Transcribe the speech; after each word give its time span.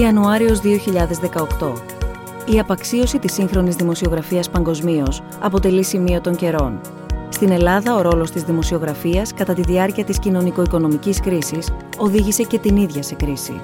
Ιανουάριος 0.00 0.60
2018. 0.60 1.72
Η 2.46 2.58
απαξίωση 2.58 3.18
της 3.18 3.32
σύγχρονης 3.32 3.76
δημοσιογραφίας 3.76 4.50
παγκοσμίως 4.50 5.22
αποτελεί 5.40 5.82
σημείο 5.84 6.20
των 6.20 6.36
καιρών. 6.36 6.80
Στην 7.28 7.50
Ελλάδα, 7.50 7.94
ο 7.94 8.00
ρόλος 8.00 8.30
της 8.30 8.42
δημοσιογραφίας 8.42 9.34
κατά 9.34 9.54
τη 9.54 9.62
διάρκεια 9.62 10.04
της 10.04 10.18
κοινωνικο-οικονομικής 10.18 11.20
κρίσης 11.20 11.72
οδήγησε 11.98 12.42
και 12.42 12.58
την 12.58 12.76
ίδια 12.76 13.02
σε 13.02 13.14
κρίση. 13.14 13.60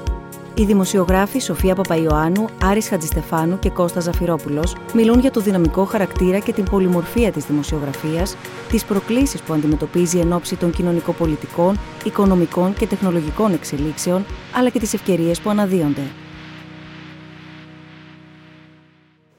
Οι 0.54 0.64
δημοσιογράφοι 0.64 1.38
Σοφία 1.38 1.74
Παπαϊωάννου, 1.74 2.44
Άρης 2.62 2.88
Χατζηστεφάνου 2.88 3.58
και 3.58 3.70
Κώστας 3.70 4.04
Ζαφυρόπουλος 4.04 4.76
μιλούν 4.94 5.18
για 5.18 5.30
το 5.30 5.40
δυναμικό 5.40 5.84
χαρακτήρα 5.84 6.38
και 6.38 6.52
την 6.52 6.64
πολυμορφία 6.64 7.32
της 7.32 7.44
δημοσιογραφίας, 7.44 8.36
τις 8.68 8.84
προκλήσεις 8.84 9.40
που 9.40 9.52
αντιμετωπίζει 9.52 10.18
εν 10.18 10.32
ώψη 10.32 10.56
των 10.56 10.70
κοινωνικοπολιτικών, 10.70 11.78
οικονομικών 12.04 12.74
και 12.74 12.86
τεχνολογικών 12.86 13.52
εξελίξεων, 13.52 14.24
αλλά 14.54 14.68
και 14.68 14.78
τις 14.78 14.94
ευκαιρίες 14.94 15.40
που 15.40 15.50
αναδύονται. 15.50 16.02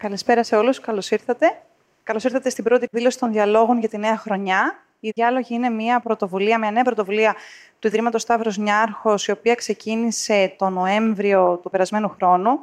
Καλησπέρα 0.01 0.43
σε 0.43 0.55
όλους, 0.55 0.79
καλώς 0.79 1.11
ήρθατε. 1.11 1.61
Καλώς 2.03 2.23
ήρθατε 2.23 2.49
στην 2.49 2.63
πρώτη 2.63 2.83
εκδήλωση 2.83 3.19
των 3.19 3.31
διαλόγων 3.31 3.79
για 3.79 3.89
τη 3.89 3.97
νέα 3.97 4.17
χρονιά. 4.17 4.83
Η 4.99 5.09
διάλογη 5.09 5.55
είναι 5.55 5.69
μια 5.69 5.99
πρωτοβουλία, 5.99 6.59
μια 6.59 6.71
νέα 6.71 6.83
πρωτοβουλία 6.83 7.35
του 7.79 7.87
Ιδρύματος 7.87 8.21
Σταύρος 8.21 8.57
Νιάρχος, 8.57 9.27
η 9.27 9.31
οποία 9.31 9.55
ξεκίνησε 9.55 10.53
το 10.57 10.69
Νοέμβριο 10.69 11.59
του 11.63 11.69
περασμένου 11.69 12.09
χρόνου. 12.09 12.59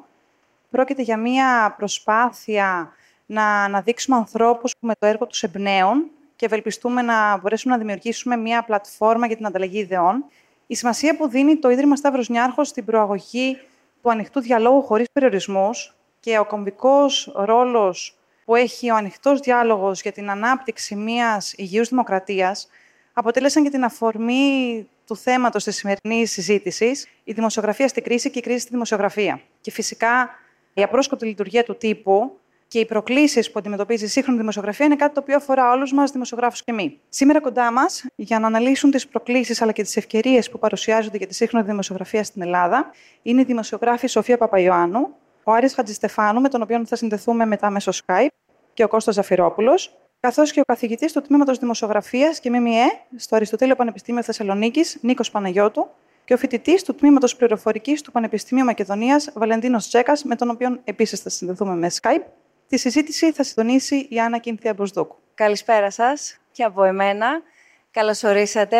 Πρόκειται 0.70 1.02
για 1.02 1.16
μια 1.16 1.74
προσπάθεια 1.76 2.92
να 3.26 3.44
αναδείξουμε 3.64 4.16
ανθρώπους 4.16 4.72
που 4.80 4.86
με 4.86 4.94
το 4.98 5.06
έργο 5.06 5.26
τους 5.26 5.42
εμπνέουν 5.42 6.10
και 6.36 6.46
ευελπιστούμε 6.46 7.02
να 7.02 7.38
μπορέσουμε 7.38 7.74
να 7.74 7.80
δημιουργήσουμε 7.80 8.36
μια 8.36 8.62
πλατφόρμα 8.62 9.26
για 9.26 9.36
την 9.36 9.46
ανταλλαγή 9.46 9.78
ιδεών. 9.78 10.24
Η 10.66 10.74
σημασία 10.74 11.16
που 11.16 11.28
δίνει 11.28 11.56
το 11.56 11.70
Ίδρυμα 11.70 11.96
Σταύρος 11.96 12.28
Νιάρχος 12.28 12.68
στην 12.68 12.84
προαγωγή 12.84 13.58
του 14.02 14.10
ανοιχτού 14.10 14.40
διαλόγου 14.40 14.82
χωρίς 14.82 15.06
περιορισμούς 15.12 15.97
και 16.20 16.38
ο 16.38 16.44
κομβικός 16.44 17.32
ρόλος 17.34 18.18
που 18.44 18.54
έχει 18.54 18.90
ο 18.90 18.94
ανοιχτός 18.96 19.40
διάλογος 19.40 20.02
για 20.02 20.12
την 20.12 20.30
ανάπτυξη 20.30 20.94
μιας 20.94 21.52
υγιούς 21.56 21.88
δημοκρατίας, 21.88 22.68
αποτέλεσαν 23.12 23.62
και 23.62 23.70
την 23.70 23.84
αφορμή 23.84 24.88
του 25.06 25.16
θέματος 25.16 25.64
της 25.64 25.76
σημερινής 25.76 26.32
συζήτησης, 26.32 27.08
η 27.24 27.32
δημοσιογραφία 27.32 27.88
στην 27.88 28.02
κρίση 28.02 28.30
και 28.30 28.38
η 28.38 28.42
κρίση 28.42 28.58
στη 28.58 28.70
δημοσιογραφία. 28.70 29.40
Και 29.60 29.70
φυσικά 29.70 30.30
η 30.74 30.82
απρόσκοπτη 30.82 31.26
λειτουργία 31.26 31.64
του 31.64 31.76
τύπου 31.76 32.38
και 32.68 32.78
οι 32.78 32.86
προκλήσεις 32.86 33.50
που 33.50 33.58
αντιμετωπίζει 33.58 34.04
η 34.04 34.08
σύγχρονη 34.08 34.38
δημοσιογραφία 34.38 34.86
είναι 34.86 34.96
κάτι 34.96 35.14
το 35.14 35.20
οποίο 35.20 35.36
αφορά 35.36 35.70
όλους 35.70 35.92
μας, 35.92 36.10
δημοσιογράφους 36.10 36.64
και 36.64 36.72
μη. 36.72 37.00
Σήμερα 37.08 37.40
κοντά 37.40 37.72
μας, 37.72 38.04
για 38.14 38.38
να 38.38 38.46
αναλύσουν 38.46 38.90
τις 38.90 39.08
προκλήσεις 39.08 39.62
αλλά 39.62 39.72
και 39.72 39.82
τις 39.82 39.96
ευκαιρίες 39.96 40.50
που 40.50 40.58
παρουσιάζονται 40.58 41.16
για 41.16 41.26
τη 41.26 41.34
σύγχρονη 41.34 41.66
δημοσιογραφία 41.66 42.24
στην 42.24 42.42
Ελλάδα, 42.42 42.90
είναι 43.22 43.40
η 43.40 43.44
δημοσιογράφη 43.44 44.06
Σοφία 44.06 44.38
Παπαϊωάννου, 44.38 45.14
ο 45.48 45.52
Άρης 45.52 45.74
Χατζηστεφάνου, 45.74 46.40
με 46.40 46.48
τον 46.48 46.62
οποίο 46.62 46.86
θα 46.86 46.96
συνδεθούμε 46.96 47.46
μετά 47.46 47.70
μέσω 47.70 47.92
Skype, 48.06 48.28
και 48.74 48.84
ο 48.84 48.88
Κώστας 48.88 49.14
Ζαφυρόπουλος, 49.14 49.96
καθώς 50.20 50.52
και 50.52 50.60
ο 50.60 50.62
καθηγητής 50.66 51.12
του 51.12 51.22
Τμήματος 51.22 51.58
Δημοσιογραφίας 51.58 52.40
και 52.40 52.50
ΜΜΕ 52.50 52.84
στο 53.16 53.36
Αριστοτέλειο 53.36 53.76
Πανεπιστήμιο 53.76 54.22
Θεσσαλονίκης, 54.22 54.98
Νίκος 55.00 55.30
Παναγιώτου, 55.30 55.88
και 56.24 56.34
ο 56.34 56.36
φοιτητής 56.36 56.82
του 56.82 56.94
Τμήματος 56.94 57.36
Πληροφορικής 57.36 58.02
του 58.02 58.12
Πανεπιστημίου 58.12 58.64
Μακεδονίας, 58.64 59.30
Βαλεντίνος 59.34 59.88
Τσέκα, 59.88 60.12
με 60.24 60.36
τον 60.36 60.50
οποίο 60.50 60.80
επίσης 60.84 61.20
θα 61.20 61.28
συνδεθούμε 61.28 61.74
με 61.74 61.90
Skype. 62.00 62.24
Τη 62.68 62.78
συζήτηση 62.78 63.32
θα 63.32 63.42
συντονίσει 63.42 64.06
η 64.10 64.20
Άννα 64.20 64.38
Κίνθια 64.38 64.74
Μποσδούκου. 64.74 65.16
Καλησπέρα 65.34 65.90
σας 65.90 66.38
και 66.52 66.62
από 66.62 66.82
εμένα. 66.84 67.42
Καλώ 67.90 68.14
ορίσατε. 68.24 68.78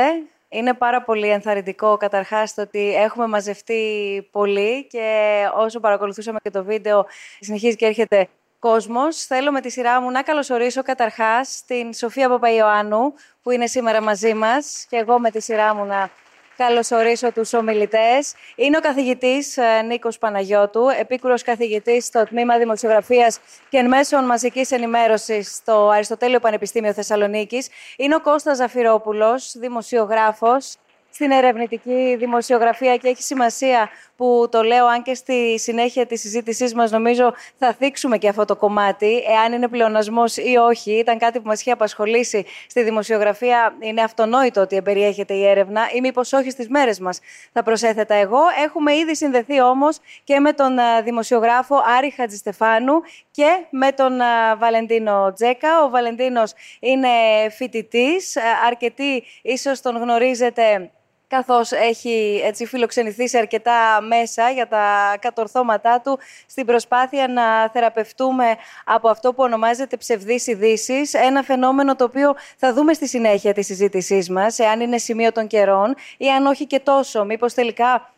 Είναι 0.48 0.74
πάρα 0.74 1.02
πολύ 1.02 1.28
ενθαρρυντικό 1.28 1.96
καταρχάς 1.96 2.54
το 2.54 2.62
ότι 2.62 2.94
έχουμε 2.94 3.26
μαζευτεί 3.26 3.82
πολύ 4.30 4.86
και 4.86 5.44
όσο 5.54 5.80
παρακολουθούσαμε 5.80 6.38
και 6.42 6.50
το 6.50 6.64
βίντεο 6.64 7.06
συνεχίζει 7.40 7.76
και 7.76 7.86
έρχεται 7.86 8.28
κόσμος. 8.58 9.24
Θέλω 9.24 9.52
με 9.52 9.60
τη 9.60 9.70
σειρά 9.70 10.00
μου 10.00 10.10
να 10.10 10.22
καλωσορίσω 10.22 10.82
καταρχάς 10.82 11.62
την 11.66 11.92
Σοφία 11.92 12.28
Παπαϊωάννου 12.28 13.14
που 13.42 13.50
είναι 13.50 13.66
σήμερα 13.66 14.02
μαζί 14.02 14.34
μας 14.34 14.86
και 14.88 14.96
εγώ 14.96 15.18
με 15.18 15.30
τη 15.30 15.40
σειρά 15.40 15.74
μου 15.74 15.84
να 15.84 16.10
καλωσορίσω 16.58 17.32
τους 17.32 17.52
ομιλητές. 17.52 18.34
Είναι 18.56 18.76
ο 18.76 18.80
καθηγητής 18.80 19.56
ε, 19.56 19.82
Νίκος 19.82 20.18
Παναγιώτου, 20.18 20.88
επίκουρος 20.98 21.42
καθηγητής 21.42 22.04
στο 22.04 22.24
Τμήμα 22.24 22.58
Δημοσιογραφίας 22.58 23.40
και 23.68 23.82
Μέσων 23.82 24.24
Μαζικής 24.24 24.70
Ενημέρωσης 24.70 25.54
στο 25.54 25.88
Αριστοτέλειο 25.88 26.40
Πανεπιστήμιο 26.40 26.92
Θεσσαλονίκης. 26.92 27.68
Είναι 27.96 28.14
ο 28.14 28.20
Κώστας 28.20 28.56
Ζαφυρόπουλος, 28.56 29.54
δημοσιογράφος, 29.58 30.76
στην 31.10 31.30
ερευνητική 31.30 32.16
δημοσιογραφία 32.18 32.96
και 32.96 33.08
έχει 33.08 33.22
σημασία 33.22 33.90
που 34.18 34.48
το 34.50 34.62
λέω, 34.62 34.86
αν 34.86 35.02
και 35.02 35.14
στη 35.14 35.58
συνέχεια 35.58 36.06
της 36.06 36.20
συζήτησής 36.20 36.74
μας 36.74 36.90
νομίζω 36.90 37.34
θα 37.58 37.72
θίξουμε 37.72 38.18
και 38.18 38.28
αυτό 38.28 38.44
το 38.44 38.56
κομμάτι, 38.56 39.22
εάν 39.28 39.52
είναι 39.52 39.68
πλεονασμός 39.68 40.36
ή 40.36 40.56
όχι. 40.56 40.90
Ήταν 40.98 41.18
κάτι 41.18 41.40
που 41.40 41.46
μας 41.46 41.60
είχε 41.60 41.70
απασχολήσει 41.70 42.44
στη 42.68 42.82
δημοσιογραφία. 42.82 43.76
Είναι 43.80 44.02
αυτονόητο 44.02 44.60
ότι 44.60 44.76
εμπεριέχεται 44.76 45.34
η 45.34 45.46
έρευνα 45.46 45.82
ή 45.94 46.00
μήπως 46.00 46.32
όχι 46.32 46.50
στις 46.50 46.68
μέρες 46.68 47.00
μας 47.00 47.20
θα 47.52 47.62
προσέθετα 47.62 48.14
εγώ. 48.14 48.40
Έχουμε 48.64 48.96
ήδη 48.96 49.16
συνδεθεί 49.16 49.60
όμως 49.60 49.98
και 50.24 50.40
με 50.40 50.52
τον 50.52 50.78
δημοσιογράφο 51.04 51.76
Άρη 51.96 52.10
Χατζηστεφάνου 52.10 53.00
και 53.30 53.66
με 53.70 53.92
τον 53.92 54.18
Βαλεντίνο 54.58 55.32
Τζέκα. 55.32 55.84
Ο 55.84 55.88
Βαλεντίνος 55.88 56.52
είναι 56.80 57.08
φοιτητής, 57.50 58.36
αρκετοί 58.66 59.24
ίσως 59.42 59.80
τον 59.80 59.96
γνωρίζετε 59.96 60.90
καθώς 61.28 61.72
έχει 61.72 62.42
έτσι, 62.44 62.66
φιλοξενηθεί 62.66 63.28
σε 63.28 63.38
αρκετά 63.38 64.00
μέσα 64.00 64.50
για 64.50 64.68
τα 64.68 65.16
κατορθώματά 65.20 66.00
του 66.00 66.18
στην 66.46 66.66
προσπάθεια 66.66 67.28
να 67.28 67.70
θεραπευτούμε 67.70 68.56
από 68.84 69.08
αυτό 69.08 69.32
που 69.32 69.42
ονομάζεται 69.42 69.96
ψευδείς 69.96 70.46
ειδήσεις, 70.46 71.14
ένα 71.14 71.42
φαινόμενο 71.42 71.96
το 71.96 72.04
οποίο 72.04 72.34
θα 72.56 72.72
δούμε 72.72 72.92
στη 72.92 73.08
συνέχεια 73.08 73.52
της 73.52 73.66
συζήτησής 73.66 74.30
μας, 74.30 74.58
εάν 74.58 74.80
είναι 74.80 74.98
σημείο 74.98 75.32
των 75.32 75.46
καιρών 75.46 75.94
ή 76.16 76.28
αν 76.30 76.46
όχι 76.46 76.66
και 76.66 76.80
τόσο, 76.80 77.24
μήπως 77.24 77.54
τελικά 77.54 77.94
ε, 77.94 78.17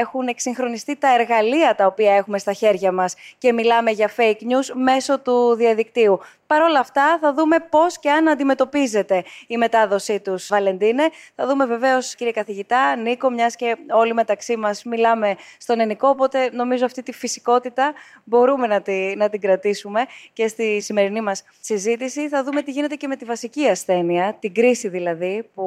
έχουν 0.00 0.26
εξυγχρονιστεί 0.26 0.96
τα 0.96 1.14
εργαλεία 1.14 1.74
τα 1.74 1.86
οποία 1.86 2.14
έχουμε 2.14 2.38
στα 2.38 2.52
χέρια 2.52 2.92
μας 2.92 3.14
και 3.38 3.52
μιλάμε 3.52 3.90
για 3.90 4.10
fake 4.16 4.40
news 4.40 4.72
μέσω 4.74 5.18
του 5.20 5.54
διαδικτύου. 5.54 6.20
Παρ' 6.46 6.62
όλα 6.62 6.78
αυτά 6.78 7.18
θα 7.20 7.34
δούμε 7.34 7.56
πώς 7.70 7.98
και 7.98 8.10
αν 8.10 8.28
αντιμετωπίζεται 8.28 9.24
η 9.46 9.56
μετάδοσή 9.56 10.20
τους, 10.20 10.46
Βαλεντίνε. 10.46 11.08
Θα 11.34 11.46
δούμε 11.46 11.66
βεβαίως, 11.66 12.14
κύριε 12.14 12.32
καθηγητά, 12.32 12.96
Νίκο, 12.96 13.30
μιας 13.30 13.56
και 13.56 13.76
όλοι 13.90 14.14
μεταξύ 14.14 14.56
μας 14.56 14.84
μιλάμε 14.84 15.36
στον 15.58 15.80
ενικό, 15.80 16.08
οπότε 16.08 16.50
νομίζω 16.52 16.84
αυτή 16.84 17.02
τη 17.02 17.12
φυσικότητα 17.12 17.92
μπορούμε 18.24 18.66
να, 18.66 18.80
τη, 18.80 19.16
να 19.16 19.28
την 19.28 19.40
κρατήσουμε 19.40 20.06
και 20.32 20.48
στη 20.48 20.80
σημερινή 20.80 21.20
μας 21.20 21.42
συζήτηση. 21.60 22.28
Θα 22.28 22.44
δούμε 22.44 22.62
τι 22.62 22.70
γίνεται 22.70 22.94
και 22.94 23.06
με 23.06 23.16
τη 23.16 23.24
βασική 23.24 23.68
ασθένεια, 23.68 24.36
την 24.40 24.54
κρίση 24.54 24.88
δηλαδή, 24.88 25.48
που 25.54 25.64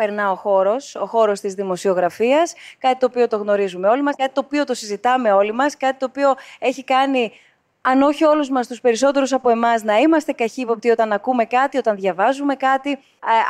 περνά 0.00 0.30
ο 0.30 0.34
χώρος, 0.34 0.94
ο 0.94 1.06
χώρος 1.06 1.40
της 1.40 1.54
δημοσιογραφίας, 1.54 2.54
κάτι 2.78 2.98
το 2.98 3.06
οποίο 3.06 3.28
το 3.28 3.36
γνωρίζουμε 3.36 3.88
όλοι 3.88 4.02
μας, 4.02 4.16
κάτι 4.16 4.32
το 4.32 4.42
οποίο 4.44 4.64
το 4.64 4.74
συζητάμε 4.74 5.32
όλοι 5.32 5.52
μας, 5.52 5.76
κάτι 5.76 5.98
το 5.98 6.06
οποίο 6.08 6.34
έχει 6.58 6.84
κάνει 6.84 7.32
αν 7.82 8.02
όχι 8.02 8.24
όλους 8.24 8.50
μας, 8.50 8.66
τους 8.66 8.80
περισσότερους 8.80 9.32
από 9.32 9.50
εμάς, 9.50 9.82
να 9.82 9.98
είμαστε 9.98 10.32
καχύποπτοι 10.32 10.90
όταν 10.90 11.12
ακούμε 11.12 11.44
κάτι, 11.44 11.78
όταν 11.78 11.96
διαβάζουμε 11.96 12.54
κάτι, 12.54 12.98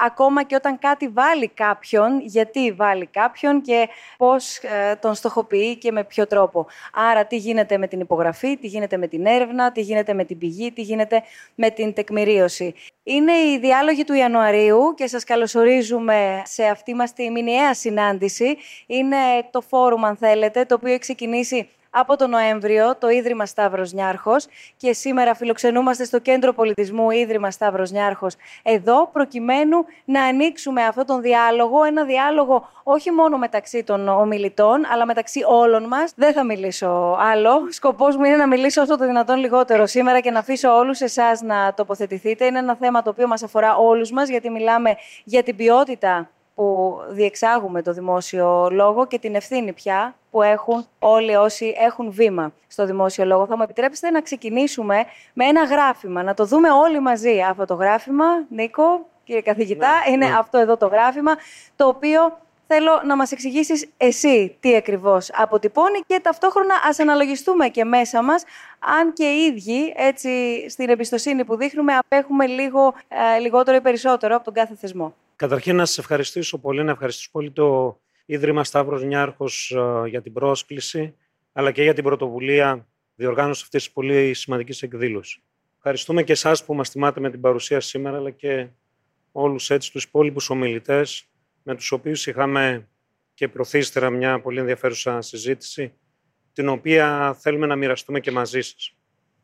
ακόμα 0.06 0.42
και 0.42 0.54
όταν 0.54 0.78
κάτι 0.78 1.08
βάλει 1.08 1.48
κάποιον, 1.48 2.20
γιατί 2.20 2.72
βάλει 2.72 3.06
κάποιον 3.06 3.60
και 3.62 3.88
πώς 4.16 4.56
ε, 4.56 4.96
τον 5.00 5.14
στοχοποιεί 5.14 5.76
και 5.76 5.92
με 5.92 6.04
ποιο 6.04 6.26
τρόπο. 6.26 6.66
Άρα 6.92 7.24
τι 7.24 7.36
γίνεται 7.36 7.78
με 7.78 7.86
την 7.86 8.00
υπογραφή, 8.00 8.56
τι 8.56 8.66
γίνεται 8.66 8.96
με 8.96 9.06
την 9.06 9.26
έρευνα, 9.26 9.72
τι 9.72 9.80
γίνεται 9.80 10.14
με 10.14 10.24
την 10.24 10.38
πηγή, 10.38 10.72
τι 10.72 10.82
γίνεται 10.82 11.22
με 11.54 11.70
την 11.70 11.92
τεκμηρίωση. 11.92 12.74
Είναι 13.02 13.32
η 13.32 13.58
διάλογη 13.58 14.04
του 14.04 14.12
Ιανουαρίου 14.12 14.94
και 14.97 15.06
σας 15.06 15.24
καλωσορίζουμε 15.24 16.42
σε 16.44 16.64
αυτή 16.64 16.94
μας 16.94 17.12
τη 17.12 17.30
μηνιαία 17.30 17.74
συνάντηση. 17.74 18.56
Είναι 18.86 19.16
το 19.50 19.60
φόρουμ, 19.60 20.04
αν 20.04 20.16
θέλετε, 20.16 20.65
το 20.65 20.74
οποίο 20.74 20.91
έχει 20.91 20.98
ξεκινήσει 20.98 21.68
από 21.91 22.16
τον 22.16 22.31
Νοέμβριο 22.31 22.97
το 22.97 23.09
Ίδρυμα 23.09 23.47
Σταύρος 23.47 23.92
Νιάρχος 23.92 24.47
και 24.77 24.92
σήμερα 24.92 25.34
φιλοξενούμαστε 25.34 26.04
στο 26.04 26.19
Κέντρο 26.19 26.53
Πολιτισμού 26.53 27.10
Ίδρυμα 27.10 27.51
Σταύρος 27.51 27.91
Νιάρχος 27.91 28.34
εδώ 28.63 29.07
προκειμένου 29.13 29.84
να 30.04 30.22
ανοίξουμε 30.22 30.83
αυτόν 30.84 31.07
τον 31.07 31.21
διάλογο, 31.21 31.84
ένα 31.84 32.04
διάλογο 32.04 32.69
όχι 32.83 33.10
μόνο 33.10 33.39
μεταξύ 33.39 33.84
των 33.84 34.09
ομιλητών 34.09 34.84
αλλά 34.92 35.07
μεταξύ 35.07 35.41
όλων 35.47 35.84
μας. 35.84 36.13
Δεν 36.16 36.33
θα 36.33 36.45
μιλήσω 36.45 37.16
άλλο. 37.21 37.66
Σκοπός 37.69 38.16
μου 38.16 38.25
είναι 38.25 38.36
να 38.36 38.47
μιλήσω 38.47 38.83
όσο 38.83 38.97
το 38.98 39.07
δυνατόν 39.07 39.39
λιγότερο 39.39 39.86
σήμερα 39.86 40.21
και 40.21 40.31
να 40.31 40.39
αφήσω 40.39 40.77
όλους 40.77 41.01
εσάς 41.01 41.43
να 41.43 41.75
τοποθετηθείτε. 41.75 42.45
Είναι 42.45 42.59
ένα 42.59 42.77
θέμα 42.77 43.03
το 43.03 43.10
οποίο 43.10 43.27
μας 43.27 43.43
αφορά 43.43 43.77
όλους 43.77 44.10
μας 44.10 44.28
γιατί 44.28 44.51
μιλάμε 44.51 44.97
για 45.25 45.43
την 45.43 45.57
ποιότητα 45.57 46.31
που 46.54 46.98
διεξάγουμε 47.09 47.83
το 47.83 47.93
δημόσιο 47.93 48.69
λόγο 48.71 49.07
και 49.07 49.19
την 49.19 49.34
ευθύνη 49.34 49.72
πια 49.72 50.15
που 50.30 50.42
έχουν 50.42 50.86
όλοι 50.98 51.34
όσοι 51.34 51.74
έχουν 51.78 52.10
βήμα 52.10 52.53
στο 52.66 52.86
δημόσιο 52.86 53.24
λόγο. 53.24 53.47
Θα 53.47 53.56
μου 53.56 53.62
επιτρέψετε 53.62 54.10
να 54.10 54.21
ξεκινήσουμε 54.21 55.04
με 55.32 55.44
ένα 55.44 55.65
γράφημα, 55.65 56.22
να 56.22 56.34
το 56.34 56.44
δούμε 56.44 56.71
όλοι 56.71 57.00
μαζί. 57.00 57.41
Αυτό 57.41 57.65
το 57.65 57.74
γράφημα, 57.74 58.24
Νίκο, 58.48 59.06
κύριε 59.24 59.41
καθηγητά, 59.41 59.88
ναι, 59.88 60.12
είναι 60.12 60.27
ναι. 60.27 60.36
αυτό 60.38 60.59
εδώ 60.59 60.77
το 60.77 60.86
γράφημα, 60.86 61.36
το 61.77 61.86
οποίο 61.86 62.38
θέλω 62.66 63.03
να 63.06 63.16
μας 63.16 63.32
εξηγήσεις 63.32 63.88
εσύ 63.97 64.56
τι 64.60 64.77
ακριβώς 64.77 65.30
αποτυπώνει 65.32 66.00
και 66.06 66.21
ταυτόχρονα 66.22 66.74
ας 66.88 66.98
αναλογιστούμε 66.98 67.68
και 67.68 67.84
μέσα 67.84 68.22
μας 68.22 68.44
αν 68.78 69.12
και 69.12 69.24
οι 69.24 69.44
ίδιοι 69.44 69.92
έτσι 69.97 70.30
στην 70.71 70.88
εμπιστοσύνη 70.88 71.44
που 71.44 71.56
δείχνουμε 71.56 71.92
απέχουμε 71.97 72.47
λίγο 72.47 72.94
ε, 73.09 73.38
λιγότερο 73.38 73.76
ή 73.76 73.80
περισσότερο 73.80 74.34
από 74.34 74.44
τον 74.44 74.54
κάθε 74.54 74.74
θεσμό. 74.74 75.15
Καταρχήν 75.36 75.76
να 75.76 75.84
σας 75.84 75.98
ευχαριστήσω 75.98 76.59
πολύ, 76.59 76.84
να 76.84 76.91
ευχαριστήσω 76.91 77.28
πολύ 77.33 77.50
το 77.50 77.98
Ίδρυμα 78.30 78.65
Σταύρος 78.65 79.03
Νιάρχος 79.03 79.71
ε, 79.71 80.09
για 80.09 80.22
την 80.22 80.32
πρόσκληση 80.32 81.16
αλλά 81.53 81.71
και 81.71 81.82
για 81.82 81.94
την 81.94 82.04
πρωτοβουλία 82.04 82.88
διοργάνωσης 83.15 83.62
αυτής 83.62 83.82
της 83.82 83.92
πολύ 83.92 84.34
σημαντικής 84.34 84.82
εκδήλωσης. 84.82 85.42
Ευχαριστούμε 85.77 86.22
και 86.22 86.32
εσάς 86.32 86.65
που 86.65 86.74
μας 86.74 86.91
τιμάτε 86.91 87.21
με 87.21 87.30
την 87.30 87.41
παρουσία 87.41 87.80
σήμερα 87.80 88.16
αλλά 88.16 88.30
και 88.30 88.68
όλους 89.32 89.71
έτσι 89.71 89.92
τους 89.92 90.04
υπόλοιπους 90.04 90.50
ομιλητές 90.50 91.24
με 91.62 91.74
τους 91.74 91.92
οποίους 91.92 92.27
είχαμε 92.27 92.88
και 93.34 93.48
προθύστερα 93.48 94.10
μια 94.10 94.41
πολύ 94.41 94.59
ενδιαφέρουσα 94.59 95.21
συζήτηση, 95.21 95.92
την 96.53 96.68
οποία 96.68 97.34
θέλουμε 97.41 97.66
να 97.66 97.76
μοιραστούμε 97.76 98.21
και 98.21 98.30
μαζί 98.30 98.60
σας. 98.60 98.97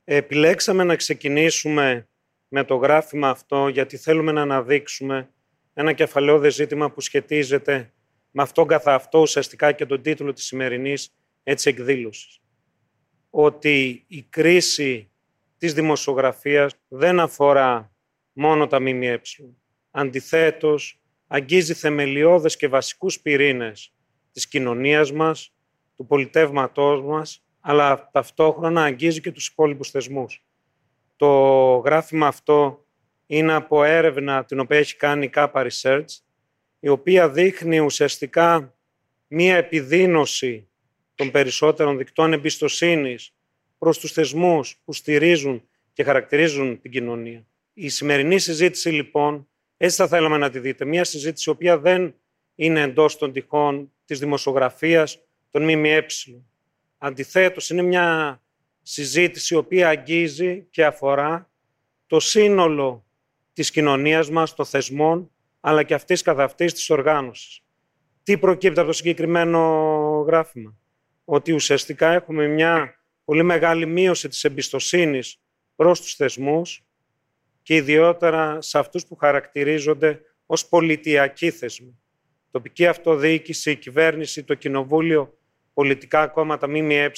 Επιλέξαμε 0.04 0.84
να 0.84 0.96
ξεκινήσουμε 0.96 2.08
με 2.48 2.64
το 2.64 2.74
γράφημα 2.74 3.28
αυτό, 3.28 3.68
γιατί 3.68 3.96
θέλουμε 3.96 4.32
να 4.32 4.42
αναδείξουμε 4.42 5.30
ένα 5.74 5.92
κεφαλαιόδε 5.92 6.50
ζήτημα 6.50 6.90
που 6.90 7.00
σχετίζεται 7.00 7.90
με 8.38 8.42
αυτόν 8.42 8.66
καθ' 8.66 8.88
αυτό 8.88 9.20
ουσιαστικά 9.20 9.72
και 9.72 9.86
τον 9.86 10.02
τίτλο 10.02 10.32
της 10.32 10.44
σημερινής 10.44 11.14
έτσι 11.42 11.68
εκδήλωσης. 11.68 12.40
Ότι 13.30 14.04
η 14.08 14.22
κρίση 14.22 15.10
της 15.58 15.74
δημοσιογραφίας 15.74 16.74
δεν 16.88 17.20
αφορά 17.20 17.92
μόνο 18.32 18.66
τα 18.66 18.80
ΜΜΕ. 18.80 19.20
Αντιθέτως, 19.90 21.00
αγγίζει 21.26 21.74
θεμελιώδες 21.74 22.56
και 22.56 22.68
βασικούς 22.68 23.20
πυρήνες 23.20 23.94
της 24.32 24.48
κοινωνίας 24.48 25.12
μας, 25.12 25.54
του 25.96 26.06
πολιτεύματός 26.06 27.02
μας, 27.02 27.44
αλλά 27.60 28.10
ταυτόχρονα 28.12 28.82
αγγίζει 28.82 29.20
και 29.20 29.32
τους 29.32 29.46
υπόλοιπους 29.46 29.90
θεσμούς. 29.90 30.44
Το 31.16 31.28
γράφημα 31.76 32.26
αυτό 32.26 32.86
είναι 33.26 33.52
από 33.52 33.84
έρευνα 33.84 34.44
την 34.44 34.60
οποία 34.60 34.78
έχει 34.78 34.96
κάνει 34.96 35.24
η 35.24 35.30
Kappa 35.34 35.68
Research, 35.68 36.04
η 36.86 36.88
οποία 36.88 37.30
δείχνει 37.30 37.78
ουσιαστικά 37.78 38.74
μία 39.26 39.56
επιδίνωση 39.56 40.68
των 41.14 41.30
περισσότερων 41.30 41.96
δικτών 41.96 42.32
εμπιστοσύνης 42.32 43.34
προς 43.78 43.98
τους 43.98 44.12
θεσμούς 44.12 44.80
που 44.84 44.92
στηρίζουν 44.92 45.68
και 45.92 46.02
χαρακτηρίζουν 46.02 46.80
την 46.80 46.90
κοινωνία. 46.90 47.46
Η 47.72 47.88
σημερινή 47.88 48.38
συζήτηση 48.38 48.88
λοιπόν 48.88 49.48
έτσι 49.76 49.96
θα 49.96 50.08
θέλαμε 50.08 50.36
να 50.36 50.50
τη 50.50 50.58
δείτε. 50.58 50.84
Μια 50.84 51.04
συζήτηση 51.04 51.50
η 51.50 51.52
οποία 51.52 51.78
δεν 51.78 52.14
είναι 52.54 52.80
εντός 52.80 53.16
των 53.16 53.32
τυχών 53.32 53.92
της 54.04 54.18
δημοσιογραφίας 54.18 55.18
των 55.50 55.62
ΜΜΕ. 55.62 56.06
Αντιθέτως, 56.98 57.70
είναι 57.70 57.82
μια 57.82 58.40
συζήτηση 58.82 59.54
η 59.54 59.56
οποία 59.56 59.88
αγγίζει 59.88 60.66
και 60.70 60.84
αφορά 60.84 61.50
το 62.06 62.20
σύνολο 62.20 63.04
της 63.52 63.70
κοινωνίας 63.70 64.30
μας, 64.30 64.54
των 64.54 64.66
θεσμών, 64.66 65.30
αλλά 65.68 65.82
και 65.82 65.94
αυτής 65.94 66.22
καθ' 66.22 66.40
αυτής 66.40 66.72
της 66.72 66.90
οργάνωσης. 66.90 67.60
Τι 68.22 68.38
προκύπτει 68.38 68.78
από 68.78 68.88
το 68.88 68.94
συγκεκριμένο 68.94 69.60
γράφημα; 70.26 70.76
Ότι 71.24 71.52
ουσιαστικά 71.52 72.12
έχουμε 72.12 72.46
μια 72.46 72.94
πολύ 73.24 73.42
μεγάλη 73.42 73.86
μείωση 73.86 74.28
της 74.28 74.44
εμπιστοσύνης 74.44 75.40
προς 75.76 76.00
τους 76.00 76.14
θεσμούς, 76.14 76.84
και 77.62 77.74
ιδιότερα 77.74 78.60
σε 78.60 78.78
αυτούς 78.78 79.06
που 79.06 79.16
χαρακτηρίζονται 79.16 80.20
ως 80.46 80.68
πολιτιακοί 80.68 81.50
θεσμοί. 81.50 81.98
Τοπική 82.50 82.86
αυτοδιοίκηση, 82.86 83.70
η 83.70 83.76
κυβέρνηση, 83.76 84.44
το 84.44 84.54
κοινοβούλιο, 84.54 85.38
πολιτικά 85.72 86.26
κόμματα 86.26 86.68
ΜΜΕ, 86.68 87.12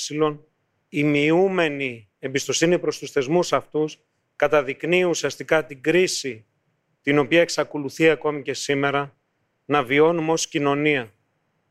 η 0.89 1.05
μειούμενη 1.05 2.11
εμπιστοσύνη 2.19 2.79
προς 2.79 2.99
τους 2.99 3.11
θεσμούς 3.11 3.53
αυτούς 3.53 3.99
καταδεικνύει 4.37 5.05
ουσιαστικά 5.05 5.67
την 5.67 5.83
κρίση 5.83 6.48
την 7.09 7.19
οποία 7.19 7.41
εξακολουθεί 7.41 8.11
ακόμη 8.11 8.43
και 8.43 8.55
σήμερα 8.55 9.17
να 9.65 9.83
βιώνουμε 9.83 10.33
ως 10.33 10.49
κοινωνία. 10.49 11.13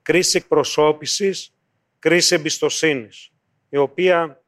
Κρίση 0.02 0.38
εκπροσώπησης, 0.38 1.56
κρίση 2.00 2.36
εμπιστοσύνης, 2.36 3.32
η 3.70 3.78
οποία 3.78 4.44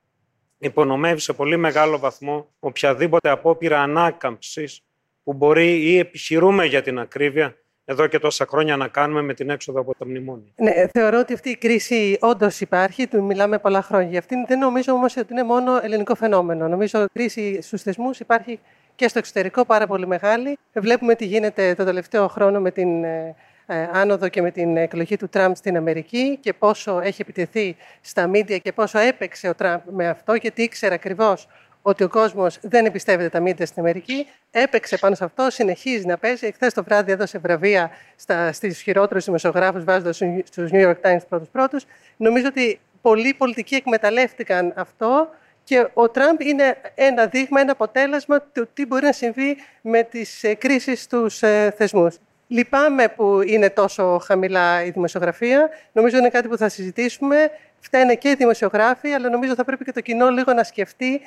υπονομεύει 0.57 1.19
σε 1.19 1.33
πολύ 1.33 1.57
μεγάλο 1.57 1.99
βαθμό 1.99 2.53
οποιαδήποτε 2.59 3.29
απόπειρα 3.29 3.81
ανάκαμψης 3.81 4.81
που 5.23 5.33
μπορεί 5.33 5.81
ή 5.81 5.97
επιχειρούμε 5.97 6.65
για 6.65 6.81
την 6.81 6.99
ακρίβεια 6.99 7.57
εδώ 7.85 8.07
και 8.07 8.19
τόσα 8.19 8.45
χρόνια 8.45 8.77
να 8.77 8.87
κάνουμε 8.87 9.21
με 9.21 9.33
την 9.33 9.49
έξοδο 9.49 9.79
από 9.79 9.95
τα 9.95 10.05
μνημόνια. 10.05 10.51
Ναι, 10.55 10.87
θεωρώ 10.91 11.19
ότι 11.19 11.33
αυτή 11.33 11.49
η 11.49 11.55
κρίση 11.55 12.17
όντως 12.21 12.61
υπάρχει, 12.61 13.07
του 13.07 13.23
μιλάμε 13.23 13.59
πολλά 13.59 13.81
χρόνια 13.81 14.09
για 14.09 14.19
αυτήν. 14.19 14.45
Δεν 14.45 14.59
νομίζω 14.59 14.93
όμως 14.93 15.17
ότι 15.17 15.33
είναι 15.33 15.43
μόνο 15.43 15.79
ελληνικό 15.83 16.15
φαινόμενο. 16.15 16.67
Νομίζω 16.67 16.99
ότι 16.99 17.09
η 17.13 17.19
κρίση 17.19 17.61
στους 17.61 17.81
θεσμούς 17.81 18.19
υπάρχει 18.19 18.59
και 18.99 19.07
στο 19.07 19.19
εξωτερικό 19.19 19.65
πάρα 19.65 19.87
πολύ 19.87 20.07
μεγάλη. 20.07 20.57
Βλέπουμε 20.73 21.15
τι 21.15 21.25
γίνεται 21.25 21.75
το 21.75 21.83
τελευταίο 21.83 22.27
χρόνο 22.27 22.59
με 22.59 22.71
την 22.71 23.03
ε, 23.03 23.35
ε, 23.65 23.89
άνοδο 23.91 24.27
και 24.27 24.41
με 24.41 24.51
την 24.51 24.77
εκλογή 24.77 25.17
του 25.17 25.29
Τραμπ 25.29 25.55
στην 25.55 25.77
Αμερική 25.77 26.37
και 26.41 26.53
πόσο 26.53 26.99
έχει 26.99 27.21
επιτεθεί 27.21 27.75
στα 28.01 28.27
μίντια 28.27 28.57
και 28.57 28.71
πόσο 28.71 28.99
έπαιξε 28.99 29.49
ο 29.49 29.55
Τραμπ 29.55 29.79
με 29.91 30.07
αυτό, 30.07 30.33
γιατί 30.33 30.61
ήξερε 30.61 30.93
ακριβώς 30.93 31.47
ότι 31.81 32.03
ο 32.03 32.07
κόσμος 32.07 32.59
δεν 32.61 32.85
εμπιστεύεται 32.85 33.29
τα 33.29 33.39
μίντια 33.39 33.65
στην 33.65 33.81
Αμερική. 33.81 34.27
Έπαιξε 34.51 34.97
πάνω 34.97 35.15
σε 35.15 35.23
αυτό, 35.23 35.49
συνεχίζει 35.49 36.05
να 36.05 36.17
παίζει. 36.17 36.45
Εχθέ 36.47 36.67
το 36.67 36.83
βράδυ 36.83 37.11
έδωσε 37.11 37.37
βραβεία 37.37 37.91
στου 38.51 38.69
χειρότερους 38.69 39.25
δημοσιογράφους, 39.25 39.83
βάζοντας 39.83 40.15
στους 40.43 40.69
New 40.71 40.87
York 40.87 41.01
Times 41.01 41.21
πρώτου-πρώτου. 41.29 41.79
Νομίζω 42.17 42.47
ότι 42.47 42.79
πολλοί 43.01 43.33
πολιτικοί 43.33 43.75
εκμεταλλεύτηκαν 43.75 44.73
αυτό 44.75 45.29
και 45.69 45.87
ο 45.93 46.09
Τραμπ 46.09 46.41
είναι 46.41 46.77
ένα 46.95 47.25
δείγμα, 47.25 47.61
ένα 47.61 47.71
αποτέλεσμα 47.71 48.41
του 48.41 48.67
τι 48.73 48.85
μπορεί 48.85 49.05
να 49.05 49.11
συμβεί 49.11 49.57
με 49.81 50.03
τις 50.03 50.43
ε, 50.43 50.53
κρίσεις 50.53 51.01
στους 51.01 51.41
ε, 51.41 51.73
θεσμούς. 51.77 52.17
Λυπάμαι 52.47 53.07
που 53.07 53.41
είναι 53.41 53.69
τόσο 53.69 54.17
χαμηλά 54.17 54.83
η 54.83 54.89
δημοσιογραφία. 54.89 55.69
Νομίζω 55.91 56.17
είναι 56.17 56.29
κάτι 56.29 56.47
που 56.47 56.57
θα 56.57 56.69
συζητήσουμε. 56.69 57.51
Φταίνε 57.79 58.15
και 58.15 58.29
οι 58.29 58.35
δημοσιογράφοι, 58.35 59.09
αλλά 59.09 59.29
νομίζω 59.29 59.55
θα 59.55 59.63
πρέπει 59.63 59.85
και 59.85 59.91
το 59.91 60.01
κοινό 60.01 60.29
λίγο 60.29 60.53
να 60.53 60.63
σκεφτεί 60.63 61.21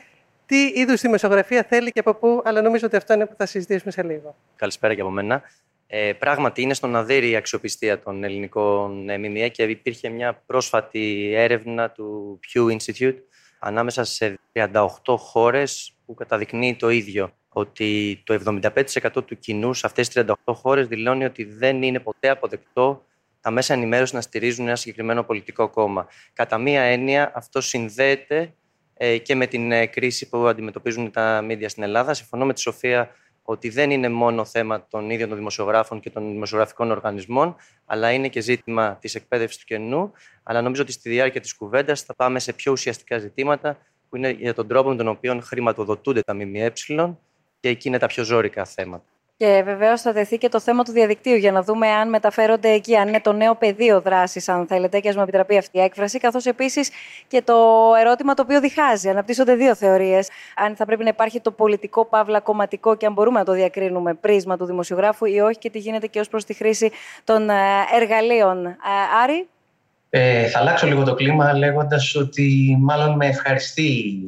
τι 0.47 0.67
είδους 0.75 1.01
δημοσιογραφία 1.01 1.63
θέλει 1.69 1.93
και 1.93 2.01
από 2.01 2.15
πού, 2.15 2.43
αλλά 2.45 2.63
νομίζω 2.63 2.87
ότι 2.87 2.97
αυτό 2.97 3.15
είναι 3.15 3.27
που 3.27 3.35
θα 3.39 3.47
συζητήσουμε 3.47 3.93
σε 3.93 4.03
λίγο. 4.03 4.37
Καλησπέρα 4.57 4.95
και 4.95 5.01
από 5.01 5.11
μένα. 5.11 5.43
Ε, 5.87 6.13
πράγματι, 6.13 6.63
είναι 6.63 6.75
στον 6.75 6.97
αδέρι 6.97 7.31
η 7.31 7.37
αξιοπιστία 7.37 7.99
των 7.99 8.25
ελληνικών 8.25 9.05
ΜΜΕ 9.19 9.49
και 9.49 9.63
υπήρχε 9.63 10.09
μια 10.09 10.43
πρόσφατη 10.47 11.33
έρευνα 11.35 11.91
του 11.91 12.41
Pew 12.53 12.77
Institute 12.77 13.17
ανάμεσα 13.65 14.05
σε 14.05 14.39
38 14.53 14.89
χώρες 15.05 15.93
που 16.07 16.15
καταδεικνύει 16.15 16.77
το 16.77 16.91
ίδιο 16.91 17.33
ότι 17.49 18.23
το 18.25 18.61
75% 18.63 19.27
του 19.27 19.39
κοινού 19.39 19.75
σε 19.75 19.87
αυτές 19.87 20.09
τις 20.09 20.25
38 20.27 20.35
χώρες 20.45 20.87
δηλώνει 20.87 21.25
ότι 21.25 21.45
δεν 21.45 21.83
είναι 21.83 22.01
ποτέ 22.01 22.29
αποδεκτό 22.29 23.05
τα 23.41 23.51
μέσα 23.51 23.75
ενημέρωσης 23.75 24.15
να 24.15 24.21
στηρίζουν 24.21 24.67
ένα 24.67 24.77
συγκεκριμένο 24.77 25.23
πολιτικό 25.23 25.69
κόμμα. 25.69 26.07
Κατά 26.33 26.59
μία 26.59 26.83
έννοια, 26.83 27.33
αυτό 27.35 27.61
συνδέεται 27.61 28.55
ε, 28.95 29.19
και 29.19 29.35
με 29.35 29.47
την 29.47 29.73
ε, 29.73 29.87
κρίση 29.87 30.29
που 30.29 30.47
αντιμετωπίζουν 30.47 31.11
τα 31.11 31.43
μίδια 31.43 31.69
στην 31.69 31.83
Ελλάδα. 31.83 32.15
Συμφωνώ 32.15 32.45
με 32.45 32.53
τη 32.53 32.61
Σοφία 32.61 33.11
ότι 33.43 33.69
δεν 33.69 33.91
είναι 33.91 34.09
μόνο 34.09 34.45
θέμα 34.45 34.87
των 34.87 35.11
ίδιων 35.11 35.29
των 35.29 35.39
δημοσιογράφων 35.39 36.01
και 36.01 36.11
των 36.11 36.31
δημοσιογραφικών 36.31 36.91
οργανισμών, 36.91 37.57
αλλά 37.85 38.11
είναι 38.11 38.29
και 38.29 38.41
ζήτημα 38.41 38.97
της 39.01 39.15
εκπαίδευσης 39.15 39.59
του 39.59 39.65
κενού. 39.67 40.13
Αλλά 40.43 40.63
νομίζω 40.63 40.83
ότι 40.83 40.93
στη 40.93 41.11
διάρκεια 41.11 41.41
της 41.41 41.55
κουβέντας 41.55 42.03
θα 42.03 42.15
πάμε 42.15 42.39
σε 42.39 42.53
πιο 42.53 42.73
ουσιαστικά 42.73 43.19
ζητήματα, 43.19 43.79
που 44.09 44.17
είναι 44.17 44.31
για 44.31 44.55
τον 44.55 44.69
τρόπο 44.69 44.89
με 44.89 44.97
τον 44.97 45.09
οποίο 45.09 45.41
χρηματοδοτούνται 45.41 46.21
τα 46.21 46.35
ΜΜΕ 46.35 46.73
και 47.61 47.69
εκεί 47.69 47.89
είναι 47.89 47.99
τα 47.99 48.07
πιο 48.07 48.25
ζώρικα 48.25 48.65
θέματα. 48.65 49.12
Και 49.43 49.63
βεβαίως 49.65 50.01
θα 50.01 50.13
τεθεί 50.13 50.39
και 50.39 50.49
το 50.49 50.61
θέμα 50.61 50.85
του 50.85 50.93
διαδικτύου 50.93 51.35
για 51.35 51.53
να 51.53 51.63
δούμε 51.63 51.89
αν 51.89 52.09
μεταφέρονται 52.09 52.69
εκεί, 52.69 52.97
αν 52.97 53.09
είναι 53.09 53.21
το 53.21 53.33
νέο 53.33 53.55
πεδίο 53.55 54.01
δράσης, 54.01 54.49
αν 54.49 54.67
θέλετε, 54.67 55.01
και 55.01 55.09
ας 55.09 55.17
μου 55.17 55.23
επιτραπεί 55.23 55.57
αυτή 55.57 55.79
η 55.79 55.81
έκφραση. 55.81 56.19
Καθώς 56.19 56.47
επίσης 56.47 56.91
και 57.29 57.43
το 57.43 57.55
ερώτημα 57.99 58.35
το 58.35 58.43
οποίο 58.43 58.61
διχάζει. 58.61 59.09
Αναπτύσσονται 59.09 59.55
δύο 59.55 59.75
θεωρίες. 59.75 60.31
Αν 60.57 60.77
θα 60.77 60.85
πρέπει 60.85 61.03
να 61.03 61.09
υπάρχει 61.09 61.41
το 61.41 61.51
πολιτικό 61.51 62.05
παύλα 62.05 62.41
κομματικό 62.41 62.95
και 62.95 63.07
αν 63.07 63.13
μπορούμε 63.13 63.39
να 63.39 63.45
το 63.45 63.53
διακρίνουμε 63.53 64.15
πρίσμα 64.15 64.57
του 64.57 64.65
δημοσιογράφου 64.65 65.25
ή 65.25 65.41
όχι, 65.41 65.59
και 65.59 65.71
τι 65.71 65.79
γίνεται 65.79 66.07
και 66.07 66.21
ως 66.21 66.29
προς 66.29 66.45
τη 66.45 66.55
χρήση 66.55 66.91
των 67.25 67.51
ε, 67.51 67.55
εργαλείων. 67.95 68.67
Ε, 68.67 68.77
Άρη; 69.23 69.49
Ε, 70.15 70.47
θα 70.47 70.59
αλλάξω 70.59 70.87
λίγο 70.87 71.05
το 71.05 71.15
κλίμα 71.15 71.53
λέγοντας 71.53 72.15
ότι 72.15 72.77
μάλλον 72.81 73.17
με 73.17 73.27
ευχαριστεί 73.27 74.21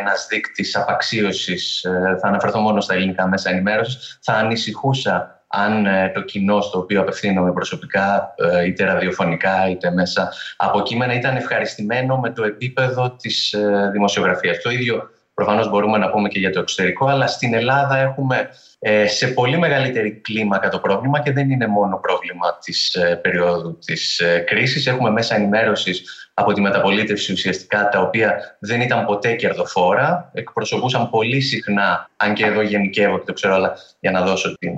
ένας 0.00 0.26
δείκτης 0.30 0.76
απαξίωσης, 0.76 1.84
ε, 1.84 2.16
θα 2.20 2.28
αναφερθώ 2.28 2.60
μόνο 2.60 2.80
στα 2.80 2.94
ελληνικά 2.94 3.28
μέσα 3.28 3.50
ενημέρωσης, 3.50 4.18
θα 4.22 4.32
ανησυχούσα 4.32 5.42
αν 5.46 5.86
ε, 5.86 6.10
το 6.14 6.20
κοινό 6.20 6.60
στο 6.60 6.78
οποίο 6.78 7.00
απευθύνομαι 7.00 7.52
προσωπικά, 7.52 8.34
ε, 8.52 8.66
είτε 8.66 8.84
ραδιοφωνικά 8.84 9.68
είτε 9.70 9.90
μέσα 9.90 10.32
από 10.56 10.82
κείμενα, 10.82 11.14
ήταν 11.14 11.36
ευχαριστημένο 11.36 12.18
με 12.18 12.30
το 12.30 12.44
επίπεδο 12.44 13.10
της 13.10 13.54
δημοσιογραφίας. 13.92 14.58
Το 14.62 14.70
ίδιο 14.70 15.10
Προφανώς 15.38 15.68
μπορούμε 15.68 15.98
να 15.98 16.10
πούμε 16.10 16.28
και 16.28 16.38
για 16.38 16.50
το 16.50 16.60
εξωτερικό, 16.60 17.06
αλλά 17.06 17.26
στην 17.26 17.54
Ελλάδα 17.54 17.98
έχουμε 17.98 18.48
ε, 18.78 19.06
σε 19.06 19.26
πολύ 19.26 19.58
μεγαλύτερη 19.58 20.10
κλίμακα 20.10 20.68
το 20.68 20.78
πρόβλημα 20.78 21.20
και 21.20 21.32
δεν 21.32 21.50
είναι 21.50 21.66
μόνο 21.66 21.98
πρόβλημα 21.98 22.58
της 22.64 22.94
ε, 22.94 23.14
περίοδου 23.22 23.78
της 23.84 24.18
ε, 24.18 24.38
κρίσης. 24.38 24.86
Έχουμε 24.86 25.10
μέσα 25.10 25.34
ενημέρωσης 25.34 26.30
από 26.34 26.52
τη 26.52 26.60
μεταπολίτευση 26.60 27.32
ουσιαστικά 27.32 27.88
τα 27.88 28.00
οποία 28.00 28.56
δεν 28.58 28.80
ήταν 28.80 29.04
ποτέ 29.04 29.34
κερδοφόρα, 29.34 30.30
εκπροσωπούσαν 30.34 31.10
πολύ 31.10 31.40
συχνά, 31.40 32.10
αν 32.16 32.34
και 32.34 32.44
εδώ 32.44 32.60
γενικεύω 32.60 33.18
και 33.18 33.24
το 33.26 33.32
ξέρω, 33.32 33.54
αλλά 33.54 33.76
για 34.00 34.10
να 34.10 34.22
δώσω 34.22 34.54
την, 34.58 34.74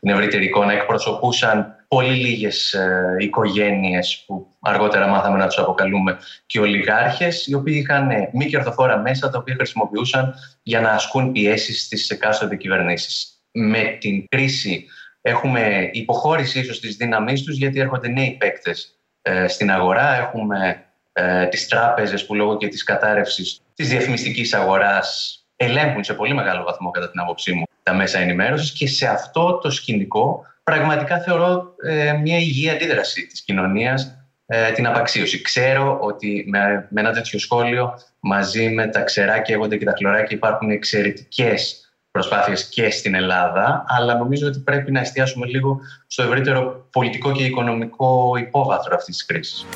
την 0.00 0.10
ευρύτερη 0.10 0.44
εικόνα, 0.44 0.72
εκπροσωπούσαν 0.72 1.74
πολύ 1.94 2.14
λίγες 2.14 2.72
ε, 2.72 3.16
οικογένειες 3.18 4.24
που 4.26 4.46
αργότερα 4.60 5.06
μάθαμε 5.06 5.38
να 5.38 5.46
τους 5.46 5.58
αποκαλούμε 5.58 6.18
και 6.46 6.60
ολιγάρχες, 6.60 7.46
οι 7.46 7.54
οποίοι 7.54 7.80
είχαν 7.82 8.08
μη 8.32 8.46
κερδοφόρα 8.46 8.98
μέσα, 8.98 9.30
τα 9.30 9.38
οποία 9.38 9.54
χρησιμοποιούσαν 9.54 10.34
για 10.62 10.80
να 10.80 10.90
ασκούν 10.90 11.32
πιέσεις 11.32 11.84
στις 11.84 12.10
εκάστοτε 12.10 12.56
κυβερνήσεις. 12.56 13.42
Με 13.52 13.96
την 14.00 14.24
κρίση 14.28 14.86
έχουμε 15.20 15.90
υποχώρηση 15.92 16.58
ίσως 16.58 16.80
της 16.80 16.96
δύναμής 16.96 17.42
τους, 17.42 17.56
γιατί 17.56 17.80
έρχονται 17.80 18.08
νέοι 18.08 18.36
παίκτες 18.40 18.98
ε, 19.22 19.48
στην 19.48 19.70
αγορά. 19.70 20.14
Έχουμε 20.14 20.84
ε, 21.12 21.46
τις 21.46 21.68
τράπεζες 21.68 22.26
που 22.26 22.34
λόγω 22.34 22.56
και 22.56 22.68
της 22.68 22.82
κατάρρευσης 22.82 23.60
της 23.74 23.88
διαφημιστικής 23.88 24.54
αγοράς 24.54 25.38
ελέγχουν 25.56 26.04
σε 26.04 26.14
πολύ 26.14 26.34
μεγάλο 26.34 26.62
βαθμό 26.62 26.90
κατά 26.90 27.10
την 27.10 27.20
άποψή 27.20 27.52
μου 27.52 27.64
τα 27.82 27.94
μέσα 27.94 28.18
ενημέρωσης 28.18 28.72
και 28.72 28.86
σε 28.86 29.06
αυτό 29.06 29.58
το 29.58 29.70
σκηνικό 29.70 30.44
πραγματικά 30.70 31.18
θεωρώ 31.20 31.74
ε, 31.82 32.12
μια 32.12 32.38
υγιή 32.38 32.70
αντίδραση 32.70 33.26
της 33.26 33.42
κοινωνίας 33.42 34.16
ε, 34.46 34.70
την 34.70 34.86
απαξίωση. 34.86 35.40
Ξέρω 35.40 35.98
ότι 36.00 36.44
με, 36.48 36.86
με 36.90 37.00
ένα 37.00 37.12
τέτοιο 37.12 37.38
σχόλιο 37.38 37.98
μαζί 38.20 38.68
με 38.68 38.86
τα 38.86 39.02
ξεράκια 39.02 39.54
έγονται 39.54 39.76
και 39.76 39.84
τα 39.84 39.94
χλωράκια 39.96 40.36
υπάρχουν 40.36 40.70
εξαιρετικές 40.70 41.84
προσπάθειες 42.10 42.68
και 42.68 42.90
στην 42.90 43.14
Ελλάδα, 43.14 43.84
αλλά 43.86 44.14
νομίζω 44.14 44.46
ότι 44.46 44.58
πρέπει 44.58 44.92
να 44.92 45.00
εστιάσουμε 45.00 45.46
λίγο 45.46 45.80
στο 46.06 46.22
ευρύτερο 46.22 46.88
πολιτικό 46.90 47.32
και 47.32 47.44
οικονομικό 47.44 48.36
υπόβαθρο 48.38 48.94
αυτής 48.94 49.16
της 49.16 49.26
κρίσης. 49.26 49.66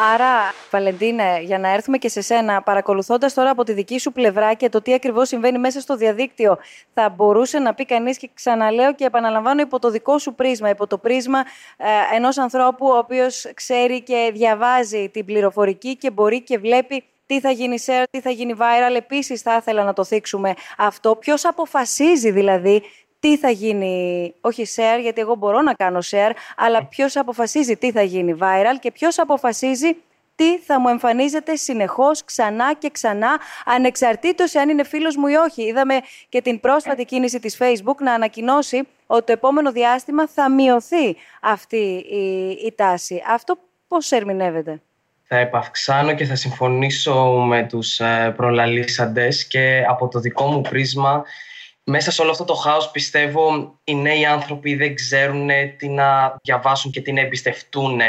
Άρα, 0.00 0.54
Βαλεντίνε, 0.70 1.40
για 1.42 1.58
να 1.58 1.72
έρθουμε 1.72 1.98
και 1.98 2.08
σε 2.08 2.20
σένα, 2.20 2.62
παρακολουθώντας 2.62 3.34
τώρα 3.34 3.50
από 3.50 3.64
τη 3.64 3.72
δική 3.72 3.98
σου 3.98 4.12
πλευρά 4.12 4.54
και 4.54 4.68
το 4.68 4.82
τι 4.82 4.94
ακριβώς 4.94 5.28
συμβαίνει 5.28 5.58
μέσα 5.58 5.80
στο 5.80 5.96
διαδίκτυο, 5.96 6.58
θα 6.94 7.08
μπορούσε 7.08 7.58
να 7.58 7.74
πει 7.74 7.84
κανείς 7.84 8.16
και 8.18 8.30
ξαναλέω 8.34 8.94
και 8.94 9.04
επαναλαμβάνω 9.04 9.60
υπό 9.60 9.78
το 9.78 9.90
δικό 9.90 10.18
σου 10.18 10.34
πρίσμα, 10.34 10.68
υπό 10.68 10.86
το 10.86 10.98
πρίσμα 10.98 11.38
ε, 11.76 12.16
ενός 12.16 12.38
ανθρώπου 12.38 12.86
ο 12.86 12.96
οποίος 12.96 13.50
ξέρει 13.54 14.02
και 14.02 14.30
διαβάζει 14.34 15.08
την 15.08 15.24
πληροφορική 15.24 15.96
και 15.96 16.10
μπορεί 16.10 16.42
και 16.42 16.58
βλέπει 16.58 17.04
τι 17.26 17.40
θα 17.40 17.50
γίνει 17.50 17.78
share, 17.86 18.04
τι 18.10 18.20
θα 18.20 18.30
γίνει 18.30 18.54
viral. 18.58 18.96
Επίσης, 18.96 19.42
θα 19.42 19.56
ήθελα 19.56 19.84
να 19.84 19.92
το 19.92 20.04
θίξουμε 20.04 20.54
αυτό. 20.76 21.16
Ποιος 21.16 21.44
αποφασίζει 21.44 22.30
δηλαδή 22.30 22.82
τι 23.20 23.36
θα 23.36 23.50
γίνει, 23.50 24.34
όχι 24.40 24.66
share, 24.76 25.00
γιατί 25.00 25.20
εγώ 25.20 25.34
μπορώ 25.34 25.62
να 25.62 25.74
κάνω 25.74 25.98
share, 26.10 26.30
αλλά 26.56 26.84
ποιος 26.84 27.16
αποφασίζει 27.16 27.76
τι 27.76 27.92
θα 27.92 28.02
γίνει 28.02 28.34
viral 28.40 28.78
και 28.80 28.90
ποιος 28.92 29.18
αποφασίζει 29.18 29.96
τι 30.38 30.58
θα 30.58 30.80
μου 30.80 30.88
εμφανίζεται 30.88 31.56
συνεχώς 31.56 32.24
ξανά 32.24 32.74
και 32.74 32.90
ξανά, 32.90 33.38
ανεξαρτήτως 33.64 34.54
αν 34.54 34.68
είναι 34.68 34.84
φίλος 34.84 35.16
μου 35.16 35.26
ή 35.26 35.34
όχι. 35.34 35.62
Είδαμε 35.62 35.94
και 36.28 36.42
την 36.42 36.60
πρόσφατη 36.60 37.04
κίνηση 37.04 37.40
της 37.40 37.58
Facebook 37.60 37.96
να 38.00 38.12
ανακοινώσει 38.12 38.82
ότι 39.06 39.24
το 39.26 39.32
επόμενο 39.32 39.72
διάστημα 39.72 40.28
θα 40.28 40.50
μειωθεί 40.50 41.16
αυτή 41.42 41.76
η, 42.10 42.50
η 42.66 42.72
τάση. 42.76 43.22
Αυτό 43.28 43.58
πώς 43.88 44.12
ερμηνεύεται; 44.12 44.80
Θα 45.22 45.36
επαυξάνω 45.36 46.14
και 46.14 46.24
θα 46.24 46.34
συμφωνήσω 46.34 47.44
με 47.48 47.66
τους 47.66 48.00
ε, 48.00 48.32
προλαλήσαντες 48.36 49.46
και 49.46 49.84
από 49.88 50.08
το 50.08 50.20
δικό 50.20 50.46
μου 50.46 50.60
πρίσμα 50.60 51.24
μέσα 51.90 52.10
σε 52.10 52.22
όλο 52.22 52.30
αυτό 52.30 52.44
το 52.44 52.54
χάος 52.54 52.90
πιστεύω 52.90 53.74
οι 53.84 53.94
νέοι 53.94 54.24
άνθρωποι 54.24 54.74
δεν 54.74 54.94
ξέρουν 54.94 55.48
τι 55.76 55.88
να 55.88 56.36
διαβάσουν 56.42 56.90
και 56.90 57.00
τι 57.00 57.12
να 57.12 57.20
εμπιστευτούν. 57.20 58.00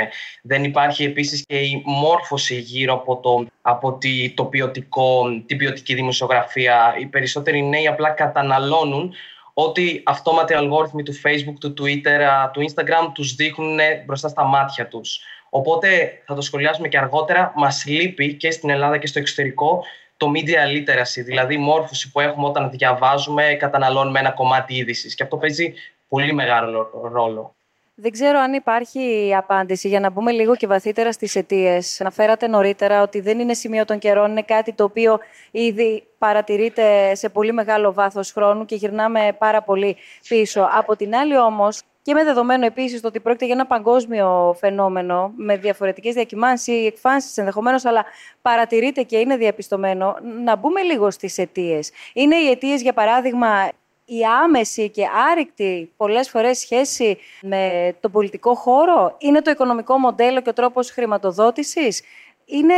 Δεν 0.41 0.63
υπάρχει 0.63 1.03
επίσης 1.03 1.45
και 1.45 1.57
η 1.57 1.83
μόρφωση 1.85 2.55
γύρω 2.55 2.93
από, 2.93 3.17
το, 3.17 3.45
από 3.61 3.93
τη, 3.93 4.29
το 4.29 4.45
ποιοτικό, 4.45 5.23
την 5.45 5.57
ποιοτική 5.57 5.93
δημοσιογραφία. 5.93 6.95
Οι 6.99 7.05
περισσότεροι 7.05 7.63
νέοι 7.63 7.87
απλά 7.87 8.09
καταναλώνουν 8.09 9.13
ότι 9.53 10.01
αυτόματοι 10.05 10.53
αλγόριθμοι 10.53 11.03
του 11.03 11.13
Facebook, 11.13 11.55
του 11.59 11.73
Twitter, 11.79 12.49
του 12.53 12.61
Instagram 12.69 13.11
τους 13.13 13.35
δείχνουν 13.35 13.79
μπροστά 14.05 14.27
στα 14.27 14.43
μάτια 14.43 14.87
τους. 14.87 15.19
Οπότε 15.49 16.21
θα 16.25 16.35
το 16.35 16.41
σχολιάσουμε 16.41 16.87
και 16.87 16.97
αργότερα, 16.97 17.53
μας 17.55 17.85
λείπει 17.85 18.33
και 18.33 18.51
στην 18.51 18.69
Ελλάδα 18.69 18.97
και 18.97 19.07
στο 19.07 19.19
εξωτερικό 19.19 19.83
το 20.19 20.31
media 20.35 20.63
literacy, 20.75 21.23
δηλαδή 21.25 21.53
η 21.53 21.57
μόρφωση 21.57 22.11
που 22.11 22.19
έχουμε 22.19 22.47
όταν 22.47 22.69
διαβάζουμε, 22.69 23.43
καταναλώνουμε 23.59 24.19
ένα 24.19 24.31
κομμάτι 24.31 24.75
είδησης. 24.75 25.15
Και 25.15 25.23
αυτό 25.23 25.37
παίζει 25.37 25.73
πολύ 26.07 26.33
μεγάλο 26.33 26.89
ρόλο. 27.13 27.53
Δεν 28.01 28.11
ξέρω 28.11 28.39
αν 28.39 28.53
υπάρχει 28.53 29.33
απάντηση 29.35 29.87
για 29.87 29.99
να 29.99 30.09
μπούμε 30.09 30.31
λίγο 30.31 30.55
και 30.55 30.67
βαθύτερα 30.67 31.11
στις 31.11 31.35
αιτίες. 31.35 32.01
Αναφέρατε 32.01 32.47
νωρίτερα 32.47 33.01
ότι 33.01 33.19
δεν 33.19 33.39
είναι 33.39 33.53
σημείο 33.53 33.85
των 33.85 33.99
καιρών, 33.99 34.31
είναι 34.31 34.41
κάτι 34.41 34.73
το 34.73 34.83
οποίο 34.83 35.19
ήδη 35.51 36.03
παρατηρείται 36.17 37.15
σε 37.15 37.29
πολύ 37.29 37.51
μεγάλο 37.51 37.93
βάθος 37.93 38.31
χρόνου 38.31 38.65
και 38.65 38.75
γυρνάμε 38.75 39.35
πάρα 39.37 39.61
πολύ 39.61 39.97
πίσω. 40.27 40.69
Από 40.71 40.95
την 40.95 41.15
άλλη 41.15 41.37
όμως, 41.37 41.81
και 42.01 42.13
με 42.13 42.23
δεδομένο 42.23 42.65
επίσης 42.65 43.03
ότι 43.03 43.19
πρόκειται 43.19 43.45
για 43.45 43.53
ένα 43.53 43.65
παγκόσμιο 43.65 44.55
φαινόμενο 44.59 45.31
με 45.35 45.57
διαφορετικές 45.57 46.13
διακυμάνσεις 46.13 46.67
ή 46.67 46.85
εκφάνσεις 46.85 47.37
ενδεχομένως, 47.37 47.85
αλλά 47.85 48.05
παρατηρείται 48.41 49.03
και 49.03 49.17
είναι 49.17 49.37
διαπιστωμένο, 49.37 50.15
να 50.43 50.55
μπούμε 50.55 50.81
λίγο 50.81 51.11
στις 51.11 51.37
αιτίες. 51.37 51.91
Είναι 52.13 52.35
οι 52.35 52.49
αιτίες, 52.49 52.81
για 52.81 52.93
παράδειγμα, 52.93 53.69
η 54.05 54.23
άμεση 54.43 54.89
και 54.89 55.03
άρρηκτη 55.31 55.93
πολλές 55.97 56.29
φορές 56.29 56.59
σχέση 56.59 57.17
με 57.41 57.93
το 57.99 58.09
πολιτικό 58.09 58.55
χώρο, 58.55 59.15
είναι 59.17 59.41
το 59.41 59.51
οικονομικό 59.51 59.97
μοντέλο 59.97 60.41
και 60.41 60.49
ο 60.49 60.53
τρόπος 60.53 60.91
χρηματοδότησης, 60.91 62.01
είναι 62.45 62.73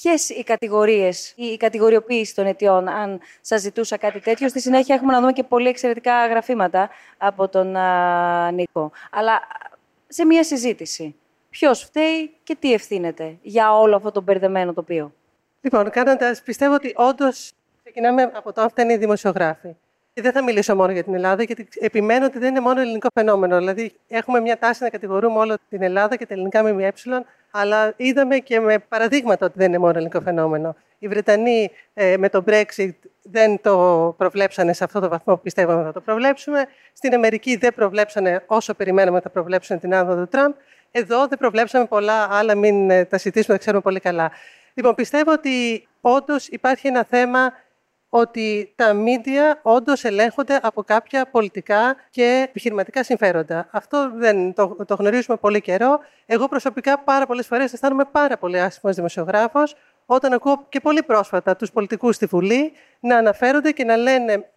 ποιες 0.00 0.28
οι 0.28 0.42
κατηγορίες 0.44 1.32
ή 1.36 1.44
η 1.44 1.56
κατηγοριοποίηση 1.56 2.34
των 2.34 2.46
αιτιών, 2.46 2.88
αν 2.88 3.20
σας 3.40 3.60
ζητούσα 3.60 3.96
κάτι 3.96 4.20
τέτοιο. 4.20 4.48
Στη 4.48 4.60
συνέχεια 4.60 4.94
έχουμε 4.94 5.12
να 5.12 5.20
δούμε 5.20 5.32
και 5.32 5.42
πολύ 5.42 5.68
εξαιρετικά 5.68 6.26
γραφήματα 6.26 6.90
από 7.16 7.48
τον 7.48 7.76
α, 7.76 8.50
Νίκο. 8.50 8.90
Αλλά 9.10 9.40
σε 10.08 10.24
μία 10.24 10.44
συζήτηση. 10.44 11.14
Ποιος 11.50 11.82
φταίει 11.82 12.34
και 12.42 12.56
τι 12.58 12.72
ευθύνεται 12.72 13.38
για 13.42 13.78
όλο 13.78 13.96
αυτό 13.96 14.10
το 14.10 14.20
μπερδεμένο 14.20 14.72
τοπίο; 14.72 15.12
Λοιπόν, 15.60 15.90
κάνοντας, 15.90 16.42
πιστεύω 16.42 16.74
ότι 16.74 16.92
όντως 16.96 17.52
ξεκινάμε 17.82 18.22
από 18.22 18.52
το 18.52 18.60
αν 18.60 18.70
φταίνει 18.70 18.92
οι 18.92 18.96
δημοσιογράφοι. 18.96 19.76
Και 20.16 20.22
δεν 20.22 20.32
θα 20.32 20.42
μιλήσω 20.42 20.76
μόνο 20.76 20.92
για 20.92 21.04
την 21.04 21.14
Ελλάδα, 21.14 21.42
γιατί 21.42 21.68
επιμένω 21.80 22.26
ότι 22.26 22.38
δεν 22.38 22.48
είναι 22.48 22.60
μόνο 22.60 22.80
ελληνικό 22.80 23.08
φαινόμενο. 23.14 23.58
Δηλαδή, 23.58 23.92
έχουμε 24.08 24.40
μια 24.40 24.58
τάση 24.58 24.82
να 24.82 24.88
κατηγορούμε 24.88 25.38
όλο 25.38 25.56
την 25.68 25.82
Ελλάδα 25.82 26.16
και 26.16 26.26
τα 26.26 26.34
ελληνικά 26.34 26.62
ΜΜΕ, 26.62 26.92
αλλά 27.50 27.92
είδαμε 27.96 28.38
και 28.38 28.60
με 28.60 28.78
παραδείγματα 28.78 29.46
ότι 29.46 29.54
δεν 29.58 29.68
είναι 29.68 29.78
μόνο 29.78 29.92
ελληνικό 29.92 30.20
φαινόμενο. 30.20 30.76
Οι 30.98 31.08
Βρετανοί 31.08 31.70
ε, 31.94 32.16
με 32.16 32.28
το 32.28 32.44
Brexit 32.46 32.90
δεν 33.22 33.60
το 33.60 34.14
προβλέψανε 34.18 34.72
σε 34.72 34.84
αυτό 34.84 35.00
το 35.00 35.08
βαθμό 35.08 35.34
που 35.34 35.42
πιστεύαμε 35.42 35.82
θα 35.82 35.92
το 35.92 36.00
προβλέψουμε. 36.00 36.66
Στην 36.92 37.14
Αμερική 37.14 37.56
δεν 37.56 37.74
προβλέψανε 37.74 38.42
όσο 38.46 38.74
περιμέναμε 38.74 39.20
θα 39.20 39.30
προβλέψουν 39.30 39.80
την 39.80 39.94
άνοδο 39.94 40.20
του 40.20 40.28
Τραμπ. 40.28 40.52
Εδώ 40.90 41.26
δεν 41.26 41.38
προβλέψαμε 41.38 41.84
πολλά 41.84 42.28
άλλα, 42.30 42.54
μην 42.54 42.90
ε, 42.90 43.04
τα 43.04 43.18
συζητήσουμε, 43.18 43.54
τα 43.54 43.60
ξέρουμε 43.60 43.82
πολύ 43.82 44.00
καλά. 44.00 44.30
Λοιπόν, 44.74 44.94
πιστεύω 44.94 45.32
ότι 45.32 45.86
όντως 46.00 46.48
υπάρχει 46.48 46.86
ένα 46.86 47.04
θέμα 47.10 47.52
ότι 48.16 48.72
τα 48.76 48.92
μίντια 48.92 49.58
όντως 49.62 50.04
ελέγχονται 50.04 50.60
από 50.62 50.82
κάποια 50.82 51.28
πολιτικά 51.30 51.96
και 52.10 52.44
επιχειρηματικά 52.48 53.04
συμφέροντα. 53.04 53.68
Αυτό 53.70 54.10
δεν 54.14 54.54
το, 54.54 54.76
το 54.86 54.94
γνωρίζουμε 54.94 55.36
πολύ 55.36 55.60
καιρό. 55.60 55.98
Εγώ 56.26 56.48
προσωπικά 56.48 56.98
πάρα 56.98 57.26
πολλές 57.26 57.46
φορές 57.46 57.72
αισθάνομαι 57.72 58.04
πάρα 58.12 58.38
πολύ 58.38 58.60
άσχημος 58.60 58.96
δημοσιογράφος 58.96 59.74
όταν 60.06 60.32
ακούω 60.32 60.66
και 60.68 60.80
πολύ 60.80 61.02
πρόσφατα 61.02 61.56
τους 61.56 61.70
πολιτικούς 61.72 62.14
στη 62.14 62.26
Βουλή 62.26 62.72
να 63.00 63.16
αναφέρονται 63.16 63.70
και 63.70 63.84
να 63.84 63.96
λένε 63.96 64.50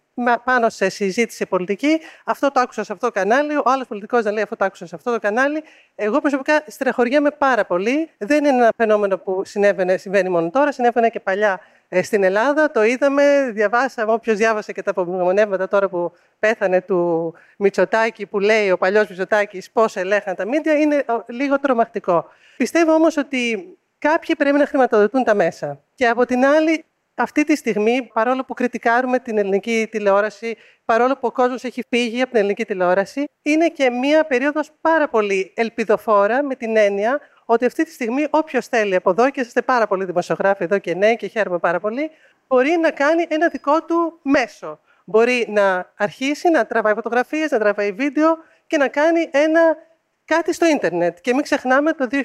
πάνω 0.44 0.68
σε 0.68 0.88
συζήτηση 0.88 1.46
πολιτική, 1.46 2.00
αυτό 2.24 2.50
το 2.50 2.60
άκουσα 2.60 2.84
σε 2.84 2.92
αυτό 2.92 3.06
το 3.06 3.12
κανάλι, 3.12 3.56
ο 3.56 3.62
άλλος 3.64 3.86
πολιτικός 3.86 4.24
να 4.24 4.30
λέει 4.30 4.42
αυτό 4.42 4.56
το 4.56 4.64
άκουσα 4.64 4.86
σε 4.86 4.94
αυτό 4.94 5.12
το 5.12 5.18
κανάλι. 5.18 5.62
Εγώ 5.94 6.20
προσωπικά 6.20 6.64
στεναχωριέμαι 6.66 7.30
πάρα 7.30 7.64
πολύ. 7.64 8.10
Δεν 8.18 8.44
είναι 8.44 8.56
ένα 8.56 8.72
φαινόμενο 8.76 9.18
που 9.18 9.42
συνέβαινε, 9.44 9.96
συμβαίνει 9.96 10.28
μόνο 10.28 10.50
τώρα, 10.50 10.72
συνέβαινε 10.72 11.08
και 11.08 11.20
παλιά 11.20 11.60
ε, 11.88 12.02
στην 12.02 12.22
Ελλάδα. 12.22 12.70
Το 12.70 12.82
είδαμε, 12.82 13.50
διαβάσαμε, 13.52 14.12
όποιος 14.12 14.36
διάβασε 14.36 14.72
και 14.72 14.82
τα 14.82 14.90
απομνημονεύματα 14.90 15.68
τώρα 15.68 15.88
που 15.88 16.12
πέθανε 16.38 16.80
του 16.80 17.34
Μητσοτάκη, 17.56 18.26
που 18.26 18.38
λέει 18.38 18.70
ο 18.70 18.78
παλιός 18.78 19.08
Μητσοτάκης 19.08 19.70
πώς 19.70 19.96
ελέγχαν 19.96 20.34
τα 20.34 20.46
μίντια, 20.46 20.72
είναι 20.72 21.04
λίγο 21.26 21.60
τρομακτικό. 21.60 22.26
Πιστεύω 22.56 22.92
όμως 22.92 23.16
ότι 23.16 23.68
κάποιοι 23.98 24.34
πρέπει 24.36 24.58
να 24.58 24.66
χρηματοδοτούν 24.66 25.24
τα 25.24 25.34
μέσα. 25.34 25.80
Και 25.94 26.06
από 26.06 26.26
την 26.26 26.44
άλλη, 26.44 26.84
αυτή 27.22 27.44
τη 27.44 27.56
στιγμή, 27.56 28.10
παρόλο 28.12 28.44
που 28.44 28.54
κριτικάρουμε 28.54 29.18
την 29.18 29.38
ελληνική 29.38 29.88
τηλεόραση, 29.90 30.56
παρόλο 30.84 31.12
που 31.12 31.26
ο 31.26 31.32
κόσμος 31.32 31.64
έχει 31.64 31.82
φύγει 31.88 32.20
από 32.20 32.30
την 32.30 32.38
ελληνική 32.38 32.64
τηλεόραση, 32.64 33.24
είναι 33.42 33.68
και 33.68 33.90
μία 33.90 34.24
περίοδος 34.24 34.70
πάρα 34.80 35.08
πολύ 35.08 35.52
ελπιδοφόρα 35.56 36.42
με 36.42 36.54
την 36.54 36.76
έννοια 36.76 37.20
ότι 37.44 37.64
αυτή 37.64 37.84
τη 37.84 37.90
στιγμή 37.90 38.26
όποιος 38.30 38.66
θέλει 38.66 38.94
από 38.94 39.10
εδώ, 39.10 39.30
και 39.30 39.40
είστε 39.40 39.62
πάρα 39.62 39.86
πολλοί 39.86 40.04
δημοσιογράφοι 40.04 40.64
εδώ 40.64 40.78
και 40.78 40.94
νέοι 40.94 41.16
και 41.16 41.26
χαίρομαι 41.26 41.58
πάρα 41.58 41.80
πολύ, 41.80 42.10
μπορεί 42.48 42.76
να 42.80 42.90
κάνει 42.90 43.26
ένα 43.28 43.48
δικό 43.48 43.82
του 43.84 44.18
μέσο. 44.22 44.80
Μπορεί 45.04 45.46
να 45.48 45.92
αρχίσει 45.96 46.50
να 46.50 46.66
τραβάει 46.66 46.94
φωτογραφίες, 46.94 47.50
να 47.50 47.58
τραβάει 47.58 47.92
βίντεο 47.92 48.38
και 48.66 48.76
να 48.76 48.88
κάνει 48.88 49.28
ένα 49.30 49.76
κάτι 50.24 50.52
στο 50.52 50.66
ίντερνετ. 50.66 51.18
Και 51.20 51.34
μην 51.34 51.42
ξεχνάμε 51.42 51.92
το 51.92 52.06
2020 52.10 52.20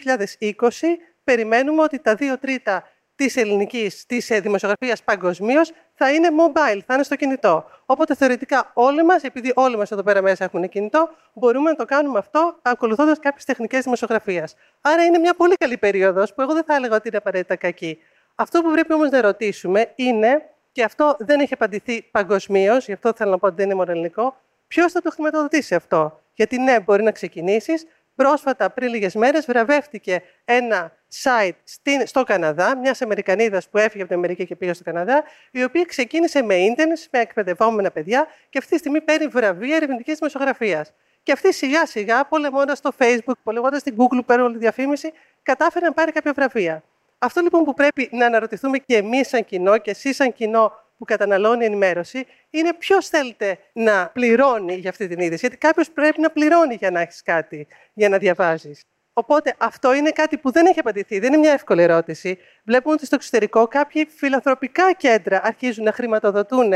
περιμένουμε 1.23 1.81
ότι 1.81 1.99
τα 1.99 2.15
δύο 2.15 2.37
τρίτα 2.37 2.83
της 3.15 3.36
ελληνικής 3.36 4.05
της 4.05 4.29
ε, 4.29 4.39
δημοσιογραφίας 4.39 5.03
παγκοσμίως 5.03 5.72
θα 5.93 6.13
είναι 6.13 6.27
mobile, 6.31 6.79
θα 6.86 6.93
είναι 6.93 7.03
στο 7.03 7.15
κινητό. 7.15 7.65
Οπότε 7.86 8.15
θεωρητικά 8.15 8.72
όλοι 8.74 9.03
μας, 9.03 9.24
επειδή 9.24 9.51
όλοι 9.55 9.77
μας 9.77 9.91
εδώ 9.91 10.03
πέρα 10.03 10.22
μέσα 10.22 10.43
έχουν 10.43 10.69
κινητό, 10.69 11.10
μπορούμε 11.34 11.69
να 11.69 11.75
το 11.75 11.86
κάνουμε 11.86 12.19
αυτό 12.19 12.60
ακολουθώντας 12.62 13.19
κάποιες 13.19 13.45
τεχνικές 13.45 13.84
δημοσιογραφίας. 13.84 14.55
Άρα 14.81 15.03
είναι 15.03 15.17
μια 15.17 15.34
πολύ 15.34 15.55
καλή 15.55 15.77
περίοδος 15.77 16.34
που 16.34 16.41
εγώ 16.41 16.53
δεν 16.53 16.63
θα 16.63 16.75
έλεγα 16.75 16.95
ότι 16.95 17.07
είναι 17.07 17.17
απαραίτητα 17.17 17.55
κακή. 17.55 17.98
Αυτό 18.36 18.62
που 18.62 18.72
πρέπει 18.72 18.93
όμως 18.93 19.10
να 19.10 19.22
ρωτήσουμε 19.22 19.91
είναι, 19.95 20.50
και 20.72 20.84
αυτό 20.84 21.15
δεν 21.19 21.39
έχει 21.39 21.53
απαντηθεί 21.53 22.01
παγκοσμίως, 22.12 22.86
γι' 22.86 22.93
αυτό 22.93 23.13
θέλω 23.15 23.31
να 23.31 23.38
πω 23.38 23.48
ότι 23.48 23.55
δεν 23.55 23.65
είναι 23.65 23.75
μόνο 23.75 23.91
ελληνικό, 23.91 24.36
ποιος 24.67 24.91
θα 24.91 25.01
το 25.01 25.10
χρηματοδοτήσει 25.10 25.75
αυτό; 25.75 26.22
Γιατί 26.34 26.57
ναι, 26.57 26.79
μπορεί 26.79 27.03
να 27.03 27.12
ξεκινήσεις. 27.12 27.86
Πρόσφατα, 28.15 28.69
πριν 28.69 28.89
λίγες 28.89 29.15
μέρες, 29.15 29.45
βραβεύτηκε 29.45 30.22
ένα 30.45 30.91
site 31.24 31.55
στην, 31.63 32.07
στο 32.07 32.24
Καναδά, 32.24 32.77
μιας 32.77 33.01
Αμερικανίδας 33.01 33.69
που 33.69 33.77
έφυγε 33.77 34.00
από 34.00 34.07
την 34.07 34.17
Αμερική 34.17 34.45
και 34.45 34.55
πήγε 34.55 34.74
στο 34.74 34.84
Καναδά, 34.84 35.24
η 35.51 35.63
οποία 35.63 35.84
ξεκίνησε 35.84 36.41
με 36.41 36.55
ίντερνετ, 36.55 36.98
με 37.12 37.19
εκπαιδευόμενα 37.19 37.91
παιδιά 37.91 38.27
και 38.50 38.57
αυτή 38.57 38.72
τη 38.72 38.77
στιγμή 38.77 39.01
παίρνει 39.01 39.27
βραβεία 39.27 39.75
ερευνητικής 39.75 40.17
δημοσιογραφίας. 40.17 40.93
Και 41.24 41.31
αυτή 41.31 41.53
σιγά 41.53 41.86
σιγά, 41.86 42.25
πολεμώντας 42.25 42.77
στο 42.77 42.91
Facebook, 42.98 43.38
πολεμώντας 43.43 43.81
στην 43.81 43.95
Google, 43.98 44.19
παίρνει 44.25 44.43
όλη 44.43 44.57
διαφήμιση, 44.57 45.13
κατάφερε 45.43 45.86
να 45.86 45.93
πάρει 45.93 46.12
κάποια 46.12 46.34
βραβεία. 46.34 46.84
Αυτό 47.17 47.41
λοιπόν 47.41 47.63
που 47.63 47.74
πρέπει 47.74 48.10
να 48.12 48.25
αναρωτηθούμε 48.25 48.77
και 48.77 48.95
εμείς 48.95 49.27
σαν 49.27 49.45
κοινό 49.45 49.77
και 49.77 49.91
εσείς 49.91 50.15
σαν 50.15 50.34
κοινό 50.34 50.72
που 50.98 51.05
καταναλώνει 51.05 51.65
ενημέρωση 51.65 52.25
είναι 52.50 52.74
ποιος 52.74 53.07
θέλετε 53.07 53.57
να 53.74 54.10
πληρώνει 54.13 54.75
για 54.75 54.89
αυτή 54.89 55.07
την 55.07 55.19
είδηση. 55.19 55.39
Γιατί 55.39 55.57
κάποιος 55.57 55.91
πρέπει 55.91 56.22
να 56.22 56.29
πληρώνει 56.29 56.75
για 56.75 56.91
να 56.91 57.00
έχεις 57.00 57.22
κάτι, 57.24 57.67
για 57.93 58.10
να 58.10 58.17
διαβάζεις. 58.17 58.81
Οπότε 59.17 59.55
αυτό 59.57 59.93
είναι 59.93 60.10
κάτι 60.10 60.38
που 60.38 60.51
δεν 60.51 60.65
έχει 60.65 60.79
απαντηθεί. 60.79 61.19
Δεν 61.19 61.34
είναι 61.34 61.41
μια 61.41 61.51
εύκολη 61.51 61.81
ερώτηση. 61.81 62.38
Βλέπουμε 62.63 62.93
ότι 62.93 63.05
στο 63.05 63.15
εξωτερικό 63.15 63.67
κάποιοι 63.67 64.05
φιλανθρωπικά 64.05 64.93
κέντρα 64.93 65.41
αρχίζουν 65.43 65.84
να 65.84 65.91
χρηματοδοτούν 65.91 66.74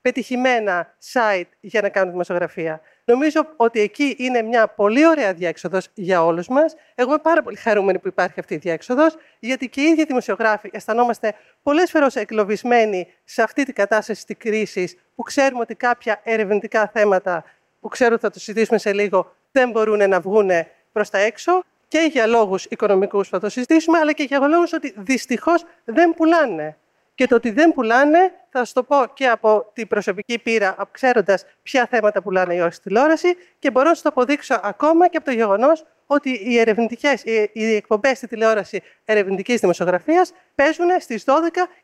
πετυχημένα 0.00 0.94
site 1.12 1.48
για 1.60 1.80
να 1.80 1.88
κάνουν 1.88 2.10
δημοσιογραφία. 2.10 2.80
Νομίζω 3.04 3.46
ότι 3.56 3.80
εκεί 3.80 4.14
είναι 4.18 4.42
μια 4.42 4.68
πολύ 4.68 5.06
ωραία 5.06 5.32
διέξοδος 5.32 5.88
για 5.94 6.24
όλους 6.24 6.48
μας. 6.48 6.74
Εγώ 6.94 7.08
είμαι 7.10 7.18
πάρα 7.22 7.42
πολύ 7.42 7.56
χαρούμενη 7.56 7.98
που 7.98 8.08
υπάρχει 8.08 8.40
αυτή 8.40 8.54
η 8.54 8.56
διέξοδος, 8.56 9.16
γιατί 9.38 9.68
και 9.68 9.80
οι 9.80 9.84
ίδιοι 9.84 10.04
δημοσιογράφοι 10.04 10.70
αισθανόμαστε 10.72 11.34
πολλές 11.62 11.90
φορές 11.90 12.16
εγκλωβισμένοι 12.16 13.12
σε 13.24 13.42
αυτή 13.42 13.64
την 13.64 13.74
κατάσταση 13.74 14.26
της 14.26 14.36
κρίσης, 14.38 14.96
που 15.14 15.22
ξέρουμε 15.22 15.60
ότι 15.60 15.74
κάποια 15.74 16.20
ερευνητικά 16.24 16.90
θέματα, 16.92 17.44
που 17.80 17.88
ξέρω 17.88 18.12
ότι 18.12 18.22
θα 18.22 18.30
το 18.30 18.38
συζητήσουμε 18.38 18.78
σε 18.78 18.92
λίγο, 18.92 19.36
δεν 19.52 19.70
μπορούν 19.70 20.08
να 20.08 20.20
βγουν 20.20 20.50
προς 20.92 21.10
τα 21.10 21.18
έξω 21.18 21.64
και 21.92 22.08
για 22.10 22.26
λόγους 22.26 22.64
οικονομικούς 22.64 23.28
θα 23.28 23.40
το 23.40 23.48
συζητήσουμε, 23.48 23.98
αλλά 23.98 24.12
και 24.12 24.22
για 24.22 24.38
λόγους 24.38 24.72
ότι 24.72 24.94
δυστυχώς 24.96 25.64
δεν 25.84 26.14
πουλάνε. 26.14 26.76
Και 27.14 27.26
το 27.26 27.34
ότι 27.34 27.50
δεν 27.50 27.72
πουλάνε, 27.72 28.18
θα 28.50 28.58
σας 28.58 28.72
το 28.72 28.82
πω 28.82 28.96
και 29.14 29.28
από 29.28 29.70
την 29.72 29.88
προσωπική 29.88 30.38
πείρα, 30.38 30.88
ξέροντας 30.90 31.46
ποια 31.62 31.86
θέματα 31.86 32.22
πουλάνε 32.22 32.54
οι 32.54 32.60
ώρε 32.60 32.70
τηλεόραση, 32.82 33.36
και 33.58 33.70
μπορώ 33.70 33.88
να 33.88 33.94
σας 33.94 34.02
το 34.02 34.08
αποδείξω 34.08 34.60
ακόμα 34.62 35.08
και 35.08 35.16
από 35.16 35.26
το 35.26 35.32
γεγονός 35.32 35.84
ότι 36.06 36.30
οι, 36.30 36.58
ερευνητικές, 36.58 37.22
οι 37.52 37.74
εκπομπές 37.74 38.16
στη 38.16 38.26
τηλεόραση 38.26 38.82
ερευνητικής 39.04 39.60
δημοσιογραφίας 39.60 40.32
παίζουν 40.54 40.88
στις 41.00 41.24
12 41.26 41.32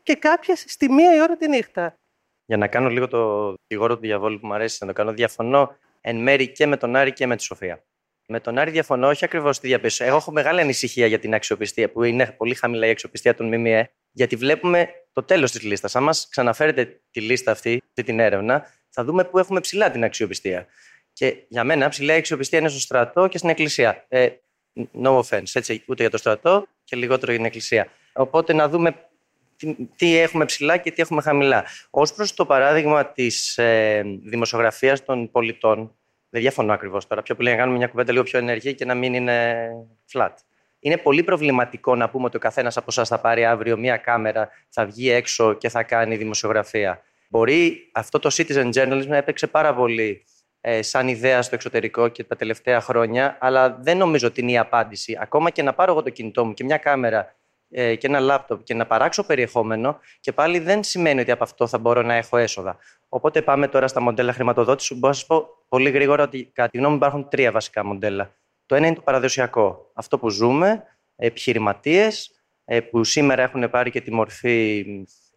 και 0.03 0.15
κάποιες 0.15 0.63
στη 0.67 0.87
1 0.89 1.15
η 1.15 1.21
ώρα 1.21 1.37
τη 1.37 1.47
νύχτα. 1.47 1.93
Για 2.45 2.57
να 2.57 2.67
κάνω 2.67 2.89
λίγο 2.89 3.07
το 3.07 3.53
δικηγόρο 3.61 3.95
του 3.95 4.01
διαβόλου 4.01 4.39
που 4.39 4.47
μου 4.47 4.53
αρέσει 4.53 4.77
να 4.81 4.87
το 4.87 4.93
κάνω, 4.93 5.11
διαφωνώ 5.11 5.75
εν 6.01 6.15
μέρη 6.15 6.51
και 6.51 6.65
με 6.65 6.77
τον 6.77 6.95
Άρη 6.95 7.13
και 7.13 7.27
με 7.27 7.35
τη 7.35 7.43
Σοφία. 7.43 7.83
Με 8.31 8.39
τον 8.39 8.57
Άρη 8.57 8.71
διαφωνώ, 8.71 9.07
όχι 9.07 9.25
ακριβώς 9.25 9.59
τη 9.59 9.67
διαπίστωση. 9.67 10.09
Εγώ 10.09 10.17
έχω 10.17 10.31
μεγάλη 10.31 10.61
ανησυχία 10.61 11.07
για 11.07 11.19
την 11.19 11.33
αξιοπιστία, 11.33 11.91
που 11.91 12.03
είναι 12.03 12.35
πολύ 12.37 12.55
χαμηλά 12.55 12.87
η 12.87 12.89
αξιοπιστία 12.89 13.35
των 13.35 13.47
ΜΜΕ, 13.47 13.91
γιατί 14.11 14.35
βλέπουμε 14.35 14.89
το 15.13 15.23
τέλος 15.23 15.51
της 15.51 15.61
λίστας. 15.61 15.95
Αν 15.95 16.03
μας 16.03 16.27
ξαναφέρετε 16.29 17.01
τη 17.11 17.21
λίστα 17.21 17.51
αυτή, 17.51 17.81
αυτή 17.87 18.03
την 18.03 18.19
έρευνα, 18.19 18.65
θα 18.89 19.03
δούμε 19.03 19.23
που 19.23 19.37
έχουμε 19.37 19.59
ψηλά 19.59 19.91
την 19.91 20.03
αξιοπιστία. 20.03 20.65
Και 21.13 21.35
για 21.47 21.63
μένα, 21.63 21.89
ψηλά 21.89 22.13
η 22.13 22.17
αξιοπιστία 22.17 22.59
είναι 22.59 22.69
στο 22.69 22.79
στρατό 22.79 23.27
και 23.27 23.37
στην 23.37 23.49
εκκλησία. 23.49 24.05
Ε, 24.07 24.27
no 25.03 25.19
offense, 25.19 25.51
έτσι, 25.53 25.83
ούτε 25.87 26.01
για 26.01 26.11
το 26.11 26.17
στρατό 26.17 26.67
και 26.83 26.95
λιγότερο 26.95 27.31
για 27.31 27.35
την 27.35 27.45
εκκλησία. 27.45 27.87
Οπότε 28.13 28.53
να 28.53 28.69
δούμε 28.69 28.95
τι, 29.95 30.17
έχουμε 30.17 30.45
ψηλά 30.45 30.77
και 30.77 30.91
τι 30.91 31.01
έχουμε 31.01 31.21
χαμηλά. 31.21 31.65
Ω 31.89 32.01
προς 32.01 32.33
το 32.33 32.45
παράδειγμα 32.45 33.05
της 33.05 33.57
ε, 33.57 34.01
δημοσιογραφίας 34.23 35.05
των 35.05 35.31
πολιτών, 35.31 35.98
δεν 36.29 36.41
διαφωνώ 36.41 36.73
ακριβώς 36.73 37.07
τώρα. 37.07 37.21
Πιο 37.21 37.35
πολύ 37.35 37.49
να 37.49 37.55
κάνουμε 37.55 37.77
μια 37.77 37.87
κουβέντα 37.87 38.11
λίγο 38.11 38.23
πιο 38.23 38.39
ενεργή 38.39 38.73
και 38.73 38.85
να 38.85 38.95
μην 38.95 39.13
είναι 39.13 39.67
flat. 40.13 40.33
Είναι 40.79 40.97
πολύ 40.97 41.23
προβληματικό 41.23 41.95
να 41.95 42.09
πούμε 42.09 42.25
ότι 42.25 42.37
ο 42.37 42.39
καθένας 42.39 42.77
από 42.77 42.85
εσάς 42.89 43.07
θα 43.07 43.19
πάρει 43.19 43.45
αύριο 43.45 43.77
μια 43.77 43.97
κάμερα, 43.97 44.49
θα 44.69 44.85
βγει 44.85 45.09
έξω 45.09 45.53
και 45.53 45.69
θα 45.69 45.83
κάνει 45.83 46.15
δημοσιογραφία. 46.15 47.03
Μπορεί 47.29 47.89
αυτό 47.93 48.19
το 48.19 48.29
citizen 48.33 48.69
journalism 48.73 49.07
να 49.07 49.17
έπαιξε 49.17 49.47
πάρα 49.47 49.73
πολύ 49.73 50.25
ε, 50.61 50.81
σαν 50.81 51.07
ιδέα 51.07 51.41
στο 51.41 51.55
εξωτερικό 51.55 52.07
και 52.07 52.23
τα 52.23 52.35
τελευταία 52.35 52.81
χρόνια, 52.81 53.37
αλλά 53.39 53.77
δεν 53.81 53.97
νομίζω 53.97 54.27
ότι 54.27 54.41
είναι 54.41 54.51
η 54.51 54.57
απάντηση. 54.57 55.17
Ακόμα 55.21 55.49
και 55.49 55.63
να 55.63 55.73
πάρω 55.73 55.91
εγώ 55.91 56.03
το 56.03 56.09
κινητό 56.09 56.45
μου 56.45 56.53
και 56.53 56.63
μια 56.63 56.77
κάμερα 56.77 57.35
ε, 57.69 57.95
και 57.95 58.07
ένα 58.07 58.19
λάπτοπ 58.19 58.63
και 58.63 58.73
να 58.73 58.85
παράξω 58.85 59.25
περιεχόμενο 59.25 59.99
και 60.19 60.31
πάλι 60.31 60.59
δεν 60.59 60.83
σημαίνει 60.83 61.21
ότι 61.21 61.31
από 61.31 61.43
αυτό 61.43 61.67
θα 61.67 61.77
μπορώ 61.77 62.01
να 62.01 62.13
έχω 62.13 62.37
έσοδα. 62.37 62.77
Οπότε 63.09 63.41
πάμε 63.41 63.67
τώρα 63.67 63.87
στα 63.87 64.01
μοντέλα 64.01 64.33
χρηματοδότησης. 64.33 64.97
Μπορώ 64.97 65.07
να 65.07 65.13
σας 65.13 65.25
πω 65.25 65.47
πολύ 65.67 65.89
γρήγορα 65.89 66.23
ότι 66.23 66.51
κατά 66.53 66.69
τη 66.69 66.77
γνώμη 66.77 66.91
μου 66.91 66.97
υπάρχουν 66.97 67.29
τρία 67.29 67.51
βασικά 67.51 67.85
μοντέλα. 67.85 68.33
Το 68.65 68.75
ένα 68.75 68.87
είναι 68.87 68.95
το 68.95 69.01
παραδοσιακό. 69.01 69.91
Αυτό 69.93 70.17
που 70.19 70.29
ζούμε, 70.29 70.83
επιχειρηματίες, 71.15 72.31
ε, 72.65 72.79
που 72.79 73.03
σήμερα 73.03 73.41
έχουν 73.41 73.69
πάρει 73.69 73.91
και 73.91 74.01
τη 74.01 74.11
μορφή. 74.11 74.85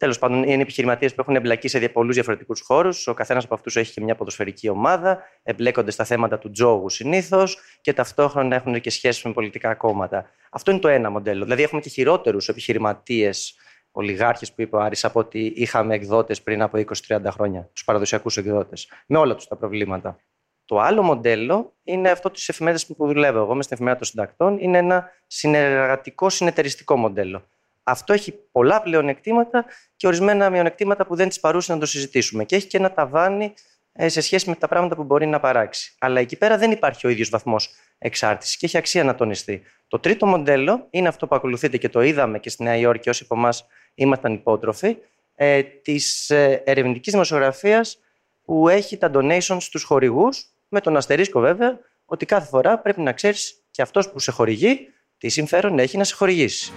Τέλος 0.03 0.19
πάντων, 0.19 0.43
είναι 0.43 0.61
επιχειρηματίες 0.61 1.13
που 1.13 1.21
έχουν 1.21 1.35
εμπλακεί 1.35 1.67
σε 1.67 1.89
πολλούς 1.89 2.13
διαφορετικούς 2.13 2.61
χώρους. 2.61 3.07
Ο 3.07 3.13
καθένας 3.13 3.43
από 3.43 3.53
αυτούς 3.53 3.75
έχει 3.75 3.93
και 3.93 4.01
μια 4.01 4.15
ποδοσφαιρική 4.15 4.69
ομάδα, 4.69 5.23
εμπλέκονται 5.43 5.91
στα 5.91 6.03
θέματα 6.03 6.37
του 6.37 6.51
τζόγου 6.51 6.89
συνήθως 6.89 7.57
και 7.81 7.93
ταυτόχρονα 7.93 8.55
έχουν 8.55 8.81
και 8.81 8.89
σχέσεις 8.89 9.23
με 9.23 9.33
πολιτικά 9.33 9.75
κόμματα. 9.75 10.29
Αυτό 10.49 10.71
είναι 10.71 10.79
το 10.79 10.87
ένα 10.87 11.09
μοντέλο. 11.09 11.43
Δηλαδή, 11.43 11.63
έχουμε 11.63 11.81
και 11.81 11.89
χειρότερους 11.89 12.47
επιχειρηματίες, 12.47 13.55
ολιγάρχες 13.91 14.53
που 14.53 14.61
είπε 14.61 14.75
ο 14.75 14.79
Άρης, 14.79 15.05
από 15.05 15.19
ότι 15.19 15.53
είχαμε 15.55 15.95
εκδότες 15.95 16.41
πριν 16.41 16.61
από 16.61 16.77
20-30 16.77 17.31
χρόνια, 17.31 17.69
τους 17.73 17.83
παραδοσιακούς 17.83 18.37
εκδότες, 18.37 18.89
με 19.07 19.17
όλα 19.17 19.35
τους 19.35 19.47
τα 19.47 19.55
προβλήματα. 19.55 20.17
Το 20.65 20.79
άλλο 20.79 21.01
μοντέλο 21.01 21.73
είναι 21.83 22.09
αυτό 22.09 22.29
της 22.29 22.49
εφημερίδας 22.49 22.85
που 22.85 23.05
δουλεύω 23.05 23.39
εγώ 23.39 23.55
με 23.55 23.63
στην 23.63 23.75
εφημερίδα 23.75 23.99
των 24.03 24.09
συντακτών. 24.09 24.57
Είναι 24.59 24.77
ένα 24.77 25.09
συνεργατικό, 25.27 26.29
συνεταιριστικό 26.29 26.95
μοντέλο. 26.95 27.47
Αυτό 27.83 28.13
έχει 28.13 28.31
πολλά 28.51 28.81
πλεονεκτήματα 28.81 29.65
και 29.95 30.07
ορισμένα 30.07 30.49
μειονεκτήματα 30.49 31.05
που 31.05 31.15
δεν 31.15 31.29
τη 31.29 31.39
παρούσε 31.39 31.73
να 31.73 31.79
το 31.79 31.85
συζητήσουμε. 31.85 32.43
Και 32.43 32.55
έχει 32.55 32.67
και 32.67 32.77
ένα 32.77 32.93
ταβάνι 32.93 33.53
ε, 33.93 34.09
σε 34.09 34.21
σχέση 34.21 34.49
με 34.49 34.55
τα 34.55 34.67
πράγματα 34.67 34.95
που 34.95 35.03
μπορεί 35.03 35.25
να 35.25 35.39
παράξει. 35.39 35.95
Αλλά 35.99 36.19
εκεί 36.19 36.37
πέρα 36.37 36.57
δεν 36.57 36.71
υπάρχει 36.71 37.07
ο 37.07 37.09
ίδιος 37.09 37.29
βαθμός 37.29 37.69
εξάρτησης 37.97 38.57
και 38.57 38.65
έχει 38.65 38.77
αξία 38.77 39.03
να 39.03 39.15
τονιστεί. 39.15 39.61
Το 39.87 39.99
τρίτο 39.99 40.25
μοντέλο 40.25 40.87
είναι 40.89 41.07
αυτό 41.07 41.27
που 41.27 41.35
ακολουθείτε 41.35 41.77
και 41.77 41.89
το 41.89 42.01
είδαμε 42.01 42.39
και 42.39 42.49
στη 42.49 42.63
Νέα 42.63 42.75
Υόρκη 42.75 43.09
όσοι 43.09 43.23
από 43.23 43.35
εμάς 43.35 43.65
ήμασταν 43.93 44.33
υπότροφοι, 44.33 44.97
ε, 45.35 45.63
της 45.63 46.29
ε, 46.29 46.61
ερευνητικής 46.65 47.11
δημοσιογραφίας 47.11 47.99
που 48.43 48.69
έχει 48.69 48.97
τα 48.97 49.11
donations 49.13 49.57
στους 49.59 49.83
χορηγούς 49.83 50.45
με 50.67 50.81
τον 50.81 50.97
αστερίσκο 50.97 51.39
βέβαια 51.39 51.79
ότι 52.05 52.25
κάθε 52.25 52.47
φορά 52.47 52.79
πρέπει 52.79 53.01
να 53.01 53.11
ξέρεις 53.11 53.63
και 53.71 53.81
αυτός 53.81 54.11
που 54.11 54.19
σε 54.19 54.31
χορηγεί 54.31 54.87
τι 55.17 55.29
συμφέρον 55.29 55.79
έχει 55.79 55.97
να 55.97 56.03
σε 56.03 56.15
χορηγήσει. 56.15 56.71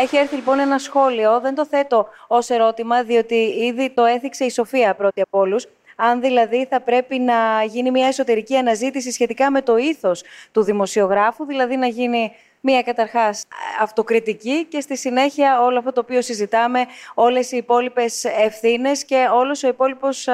Έχει 0.00 0.16
έρθει 0.16 0.34
λοιπόν 0.34 0.58
ένα 0.58 0.78
σχόλιο, 0.78 1.40
δεν 1.40 1.54
το 1.54 1.66
θέτω 1.66 2.08
ως 2.26 2.50
ερώτημα, 2.50 3.02
διότι 3.02 3.34
ήδη 3.34 3.90
το 3.90 4.04
έθιξε 4.04 4.44
η 4.44 4.50
Σοφία 4.50 4.94
πρώτη 4.94 5.20
από 5.20 5.38
όλους, 5.38 5.66
αν 5.96 6.20
δηλαδή 6.20 6.66
θα 6.70 6.80
πρέπει 6.80 7.18
να 7.18 7.62
γίνει 7.66 7.90
μια 7.90 8.06
εσωτερική 8.06 8.56
αναζήτηση 8.56 9.10
σχετικά 9.12 9.50
με 9.50 9.62
το 9.62 9.76
ήθος 9.76 10.22
του 10.52 10.62
δημοσιογράφου, 10.62 11.44
δηλαδή 11.44 11.76
να 11.76 11.86
γίνει 11.86 12.32
Μία 12.60 12.82
καταρχάς 12.82 13.44
αυτοκριτική 13.80 14.64
και 14.64 14.80
στη 14.80 14.96
συνέχεια 14.96 15.62
όλο 15.62 15.78
αυτό 15.78 15.92
το 15.92 16.00
οποίο 16.00 16.22
συζητάμε, 16.22 16.86
όλες 17.14 17.52
οι 17.52 17.56
υπόλοιπες 17.56 18.24
ευθύνες 18.24 19.04
και 19.04 19.28
όλος 19.32 19.62
ο 19.62 19.68
υπόλοιπος 19.68 20.28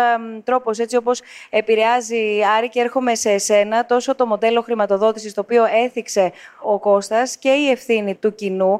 τρόπος, 0.44 0.78
έτσι 0.78 0.96
όπως 0.96 1.22
επηρεάζει 1.50 2.40
Άρη 2.56 2.68
και 2.68 2.80
έρχομαι 2.80 3.14
σε 3.14 3.30
εσένα, 3.30 3.86
τόσο 3.86 4.14
το 4.14 4.26
μοντέλο 4.26 4.62
χρηματοδότησης 4.62 5.34
το 5.34 5.40
οποίο 5.40 5.64
έθιξε 5.64 6.32
ο 6.62 6.78
Κώστας 6.78 7.36
και 7.36 7.50
η 7.50 7.70
ευθύνη 7.70 8.14
του 8.14 8.34
κοινού, 8.34 8.78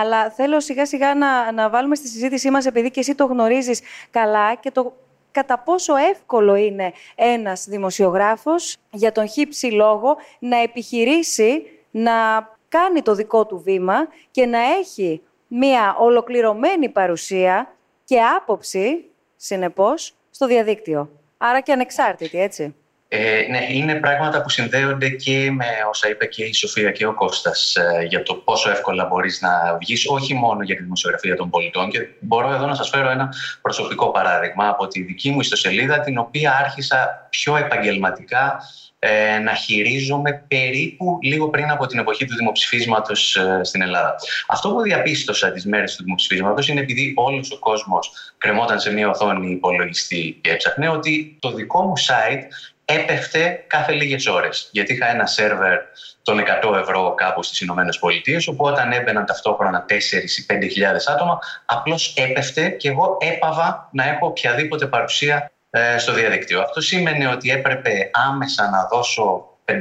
αλλά 0.00 0.30
θέλω 0.30 0.60
σιγά 0.60 0.86
σιγά 0.86 1.14
να, 1.14 1.52
να 1.52 1.68
βάλουμε 1.68 1.94
στη 1.94 2.08
συζήτησή 2.08 2.50
μας 2.50 2.66
επειδή 2.66 2.90
και 2.90 3.00
εσύ 3.00 3.14
το 3.14 3.24
γνωρίζεις 3.24 3.80
καλά 4.10 4.54
και 4.54 4.70
το 4.70 4.92
κατά 5.30 5.58
πόσο 5.58 5.96
εύκολο 5.96 6.54
είναι 6.54 6.92
ένας 7.14 7.64
δημοσιογράφος 7.68 8.76
για 8.90 9.12
τον 9.12 9.28
χύψη 9.28 9.66
λόγο 9.66 10.16
να 10.38 10.56
επιχειρήσει 10.62 11.62
να 11.90 12.48
κάνει 12.68 13.02
το 13.02 13.14
δικό 13.14 13.46
του 13.46 13.58
βήμα 13.64 13.94
και 14.30 14.46
να 14.46 14.58
έχει 14.58 15.22
μία 15.46 15.96
ολοκληρωμένη 15.98 16.88
παρουσία 16.88 17.74
και 18.04 18.20
άποψη, 18.36 19.04
συνεπώς, 19.36 20.14
στο 20.30 20.46
διαδίκτυο. 20.46 21.10
Άρα 21.38 21.60
και 21.60 21.72
ανεξάρτητη, 21.72 22.40
έτσι. 22.40 22.74
Ε, 23.08 23.46
ναι, 23.50 23.66
είναι 23.70 23.94
πράγματα 23.94 24.42
που 24.42 24.48
συνδέονται 24.48 25.08
και 25.08 25.50
με 25.50 25.66
όσα 25.90 26.08
είπε 26.08 26.26
και 26.26 26.44
η 26.44 26.52
Σοφία 26.52 26.90
και 26.90 27.06
ο 27.06 27.14
Κώστας 27.14 27.76
ε, 27.76 28.04
για 28.04 28.22
το 28.22 28.34
πόσο 28.34 28.70
εύκολα 28.70 29.04
μπορείς 29.04 29.40
να 29.40 29.76
βγεις, 29.80 30.06
όχι 30.08 30.34
μόνο 30.34 30.62
για 30.62 30.76
τη 30.76 30.82
δημοσιογραφία 30.82 31.36
των 31.36 31.50
πολιτών. 31.50 31.90
Και 31.90 31.98
μπορώ 32.20 32.52
εδώ 32.52 32.66
να 32.66 32.74
σας 32.74 32.88
φέρω 32.88 33.10
ένα 33.10 33.32
προσωπικό 33.62 34.10
παράδειγμα 34.10 34.68
από 34.68 34.86
τη 34.86 35.02
δική 35.02 35.30
μου 35.30 35.40
ιστοσελίδα, 35.40 36.00
την 36.00 36.18
οποία 36.18 36.56
άρχισα 36.64 37.26
πιο 37.30 37.56
επαγγελματικά 37.56 38.60
ε, 38.98 39.38
να 39.38 39.54
χειρίζομαι 39.54 40.44
περίπου 40.48 41.18
λίγο 41.22 41.48
πριν 41.48 41.70
από 41.70 41.86
την 41.86 41.98
εποχή 41.98 42.24
του 42.24 42.36
δημοψηφίσματος 42.36 43.36
ε, 43.36 43.60
στην 43.62 43.82
Ελλάδα. 43.82 44.14
Αυτό 44.48 44.70
που 44.70 44.82
διαπίστωσα 44.82 45.52
τις 45.52 45.66
μέρες 45.66 45.96
του 45.96 46.02
δημοψηφίσματος 46.02 46.68
είναι 46.68 46.80
επειδή 46.80 47.12
όλος 47.16 47.50
ο 47.50 47.58
κόσμος 47.58 48.10
κρεμόταν 48.38 48.80
σε 48.80 48.92
μια 48.92 49.08
οθόνη 49.08 49.50
υπολογιστή 49.50 50.38
και 50.40 50.50
έψαχνε 50.50 50.88
ότι 50.88 51.36
το 51.40 51.52
δικό 51.52 51.82
μου 51.82 51.94
site 51.98 52.42
έπεφτε 52.84 53.64
κάθε 53.66 53.92
λίγες 53.92 54.26
ώρες. 54.26 54.68
Γιατί 54.72 54.92
είχα 54.92 55.10
ένα 55.10 55.26
σερβερ 55.26 55.78
των 56.22 56.38
100 56.62 56.74
ευρώ 56.74 57.14
κάπου 57.14 57.42
στις 57.42 57.60
Ηνωμένες 57.60 57.98
Πολιτείες, 57.98 58.48
όπου 58.48 58.64
όταν 58.64 58.92
έμπαιναν 58.92 59.26
ταυτόχρονα 59.26 59.84
4 59.88 59.92
ή 59.92 60.46
5.000 60.48 61.06
άτομα, 61.06 61.38
απλώς 61.64 62.14
έπεφτε 62.16 62.68
και 62.68 62.88
εγώ 62.88 63.16
έπαβα 63.20 63.88
να 63.92 64.04
έχω 64.08 64.26
οποιαδήποτε 64.26 64.86
παρουσία 64.86 65.36
ε, 65.36 65.55
στο 65.98 66.12
διαδίκτυο. 66.12 66.60
Αυτό 66.60 66.80
σήμαινε 66.80 67.28
ότι 67.28 67.50
έπρεπε 67.50 68.10
άμεσα 68.28 68.70
να 68.70 68.88
δώσω 68.90 69.48
500, 69.64 69.74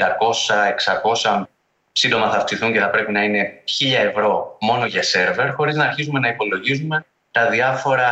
600, 1.24 1.44
σύντομα 1.92 2.30
θα 2.32 2.38
αυξηθούν 2.38 2.74
και 2.74 2.80
θα 2.80 2.90
πρέπει 2.90 3.12
να 3.12 3.24
είναι 3.24 3.62
1000 3.80 4.08
ευρώ 4.10 4.58
μόνο 4.60 4.86
για 4.86 5.04
σερβερ, 5.04 5.54
χωρίς 5.54 5.76
να 5.76 5.84
αρχίζουμε 5.84 6.20
να 6.20 6.28
υπολογίζουμε 6.28 7.06
τα 7.32 7.50
διάφορα 7.50 8.12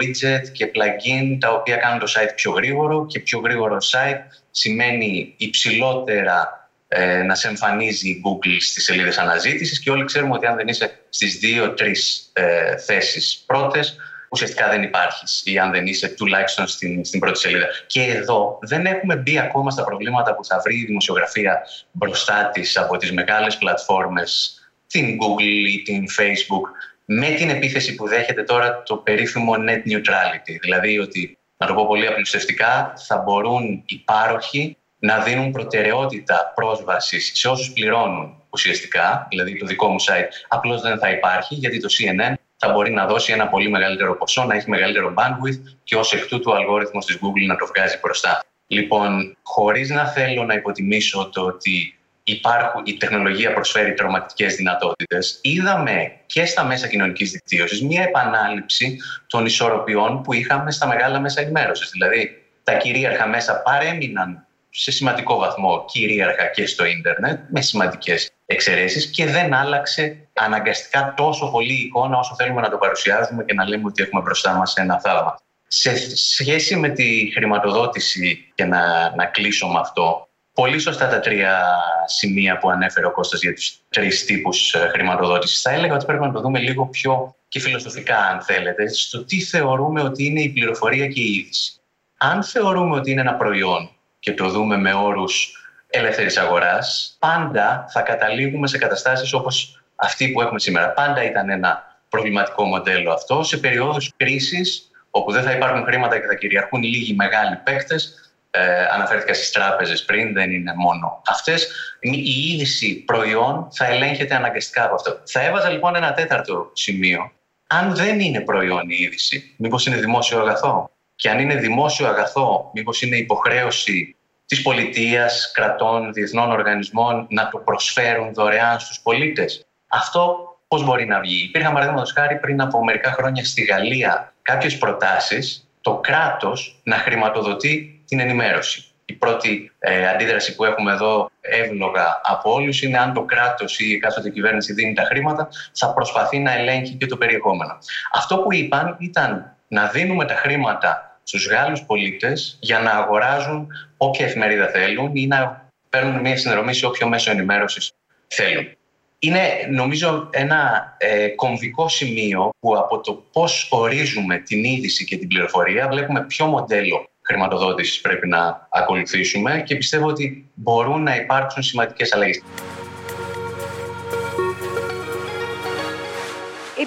widget 0.00 0.48
και 0.52 0.70
plugin 0.74 1.36
τα 1.40 1.52
οποία 1.52 1.76
κάνουν 1.76 1.98
το 1.98 2.12
site 2.16 2.32
πιο 2.34 2.50
γρήγορο 2.50 3.06
και 3.06 3.20
πιο 3.20 3.38
γρήγορο 3.38 3.76
site 3.80 4.20
σημαίνει 4.50 5.34
υψηλότερα 5.36 6.68
ε, 6.88 7.22
να 7.22 7.34
σε 7.34 7.48
εμφανίζει 7.48 8.08
η 8.08 8.22
Google 8.24 8.56
στις 8.60 8.84
σελίδες 8.84 9.18
αναζήτησης 9.18 9.80
και 9.80 9.90
όλοι 9.90 10.04
ξέρουμε 10.04 10.34
ότι 10.34 10.46
αν 10.46 10.56
δεν 10.56 10.68
είσαι 10.68 10.98
στις 11.08 11.38
δύο-τρεις 11.38 12.30
ε, 12.32 12.76
θέσεις 12.76 13.42
πρώτες 13.46 13.96
ουσιαστικά 14.32 14.68
δεν 14.68 14.82
υπάρχεις 14.82 15.42
ή 15.44 15.58
αν 15.58 15.70
δεν 15.70 15.86
είσαι 15.86 16.08
τουλάχιστον 16.08 16.66
στην, 16.66 17.04
στην 17.04 17.20
πρώτη 17.20 17.38
σελίδα. 17.38 17.66
Και 17.86 18.02
εδώ 18.02 18.58
δεν 18.62 18.86
έχουμε 18.86 19.16
μπει 19.16 19.38
ακόμα 19.38 19.70
στα 19.70 19.84
προβλήματα 19.84 20.34
που 20.34 20.44
θα 20.44 20.60
βρει 20.64 20.76
η 20.76 20.84
δημοσιογραφία 20.84 21.62
μπροστά 21.92 22.50
της 22.52 22.76
από 22.76 22.96
τις 22.96 23.12
μεγάλες 23.12 23.58
πλατφόρμες, 23.58 24.60
την 24.86 25.18
Google 25.20 25.68
ή 25.70 25.82
την 25.82 26.04
Facebook, 26.18 26.68
με 27.04 27.30
την 27.30 27.50
επίθεση 27.50 27.94
που 27.94 28.08
δέχεται 28.08 28.42
τώρα 28.42 28.82
το 28.82 28.96
περίφημο 28.96 29.52
net 29.58 29.90
neutrality. 29.90 30.56
Δηλαδή 30.60 30.98
ότι, 30.98 31.38
να 31.56 31.66
το 31.66 31.74
πω 31.74 31.86
πολύ 31.86 32.06
απλουστευτικά, 32.06 32.92
θα 33.06 33.16
μπορούν 33.16 33.82
οι 33.86 33.96
πάροχοι 33.96 34.76
να 34.98 35.18
δίνουν 35.18 35.50
προτεραιότητα 35.50 36.52
πρόσβαση 36.54 37.20
σε 37.20 37.48
όσους 37.48 37.72
πληρώνουν 37.72 38.42
ουσιαστικά, 38.50 39.26
δηλαδή 39.30 39.58
το 39.58 39.66
δικό 39.66 39.88
μου 39.88 40.00
site 40.00 40.28
απλώς 40.48 40.80
δεν 40.80 40.98
θα 40.98 41.10
υπάρχει, 41.10 41.54
γιατί 41.54 41.80
το 41.80 41.88
CNN 41.90 42.34
θα 42.64 42.72
μπορεί 42.72 42.92
να 42.92 43.06
δώσει 43.06 43.32
ένα 43.32 43.48
πολύ 43.48 43.70
μεγαλύτερο 43.70 44.16
ποσό, 44.16 44.44
να 44.44 44.54
έχει 44.54 44.70
μεγαλύτερο 44.70 45.14
bandwidth 45.16 45.76
και 45.84 45.96
ως 45.96 46.12
εκ 46.12 46.26
τούτου 46.26 46.50
ο 46.50 46.54
αλγόριθμος 46.54 47.06
της 47.06 47.18
Google 47.22 47.46
να 47.46 47.56
το 47.56 47.66
βγάζει 47.66 47.98
μπροστά. 48.02 48.44
Λοιπόν, 48.66 49.36
χωρίς 49.42 49.90
να 49.90 50.06
θέλω 50.06 50.44
να 50.44 50.54
υποτιμήσω 50.54 51.30
το 51.32 51.42
ότι 51.42 51.98
υπάρχουν, 52.24 52.82
η 52.84 52.96
τεχνολογία 52.96 53.52
προσφέρει 53.52 53.94
τρομακτικές 53.94 54.54
δυνατότητες, 54.54 55.38
είδαμε 55.42 56.12
και 56.26 56.44
στα 56.44 56.64
μέσα 56.64 56.88
κοινωνικής 56.88 57.30
δικτύωσης 57.30 57.82
μία 57.82 58.02
επανάληψη 58.02 58.96
των 59.26 59.46
ισορροπιών 59.46 60.22
που 60.22 60.32
είχαμε 60.32 60.70
στα 60.70 60.86
μεγάλα 60.86 61.20
μέσα 61.20 61.40
ενημέρωσης. 61.40 61.90
Δηλαδή, 61.90 62.42
τα 62.62 62.76
κυρίαρχα 62.76 63.26
μέσα 63.26 63.62
παρέμειναν 63.62 64.46
σε 64.74 64.90
σημαντικό 64.90 65.38
βαθμό 65.38 65.84
κυρίαρχα 65.84 66.46
και 66.46 66.66
στο 66.66 66.84
ίντερνετ, 66.84 67.40
με 67.50 67.60
σημαντικές 67.60 68.30
εξαιρέσεις 68.46 69.06
και 69.06 69.26
δεν 69.26 69.54
άλλαξε 69.54 70.28
αναγκαστικά 70.32 71.14
τόσο 71.16 71.50
πολύ 71.50 71.72
η 71.72 71.82
εικόνα 71.82 72.18
όσο 72.18 72.34
θέλουμε 72.34 72.60
να 72.60 72.70
το 72.70 72.76
παρουσιάζουμε 72.76 73.44
και 73.44 73.54
να 73.54 73.68
λέμε 73.68 73.82
ότι 73.86 74.02
έχουμε 74.02 74.20
μπροστά 74.22 74.52
μας 74.52 74.74
ένα 74.76 75.00
θαύμα. 75.00 75.38
Σε 75.66 76.16
σχέση 76.16 76.76
με 76.76 76.88
τη 76.88 77.30
χρηματοδότηση 77.34 78.52
και 78.54 78.64
να, 78.64 79.14
να 79.14 79.26
κλείσω 79.26 79.68
με 79.68 79.78
αυτό, 79.78 80.28
πολύ 80.52 80.78
σωστά 80.78 81.08
τα 81.08 81.20
τρία 81.20 81.64
σημεία 82.06 82.58
που 82.58 82.70
ανέφερε 82.70 83.06
ο 83.06 83.12
Κώστας 83.12 83.42
για 83.42 83.54
τους 83.54 83.78
τρεις 83.88 84.24
τύπους 84.24 84.74
ε, 84.74 84.88
χρηματοδότησης. 84.92 85.60
Θα 85.60 85.70
έλεγα 85.70 85.94
ότι 85.94 86.04
πρέπει 86.04 86.24
να 86.24 86.32
το 86.32 86.40
δούμε 86.40 86.58
λίγο 86.58 86.86
πιο 86.86 87.34
και 87.48 87.60
φιλοσοφικά, 87.60 88.18
αν 88.18 88.42
θέλετε, 88.42 88.88
στο 88.88 89.24
τι 89.24 89.40
θεωρούμε 89.40 90.02
ότι 90.02 90.24
είναι 90.24 90.40
η 90.40 90.48
πληροφορία 90.48 91.06
και 91.06 91.20
η 91.20 91.32
είδηση. 91.32 91.72
Αν 92.18 92.42
θεωρούμε 92.42 92.96
ότι 92.96 93.10
είναι 93.10 93.20
ένα 93.20 93.34
προϊόν 93.34 93.90
και 94.22 94.34
το 94.34 94.48
δούμε 94.48 94.76
με 94.76 94.92
όρους 94.94 95.56
ελεύθερης 95.90 96.38
αγοράς, 96.38 97.16
πάντα 97.18 97.84
θα 97.88 98.00
καταλήγουμε 98.00 98.66
σε 98.66 98.78
καταστάσεις 98.78 99.32
όπως 99.32 99.82
αυτή 99.96 100.28
που 100.28 100.40
έχουμε 100.40 100.58
σήμερα. 100.60 100.90
Πάντα 100.90 101.24
ήταν 101.24 101.50
ένα 101.50 102.00
προβληματικό 102.08 102.64
μοντέλο 102.64 103.12
αυτό. 103.12 103.42
Σε 103.42 103.56
περιόδους 103.56 104.12
κρίσης, 104.16 104.90
όπου 105.10 105.32
δεν 105.32 105.42
θα 105.42 105.52
υπάρχουν 105.52 105.84
χρήματα 105.84 106.18
και 106.18 106.26
θα 106.26 106.34
κυριαρχούν 106.34 106.82
λίγοι 106.82 107.14
μεγάλοι 107.14 107.56
παίκτες, 107.56 108.32
ε, 108.50 108.84
αναφέρθηκα 108.84 109.34
στις 109.34 109.50
τράπεζες 109.50 110.04
πριν, 110.04 110.32
δεν 110.32 110.50
είναι 110.50 110.72
μόνο 110.76 111.22
αυτές, 111.26 111.68
η 112.00 112.52
είδηση 112.52 112.94
προϊόν 112.94 113.68
θα 113.72 113.86
ελέγχεται 113.86 114.34
αναγκαστικά 114.34 114.84
από 114.84 114.94
αυτό. 114.94 115.20
Θα 115.24 115.40
έβαζα 115.40 115.68
λοιπόν 115.68 115.96
ένα 115.96 116.12
τέταρτο 116.12 116.70
σημείο. 116.72 117.32
Αν 117.66 117.94
δεν 117.94 118.20
είναι 118.20 118.40
προϊόν 118.40 118.90
η 118.90 118.96
είδηση, 118.98 119.54
μήπως 119.56 119.86
είναι 119.86 119.96
δημόσιο 119.96 120.40
αγαθό; 120.40 120.90
Και 121.14 121.30
αν 121.30 121.38
είναι 121.38 121.54
δημόσιο 121.54 122.06
αγαθό, 122.06 122.70
μήπως 122.74 123.02
είναι 123.02 123.16
υποχρέωση 123.16 124.16
της 124.46 124.62
πολιτείας, 124.62 125.50
κρατών, 125.54 126.12
διεθνών 126.12 126.50
οργανισμών 126.50 127.26
να 127.30 127.48
το 127.48 127.58
προσφέρουν 127.58 128.34
δωρεάν 128.34 128.80
στους 128.80 129.00
πολίτες. 129.00 129.66
Αυτό 129.88 130.36
πώς 130.68 130.84
μπορεί 130.84 131.06
να 131.06 131.20
βγει; 131.20 131.44
Υπήρχαν 131.44 131.72
παραδείγματος 131.72 132.12
χάρη 132.12 132.38
πριν 132.38 132.60
από 132.60 132.84
μερικά 132.84 133.12
χρόνια 133.12 133.44
στη 133.44 133.62
Γαλλία 133.62 134.34
κάποιες 134.42 134.78
προτάσεις 134.78 135.68
το 135.80 135.96
κράτος 135.96 136.80
να 136.82 136.96
χρηματοδοτεί 136.96 138.02
την 138.06 138.20
ενημέρωση. 138.20 138.84
Η 139.04 139.12
πρώτη 139.12 139.72
ε, 139.78 140.08
αντίδραση 140.08 140.54
που 140.54 140.64
έχουμε 140.64 140.92
εδώ 140.92 141.30
εύλογα 141.40 142.20
από 142.24 142.52
όλους 142.52 142.82
είναι 142.82 142.98
αν 142.98 143.12
το 143.12 143.22
κράτος 143.22 143.78
ή 143.78 143.84
η 143.88 143.92
εκάστοτε 143.94 144.30
κυβέρνηση 144.30 144.72
δίνει 144.72 144.92
τα 144.92 145.02
χρήματα 145.02 145.48
θα 145.72 145.92
προσπαθεί 145.92 146.38
να 146.38 146.52
ελέγχει 146.52 146.94
και 146.94 147.06
το 147.06 147.16
περιεχόμενο. 147.16 147.78
Αυτό 148.12 148.38
που 148.38 148.52
είπαν 148.52 148.96
ήταν 149.00 149.56
να 149.72 149.86
δίνουμε 149.86 150.24
τα 150.24 150.34
χρήματα 150.34 151.20
στους 151.22 151.48
Γάλλους 151.48 151.82
πολίτες 151.82 152.58
για 152.60 152.78
να 152.78 152.90
αγοράζουν 152.90 153.68
όποια 153.96 154.26
εφημερίδα 154.26 154.68
θέλουν 154.68 155.10
ή 155.14 155.26
να 155.26 155.68
παίρνουν 155.88 156.20
μια 156.20 156.36
συνδρομή 156.36 156.74
σε 156.74 156.86
όποιο 156.86 157.08
μέσο 157.08 157.30
ενημέρωσης 157.30 157.92
θέλουν. 158.26 158.76
Είναι 159.18 159.40
νομίζω 159.70 160.28
ένα 160.30 160.94
ε, 160.98 161.28
κομβικό 161.28 161.88
σημείο 161.88 162.50
που 162.60 162.76
από 162.76 163.00
το 163.00 163.24
πώς 163.32 163.68
ορίζουμε 163.70 164.38
την 164.38 164.64
είδηση 164.64 165.04
και 165.04 165.16
την 165.16 165.28
πληροφορία 165.28 165.88
βλέπουμε 165.88 166.24
ποιο 166.24 166.46
μοντέλο 166.46 167.06
χρηματοδότησης 167.22 168.00
πρέπει 168.00 168.28
να 168.28 168.68
ακολουθήσουμε 168.70 169.62
και 169.66 169.76
πιστεύω 169.76 170.06
ότι 170.06 170.50
μπορούν 170.54 171.02
να 171.02 171.16
υπάρξουν 171.16 171.62
σημαντικές 171.62 172.12
αλλαγές. 172.12 172.42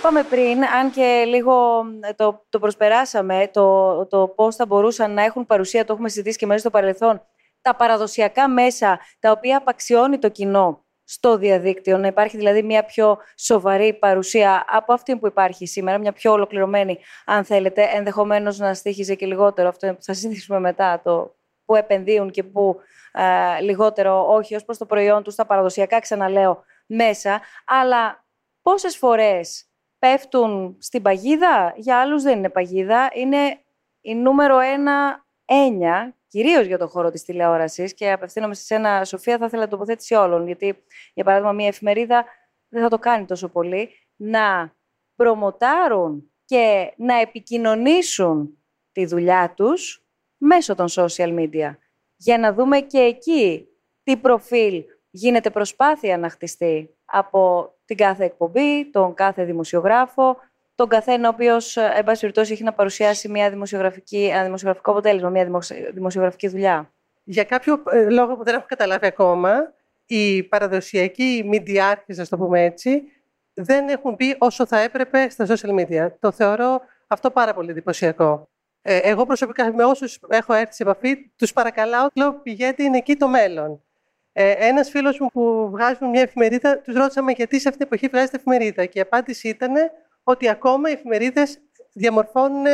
Είπαμε 0.06 0.24
πριν, 0.24 0.66
αν 0.66 0.92
και 0.92 1.24
λίγο 1.28 1.84
το, 2.16 2.46
το 2.50 2.60
προσπεράσαμε, 2.60 3.50
το, 3.54 4.06
το 4.06 4.28
πώς 4.28 4.56
θα 4.56 4.66
μπορούσαν 4.66 5.14
να 5.14 5.24
έχουν 5.24 5.46
παρουσία, 5.46 5.86
το 5.86 5.94
έχουμε 5.94 6.10
συζητήσει 6.10 6.38
και 6.38 6.46
μέσα 6.46 6.60
στο 6.60 6.70
παρελθόν, 6.70 7.22
τα 7.62 7.76
παραδοσιακά 7.76 8.50
μέσα 8.50 9.00
τα 9.20 9.32
οποία 9.32 9.58
απαξιώνει 9.58 10.18
το 10.18 10.30
κοινό 10.30 10.86
στο 11.04 11.38
διαδίκτυο, 11.38 11.98
να 11.98 12.08
υπάρχει 12.08 12.38
δηλαδή 12.38 12.64
μια 12.64 12.86
πιο 12.86 13.18
σοβαρή 13.38 13.94
παρουσία 13.94 14.66
από 14.68 14.94
αυτή 14.94 15.18
που 15.18 15.28
υπάρχει 15.28 15.68
σήμερα, 15.68 15.98
μια 15.98 16.12
πιο 16.12 16.32
ολοκληρωμένη, 16.32 17.00
αν 17.26 17.44
θέλετε, 17.44 17.90
ενδεχομένως 17.94 18.58
να 18.58 18.74
στήχιζε 18.74 19.16
και 19.16 19.26
λιγότερο. 19.26 19.68
Αυτό 19.68 19.88
που 19.88 20.04
θα 20.04 20.14
συζητήσουμε 20.14 20.60
μετά, 20.60 21.02
το 21.04 21.36
που 21.66 21.76
επενδύουν 21.76 22.32
και 22.32 22.44
που 22.44 22.80
ε, 23.12 23.62
λιγότερο 23.62 24.34
όχι 24.34 24.56
ως 24.56 24.66
προς 24.66 24.78
το 24.78 24.86
προϊόν 24.86 25.24
τους 25.24 25.34
στα 25.34 25.46
παραδοσιακά, 25.46 26.00
ξαναλέω, 26.00 26.64
μέσα, 26.86 27.42
αλλά 27.66 28.26
πόσες 28.62 28.98
φορές 28.98 29.65
πέφτουν 30.00 30.78
στην 30.80 31.02
παγίδα, 31.02 31.74
για 31.78 32.00
άλλους 32.00 32.24
δεν 32.24 32.38
είναι 32.38 32.50
παγίδα, 32.50 33.10
είναι 33.14 33.60
η 34.02 34.16
νούμερο 34.16 34.60
ένα 34.60 35.26
έννοια, 35.46 36.16
κυρίως 36.28 36.66
για 36.66 36.78
το 36.78 36.88
χώρο 36.88 37.10
της 37.12 37.24
τηλεόρασης 37.24 37.94
και 37.94 38.12
απευθύνομαι 38.12 38.54
σε 38.54 38.64
σένα, 38.64 39.06
Σοφία, 39.06 39.38
θα 39.38 39.46
ήθελα 39.46 39.68
τοποθέτηση 39.68 40.14
όλων, 40.14 40.46
γιατί, 40.46 40.84
για 41.14 41.24
παράδειγμα, 41.24 41.52
μια 41.52 41.68
εφημερίδα 41.68 42.26
δεν 42.68 42.82
θα 42.82 42.90
το 42.90 43.00
κάνει 43.00 43.26
τόσο 43.26 43.50
πολύ, 43.50 43.90
να 44.16 44.76
προμοτάρουν 45.16 46.32
και 46.46 46.94
να 46.98 47.20
επικοινωνήσουν 47.20 48.58
τη 48.92 49.06
δουλειά 49.06 49.54
τους 49.56 50.06
μέσω 50.38 50.76
των 50.76 50.88
social 50.90 51.40
media. 51.40 51.76
Για 52.16 52.38
να 52.38 52.54
δούμε 52.54 52.80
και 52.80 53.00
εκεί 53.00 53.68
τι 54.04 54.18
προφίλ 54.18 54.84
γίνεται 55.10 55.50
προσπάθεια 55.50 56.18
να 56.18 56.30
χτιστεί 56.30 56.95
από 57.06 57.74
την 57.86 57.98
κάθε 57.98 58.24
εκπομπή, 58.24 58.90
τον 58.92 59.14
κάθε 59.14 59.44
δημοσιογράφο, 59.44 60.38
τον 60.76 60.88
καθένα 60.88 61.30
ο 61.30 61.32
οποίος, 61.34 61.78
εν 61.78 62.04
πάση 62.04 62.20
περιπτώσει, 62.20 62.54
έχει 62.54 62.64
να 62.64 62.74
παρουσιάσει 62.74 63.30
μια 63.30 63.50
δημοσιογραφική, 63.50 64.30
ένα 64.34 64.44
δημοσιογραφικό 64.44 64.92
αποτέλεσμα, 64.92 65.30
μια 65.30 65.50
δημοσιογραφική 65.94 66.48
δουλειά. 66.48 66.94
Για 67.24 67.44
κάποιο 67.44 67.84
ε, 67.92 68.10
λόγο 68.10 68.36
που 68.36 68.44
δεν 68.44 68.56
έχω 68.56 68.66
καταλάβει 68.68 69.06
ακόμα, 69.06 69.74
οι 70.06 70.44
παραδοσιακοί 70.44 71.44
μηντιάρχες, 71.46 72.18
να 72.18 72.26
το 72.26 72.38
πούμε 72.38 72.64
έτσι, 72.64 73.04
δεν 73.54 73.90
έχουν 73.90 74.16
πει 74.16 74.36
όσο 74.40 74.66
θα 74.66 74.80
έπρεπε 74.80 75.30
στα 75.30 75.46
social 75.48 75.80
media. 75.80 76.08
Το 76.20 76.32
θεωρώ 76.32 76.82
αυτό 77.08 77.32
πάρα 77.32 77.54
πολύ 77.54 77.70
εντυπωσιακό. 77.70 78.50
Ε, 78.82 78.98
εγώ 78.98 79.26
προσωπικά 79.26 79.74
με 79.74 79.84
όσους 79.84 80.20
έχω 80.28 80.54
έρθει 80.54 80.74
σε 80.74 80.84
επαφή, 80.84 81.32
τους 81.36 81.54
παρακαλάω, 81.54 82.08
λέω 82.16 82.34
πηγαίνετε, 82.34 82.84
είναι 82.84 82.98
εκεί 82.98 83.16
το 83.16 83.28
μέλλον. 83.28 83.85
Ε, 84.38 84.68
Ένας 84.68 84.90
φίλος 84.90 85.20
μου 85.20 85.28
που 85.28 85.70
βγάζουν 85.72 86.10
μια 86.10 86.22
εφημερίδα, 86.22 86.80
τους 86.80 86.96
ρώτησαμε 86.96 87.32
γιατί 87.32 87.60
σε 87.60 87.68
αυτή 87.68 87.80
την 87.80 87.88
εποχή 87.92 88.08
βγάζετε 88.08 88.38
εφημερίδα. 88.38 88.86
Και 88.86 89.00
η 89.00 89.02
απάντηση 89.02 89.48
ήταν 89.48 89.74
ότι 90.24 90.50
ακόμα 90.50 90.90
οι 90.90 90.92
εφημερίδες 90.92 91.60
διαμορφώνουν 91.94 92.66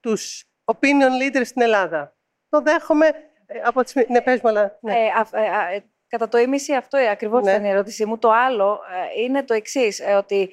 τους 0.00 0.44
opinion 0.64 1.22
leaders 1.22 1.46
στην 1.46 1.62
Ελλάδα. 1.62 2.16
Το 2.48 2.60
δέχομαι 2.60 3.06
ε, 3.46 3.60
από 3.64 3.82
τις... 3.84 3.94
Ναι, 4.08 4.20
πες 4.20 4.40
μου, 4.40 4.48
αλλά... 4.48 4.78
Ναι. 4.80 4.92
Ε, 4.92 5.74
ε, 5.74 5.80
κατά 6.08 6.28
το 6.28 6.38
ίμιση 6.38 6.74
αυτό 6.74 6.98
ακριβώς 6.98 7.44
ναι. 7.44 7.50
ήταν 7.50 7.64
η 7.64 7.68
ερώτησή 7.68 8.04
μου. 8.04 8.18
Το 8.18 8.30
άλλο 8.30 8.80
είναι 9.16 9.42
το 9.42 9.54
εξής, 9.54 10.02
ότι 10.18 10.50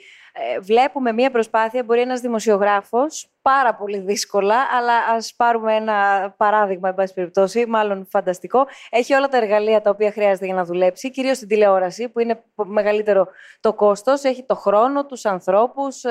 βλέπουμε 0.62 1.12
μία 1.12 1.32
προσπάθεια, 1.32 1.84
μπορεί 1.84 2.02
ένας 2.02 2.20
δημοσιογράφος, 2.20 3.32
πάρα 3.42 3.76
πολύ 3.76 3.98
δύσκολα, 3.98 4.56
αλλά 4.78 4.94
ας 5.16 5.34
πάρουμε 5.36 5.76
ένα 5.76 6.34
παράδειγμα, 6.38 6.90
εν 6.90 6.96
πάση 6.96 7.14
περιπτώσει, 7.14 7.66
μάλλον 7.66 8.08
φανταστικό. 8.10 8.68
Έχει 8.90 9.14
όλα 9.14 9.28
τα 9.28 9.38
εργαλεία 9.38 9.82
τα 9.82 9.90
οποία 9.90 10.12
χρειάζεται 10.12 10.46
για 10.46 10.56
να 10.56 10.64
δουλέψει, 10.64 11.12
κυρίως 11.12 11.36
στην 11.36 11.48
τηλεόραση, 11.48 12.10
που 12.10 12.20
είναι 12.20 12.44
μεγαλύτερο 12.56 13.28
το 13.60 13.74
κόστος, 13.74 14.24
έχει 14.24 14.46
το 14.46 14.56
χρόνο, 14.56 15.06
τους 15.06 15.26
ανθρώπους, 15.26 16.02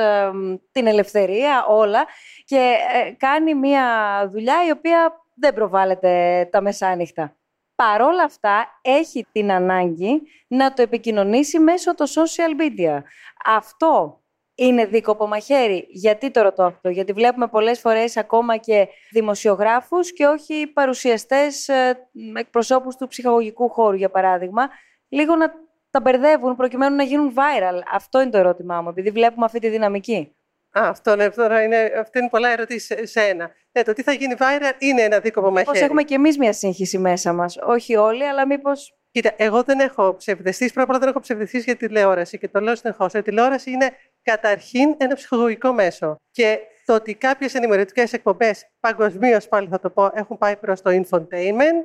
την 0.73 0.87
ελευθερία, 0.87 1.65
όλα 1.69 2.05
και 2.45 2.77
κάνει 3.17 3.55
μία 3.55 3.85
δουλειά 4.33 4.67
η 4.67 4.71
οποία 4.71 5.25
δεν 5.35 5.55
προβάλλεται 5.55 6.49
τα 6.53 6.61
μεσάνυχτα. 6.61 7.35
Παρόλα 7.81 8.23
αυτά, 8.23 8.81
έχει 8.83 9.27
την 9.33 9.53
ανάγκη 9.53 10.23
να 10.47 10.73
το 10.73 10.83
επικοινωνήσει 10.83 11.59
μέσω 11.59 11.95
των 11.95 12.07
social 12.07 12.61
media. 12.61 13.03
Αυτό 13.45 14.23
είναι 14.55 14.87
δίκοπο 14.87 15.27
μαχαίρι. 15.27 15.87
Γιατί 15.89 16.31
το 16.31 16.43
ρωτώ 16.43 16.63
αυτό, 16.63 16.89
Γιατί 16.89 17.13
βλέπουμε 17.13 17.49
πολλές 17.49 17.81
φορές 17.81 18.17
ακόμα 18.17 18.57
και 18.57 18.89
δημοσιογράφους 19.11 20.13
και 20.13 20.27
όχι 20.27 20.67
παρουσιαστές 20.67 21.69
ε, 21.69 22.09
εκπροσώπους 22.35 22.97
του 22.97 23.07
ψυχαγωγικού 23.07 23.69
χώρου, 23.69 23.97
για 23.97 24.11
παράδειγμα, 24.11 24.69
λίγο 25.09 25.37
να 25.37 25.53
τα 25.91 26.01
μπερδεύουν 26.01 26.57
προκειμένου 26.57 26.97
να 26.97 27.03
γίνουν 27.03 27.35
viral. 27.37 27.83
Αυτό 27.93 28.21
είναι 28.21 28.31
το 28.31 28.39
ερώτημά 28.39 28.81
μου, 28.83 28.89
επειδή 28.89 29.11
βλέπουμε 29.11 29.45
αυτή 29.45 29.59
τη 29.59 29.69
δυναμική. 29.69 30.35
Α, 30.79 30.89
αυτό, 30.89 31.17
ναι, 31.17 31.25
αυτό 31.25 31.59
είναι, 31.59 31.93
αυτό 31.99 32.19
είναι 32.19 32.29
πολλά 32.29 32.49
ερωτήσεις 32.49 33.11
σε 33.11 33.21
ένα. 33.21 33.51
Ναι, 33.73 33.83
το 33.83 33.93
τι 33.93 34.03
θα 34.03 34.13
γίνει 34.13 34.35
viral 34.39 34.73
είναι 34.79 35.03
ένα 35.03 35.19
δίκοπο 35.19 35.51
μαχαίρι. 35.51 35.79
Πώ 35.79 35.85
έχουμε 35.85 36.03
κι 36.03 36.15
εμείς 36.15 36.39
μια 36.39 36.53
σύγχυση 36.53 36.99
μέσα 36.99 37.33
μας; 37.33 37.59
Όχι 37.63 37.97
όλοι, 37.97 38.25
αλλά 38.25 38.47
μήπω. 38.47 38.71
Κοίτα, 39.13 39.33
εγώ 39.37 39.63
δεν 39.63 39.81
έχω 39.81 40.17
ψευδεστεί. 40.17 40.67
Πρώτα 40.67 40.83
απ' 40.83 40.89
όλα 40.91 40.99
δεν 40.99 41.09
έχω 41.09 41.21
ψευδεστεί 41.21 41.59
για 41.59 41.77
τηλεόραση 41.77 42.39
και 42.39 42.49
το 42.49 42.61
λέω 42.61 42.77
συνεχώς. 42.77 43.13
Η 43.13 43.23
τηλεόραση 43.23 43.71
είναι 43.71 43.91
καταρχήν 44.23 44.95
ένα 44.99 45.15
ψυχολογικό 45.15 45.73
μέσο. 45.73 46.17
Και 46.31 46.59
το 46.85 46.95
ότι 46.95 47.15
κάποιες 47.15 47.55
ενημερωτικές 47.55 48.13
εκπομπές, 48.13 48.71
παγκοσμίως 48.81 49.49
πάλι 49.49 49.69
θα 49.71 49.81
το 49.81 49.91
πω, 49.91 50.11
έχουν 50.15 50.39
πάει 50.39 50.57
προς 50.57 50.83
το 50.83 50.91
infotainment, 50.91 51.85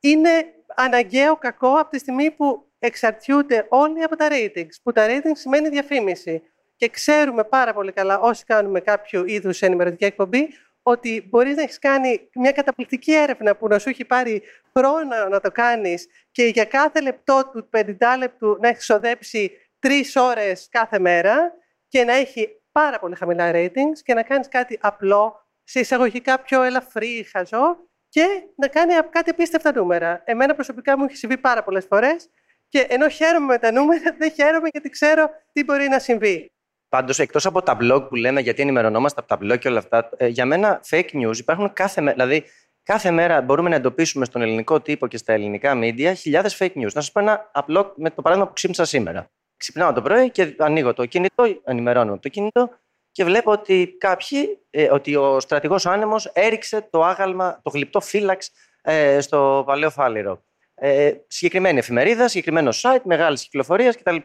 είναι 0.00 0.30
αναγκαίο 0.74 1.36
κακό 1.36 1.72
από 1.74 1.90
τη 1.90 1.98
στιγμή 1.98 2.30
που 2.30 2.66
εξαρτιούνται 2.78 3.66
όλοι 3.68 4.02
από 4.02 4.16
τα 4.16 4.28
ratings. 4.30 4.74
Που 4.82 4.92
τα 4.92 5.06
ratings 5.08 5.32
σημαίνει 5.32 5.68
διαφήμιση. 5.68 6.42
Και 6.76 6.88
ξέρουμε 6.88 7.44
πάρα 7.44 7.72
πολύ 7.72 7.92
καλά, 7.92 8.18
όσοι 8.18 8.44
κάνουμε 8.44 8.80
κάποιο 8.80 9.24
είδους 9.26 9.62
ενημερωτική 9.62 10.04
εκπομπή, 10.04 10.48
ότι 10.82 11.26
μπορείς 11.28 11.56
να 11.56 11.62
έχεις 11.62 11.78
κάνει 11.78 12.28
μια 12.34 12.52
καταπληκτική 12.52 13.12
έρευνα 13.14 13.56
που 13.56 13.68
να 13.68 13.78
σου 13.78 13.88
έχει 13.88 14.04
πάρει 14.04 14.42
χρόνο 14.76 15.28
να 15.28 15.40
το 15.40 15.50
κάνεις 15.50 16.06
και 16.30 16.44
για 16.44 16.64
κάθε 16.64 17.00
λεπτό 17.00 17.50
του 17.52 17.68
50 17.76 17.84
λεπτού 18.18 18.56
να 18.60 18.68
έχεις 18.68 18.80
ξοδέψει 18.80 19.50
τρεις 19.78 20.16
ώρες 20.16 20.68
κάθε 20.70 20.98
μέρα 20.98 21.52
και 21.88 22.04
να 22.04 22.12
έχει 22.12 22.62
πάρα 22.72 22.98
πολύ 22.98 23.14
χαμηλά 23.14 23.50
ratings 23.54 23.98
και 24.02 24.14
να 24.14 24.22
κάνεις 24.22 24.48
κάτι 24.48 24.78
απλό, 24.82 25.48
σε 25.64 25.80
εισαγωγικά 25.80 26.40
πιο 26.40 26.62
ελαφρύ, 26.62 27.26
χαζό 27.32 27.76
και 28.08 28.26
να 28.56 28.68
κάνει 28.68 28.92
κάτι 29.10 29.30
απίστευτα 29.30 29.72
νούμερα. 29.74 30.22
Εμένα 30.24 30.54
προσωπικά 30.54 30.98
μου 30.98 31.04
έχει 31.04 31.16
συμβεί 31.16 31.38
πάρα 31.38 31.62
πολλές 31.62 31.84
φορές 31.84 32.30
και 32.68 32.86
ενώ 32.88 33.08
χαίρομαι 33.08 33.46
με 33.46 33.58
τα 33.58 33.72
νούμερα, 33.72 34.14
δεν 34.18 34.30
χαίρομαι 34.30 34.68
γιατί 34.72 34.88
ξέρω 34.88 35.30
τι 35.52 35.64
μπορεί 35.64 35.88
να 35.88 35.98
συμβεί. 35.98 36.50
Πάντως, 36.88 37.18
εκτός 37.18 37.46
από 37.46 37.62
τα 37.62 37.76
blog 37.80 38.08
που 38.08 38.14
λέμε 38.14 38.40
γιατί 38.40 38.62
ενημερωνόμαστε 38.62 39.20
από 39.20 39.28
τα 39.28 39.38
blog 39.42 39.58
και 39.58 39.68
όλα 39.68 39.78
αυτά, 39.78 40.10
ε, 40.16 40.26
για 40.26 40.46
μένα 40.46 40.80
fake 40.90 41.10
news 41.12 41.36
υπάρχουν 41.36 41.72
κάθε 41.72 42.00
μέρα. 42.00 42.24
Δηλαδή, 42.24 42.44
κάθε 42.82 43.10
μέρα 43.10 43.40
μπορούμε 43.40 43.68
να 43.68 43.74
εντοπίσουμε 43.74 44.24
στον 44.24 44.42
ελληνικό 44.42 44.80
τύπο 44.80 45.06
και 45.06 45.16
στα 45.16 45.32
ελληνικά 45.32 45.78
media 45.82 46.12
χιλιάδες 46.16 46.56
fake 46.60 46.72
news. 46.72 46.82
Να 46.82 47.00
σας 47.00 47.12
πω 47.12 47.20
ένα 47.20 47.50
απλό 47.52 47.92
με 47.96 48.10
το 48.10 48.22
παράδειγμα 48.22 48.48
που 48.48 48.54
ξύπνησα 48.54 48.84
σήμερα. 48.84 49.30
Ξυπνάω 49.56 49.92
το 49.92 50.02
πρωί 50.02 50.30
και 50.30 50.54
ανοίγω 50.58 50.92
το 50.92 51.06
κινητό, 51.06 51.44
ενημερώνω 51.64 52.18
το 52.18 52.28
κινητό 52.28 52.70
και 53.10 53.24
βλέπω 53.24 53.50
ότι 53.50 53.96
κάποιοι, 53.98 54.58
ε, 54.70 54.90
ότι 54.90 55.16
ο 55.16 55.40
στρατηγός 55.40 55.86
άνεμος 55.86 56.26
έριξε 56.26 56.88
το 56.90 57.04
άγαλμα, 57.04 57.60
το 57.62 57.70
γλυπτό 57.70 58.00
φύλαξ 58.00 58.50
ε, 58.82 59.20
στο 59.20 59.62
παλαιό 59.66 59.90
φάληρο. 59.90 60.44
Ε, 60.74 61.12
συγκεκριμένη 61.26 61.78
εφημερίδα, 61.78 62.28
συγκεκριμένο 62.28 62.70
site, 62.72 63.02
μεγάλη 63.04 63.36
κυκλοφορία 63.36 63.92
κτλ. 63.92 64.16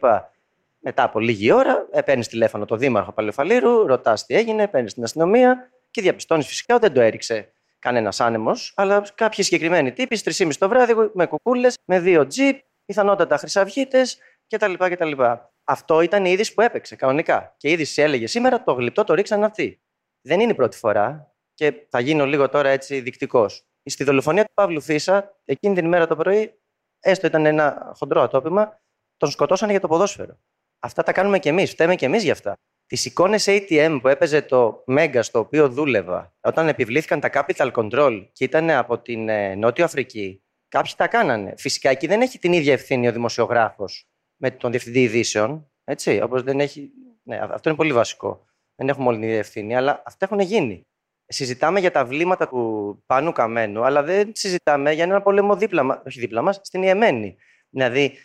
Μετά 0.84 1.02
από 1.02 1.20
λίγη 1.20 1.52
ώρα, 1.52 1.86
ε, 1.90 2.02
παίρνεις 2.02 2.28
τηλέφωνο 2.28 2.64
το 2.64 2.76
δήμαρχο 2.76 3.12
Παλαιοφαλήρου, 3.12 3.86
ρωτάς 3.86 4.26
τι 4.26 4.34
έγινε, 4.34 4.68
παίρνεις 4.68 4.94
την 4.94 5.02
αστυνομία 5.02 5.70
και 5.90 6.02
διαπιστώνεις 6.02 6.46
φυσικά 6.46 6.74
ότι 6.74 6.86
δεν 6.86 6.94
το 6.94 7.00
έριξε 7.00 7.52
κανένας 7.78 8.20
άνεμος, 8.20 8.72
αλλά 8.76 9.02
κάποιοι 9.14 9.44
συγκεκριμένοι 9.44 9.92
τύποι 9.92 10.16
στις 10.16 10.42
3.30 10.42 10.50
το 10.58 10.68
βράδυ 10.68 10.94
με 11.14 11.26
κουκούλες, 11.26 11.78
με 11.84 12.00
δύο 12.00 12.26
τζιπ, 12.26 12.58
πιθανότατα 12.84 13.36
χρυσαυγίτες 13.36 14.18
κτλ. 14.48 14.72
κτλ. 14.78 15.22
Αυτό 15.64 16.00
ήταν 16.00 16.24
η 16.24 16.30
είδηση 16.30 16.54
που 16.54 16.60
έπαιξε 16.60 16.96
κανονικά. 16.96 17.54
Και 17.56 17.68
η 17.68 17.72
είδηση 17.72 18.02
έλεγε 18.02 18.26
σήμερα 18.26 18.62
το 18.62 18.72
γλυπτό 18.72 19.04
το 19.04 19.14
ρίξαν 19.14 19.44
αυτοί. 19.44 19.82
Δεν 20.20 20.40
είναι 20.40 20.52
η 20.52 20.54
πρώτη 20.54 20.76
φορά 20.76 21.34
και 21.54 21.86
θα 21.88 22.00
γίνω 22.00 22.26
λίγο 22.26 22.48
τώρα 22.48 22.68
έτσι 22.68 23.00
δεικτικό. 23.00 23.46
Στη 23.84 24.04
δολοφονία 24.04 24.44
του 24.44 24.52
Παύλου 24.54 24.80
Φίσα, 24.80 25.38
εκείνη 25.44 25.74
την 25.74 25.84
ημέρα 25.84 26.06
το 26.06 26.16
πρωί, 26.16 26.60
έστω 27.00 27.26
ήταν 27.26 27.46
ένα 27.46 27.92
χοντρό 27.96 28.22
ατόπιμα, 28.22 28.80
τον 29.16 29.30
σκοτώσανε 29.30 29.70
για 29.70 29.80
το 29.80 29.88
ποδόσφαιρο. 29.88 30.38
Αυτά 30.84 31.02
τα 31.02 31.12
κάνουμε 31.12 31.38
κι 31.38 31.48
εμείς. 31.48 31.70
Φταίμε 31.70 31.94
κι 31.94 32.04
εμείς 32.04 32.22
γι' 32.22 32.30
αυτά. 32.30 32.54
Τις 32.86 33.04
εικόνες 33.04 33.44
ATM 33.48 33.98
που 34.02 34.08
έπαιζε 34.08 34.42
το 34.42 34.84
Mega 34.86 35.18
στο 35.20 35.38
οποίο 35.38 35.68
δούλευα, 35.68 36.34
όταν 36.40 36.68
επιβλήθηκαν 36.68 37.20
τα 37.20 37.30
capital 37.32 37.72
control 37.72 38.26
και 38.32 38.44
ήταν 38.44 38.70
από 38.70 38.98
την 38.98 39.28
ε, 39.28 39.54
Νότιο 39.54 39.84
Αφρική, 39.84 40.42
κάποιοι 40.68 40.92
τα 40.96 41.08
κάνανε. 41.08 41.54
Φυσικά 41.56 41.90
εκεί 41.90 42.06
δεν 42.06 42.20
έχει 42.20 42.38
την 42.38 42.52
ίδια 42.52 42.72
ευθύνη 42.72 43.08
ο 43.08 43.12
δημοσιογράφος 43.12 44.08
με 44.36 44.50
τον 44.50 44.70
διευθυντή 44.70 45.02
ειδήσεων. 45.02 45.70
Έτσι, 45.84 46.20
όπως 46.22 46.42
δεν 46.42 46.60
έχει... 46.60 46.90
ναι, 47.22 47.38
αυτό 47.42 47.68
είναι 47.68 47.78
πολύ 47.78 47.92
βασικό. 47.92 48.46
Δεν 48.74 48.88
έχουμε 48.88 49.08
όλη 49.08 49.18
την 49.18 49.26
ίδια 49.26 49.38
ευθύνη, 49.38 49.76
αλλά 49.76 50.02
αυτά 50.06 50.24
έχουν 50.24 50.40
γίνει. 50.40 50.86
Συζητάμε 51.26 51.80
για 51.80 51.90
τα 51.90 52.04
βλήματα 52.04 52.48
του 52.48 53.02
Πάνου 53.06 53.32
Καμένου, 53.32 53.84
αλλά 53.84 54.02
δεν 54.02 54.30
συζητάμε 54.34 54.92
για 54.92 55.04
ένα 55.04 55.22
πόλεμο 55.22 55.56
δίπλα, 55.56 56.02
όχι 56.06 56.20
δίπλα 56.20 56.42
μας, 56.42 56.60
στην 56.62 56.82
Ιεμένη. 56.82 57.36
Δηλαδή, 57.68 58.18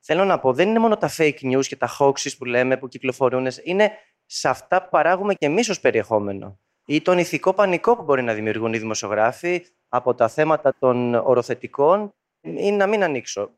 θέλω 0.00 0.24
να 0.24 0.38
πω, 0.38 0.52
δεν 0.52 0.68
είναι 0.68 0.78
μόνο 0.78 0.96
τα 0.96 1.10
fake 1.16 1.40
news 1.40 1.66
και 1.66 1.76
τα 1.76 1.96
hoaxes 1.98 2.36
που 2.38 2.44
λέμε, 2.44 2.76
που 2.76 2.88
κυκλοφορούν, 2.88 3.46
είναι 3.62 3.90
σε 4.26 4.48
αυτά 4.48 4.82
που 4.82 4.88
παράγουμε 4.90 5.34
και 5.34 5.46
εμείς 5.46 5.68
ως 5.68 5.80
περιεχόμενο. 5.80 6.58
Ή 6.86 7.02
τον 7.02 7.18
ηθικό 7.18 7.54
πανικό 7.54 7.96
που 7.96 8.02
μπορεί 8.02 8.22
να 8.22 8.34
δημιουργούν 8.34 8.72
οι 8.72 8.78
δημοσιογράφοι 8.78 9.66
από 9.88 10.14
τα 10.14 10.28
θέματα 10.28 10.74
των 10.78 11.14
οροθετικών, 11.14 12.10
ή 12.40 12.72
να 12.72 12.86
μην 12.86 13.02
ανοίξω 13.02 13.50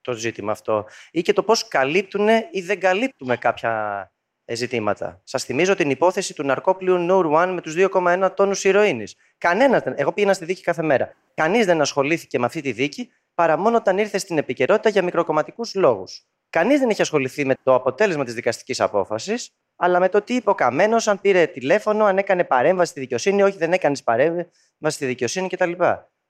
το 0.00 0.12
ζήτημα 0.12 0.52
αυτό. 0.52 0.86
Ή 1.10 1.22
και 1.22 1.32
το 1.32 1.42
πώς 1.42 1.68
καλύπτουν 1.68 2.28
ή 2.50 2.60
δεν 2.60 2.80
καλύπτουμε 2.80 3.36
κάποια 3.36 4.12
ζητήματα. 4.52 5.20
Σας 5.24 5.44
θυμίζω 5.44 5.74
την 5.74 5.90
υπόθεση 5.90 6.34
του 6.34 6.44
ναρκόπλιου 6.44 7.06
Noor 7.10 7.32
One 7.32 7.52
με 7.54 7.60
τους 7.60 7.74
2,1 7.76 8.30
τόνους 8.36 8.64
ηρωίνης. 8.64 9.16
Κανένας 9.38 9.82
Εγώ 9.84 10.12
πήγαινα 10.12 10.32
στη 10.32 10.44
δίκη 10.44 10.62
κάθε 10.62 10.82
μέρα. 10.82 11.14
Κανείς 11.34 11.66
δεν 11.66 11.80
ασχολήθηκε 11.80 12.38
με 12.38 12.46
αυτή 12.46 12.60
τη 12.60 12.72
δίκη 12.72 13.12
παρά 13.38 13.56
μόνο 13.56 13.76
όταν 13.76 13.98
ήρθε 13.98 14.18
στην 14.18 14.38
επικαιρότητα 14.38 14.88
για 14.88 15.02
μικροκομματικούς 15.02 15.74
λόγους. 15.74 16.26
Κανείς 16.50 16.78
δεν 16.78 16.90
έχει 16.90 17.00
ασχοληθεί 17.00 17.44
με 17.44 17.54
το 17.62 17.74
αποτέλεσμα 17.74 18.24
της 18.24 18.34
δικαστικής 18.34 18.80
απόφασης, 18.80 19.50
αλλά 19.76 20.00
με 20.00 20.08
το 20.08 20.22
τι 20.22 20.34
είπε 20.34 20.50
ο 20.50 20.54
Καμένος, 20.54 21.08
αν 21.08 21.20
πήρε 21.20 21.46
τηλέφωνο, 21.46 22.04
αν 22.04 22.18
έκανε 22.18 22.44
παρέμβαση 22.44 22.90
στη 22.90 23.00
δικαιοσύνη, 23.00 23.42
όχι 23.42 23.58
δεν 23.58 23.72
έκανε 23.72 23.96
παρέμβαση 24.04 24.50
στη 24.88 25.06
δικαιοσύνη 25.06 25.48
κτλ. 25.48 25.72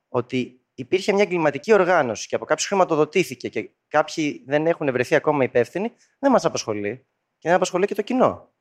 Ότι 0.08 0.60
υπήρχε 0.74 1.12
μια 1.12 1.22
εγκληματική 1.22 1.72
οργάνωση 1.72 2.28
και 2.28 2.34
από 2.34 2.44
κάποιους 2.44 2.66
χρηματοδοτήθηκε 2.66 3.48
και 3.48 3.70
κάποιοι 3.88 4.42
δεν 4.46 4.66
έχουν 4.66 4.92
βρεθεί 4.92 5.14
ακόμα 5.14 5.44
υπεύθυνοι, 5.44 5.92
δεν 6.18 6.30
μας 6.30 6.44
απασχολεί. 6.44 7.06
Και 7.38 7.48
δεν 7.48 7.54
απασχολεί 7.54 7.86
και 7.86 7.94
το 7.94 8.02
κοινό. 8.02 8.52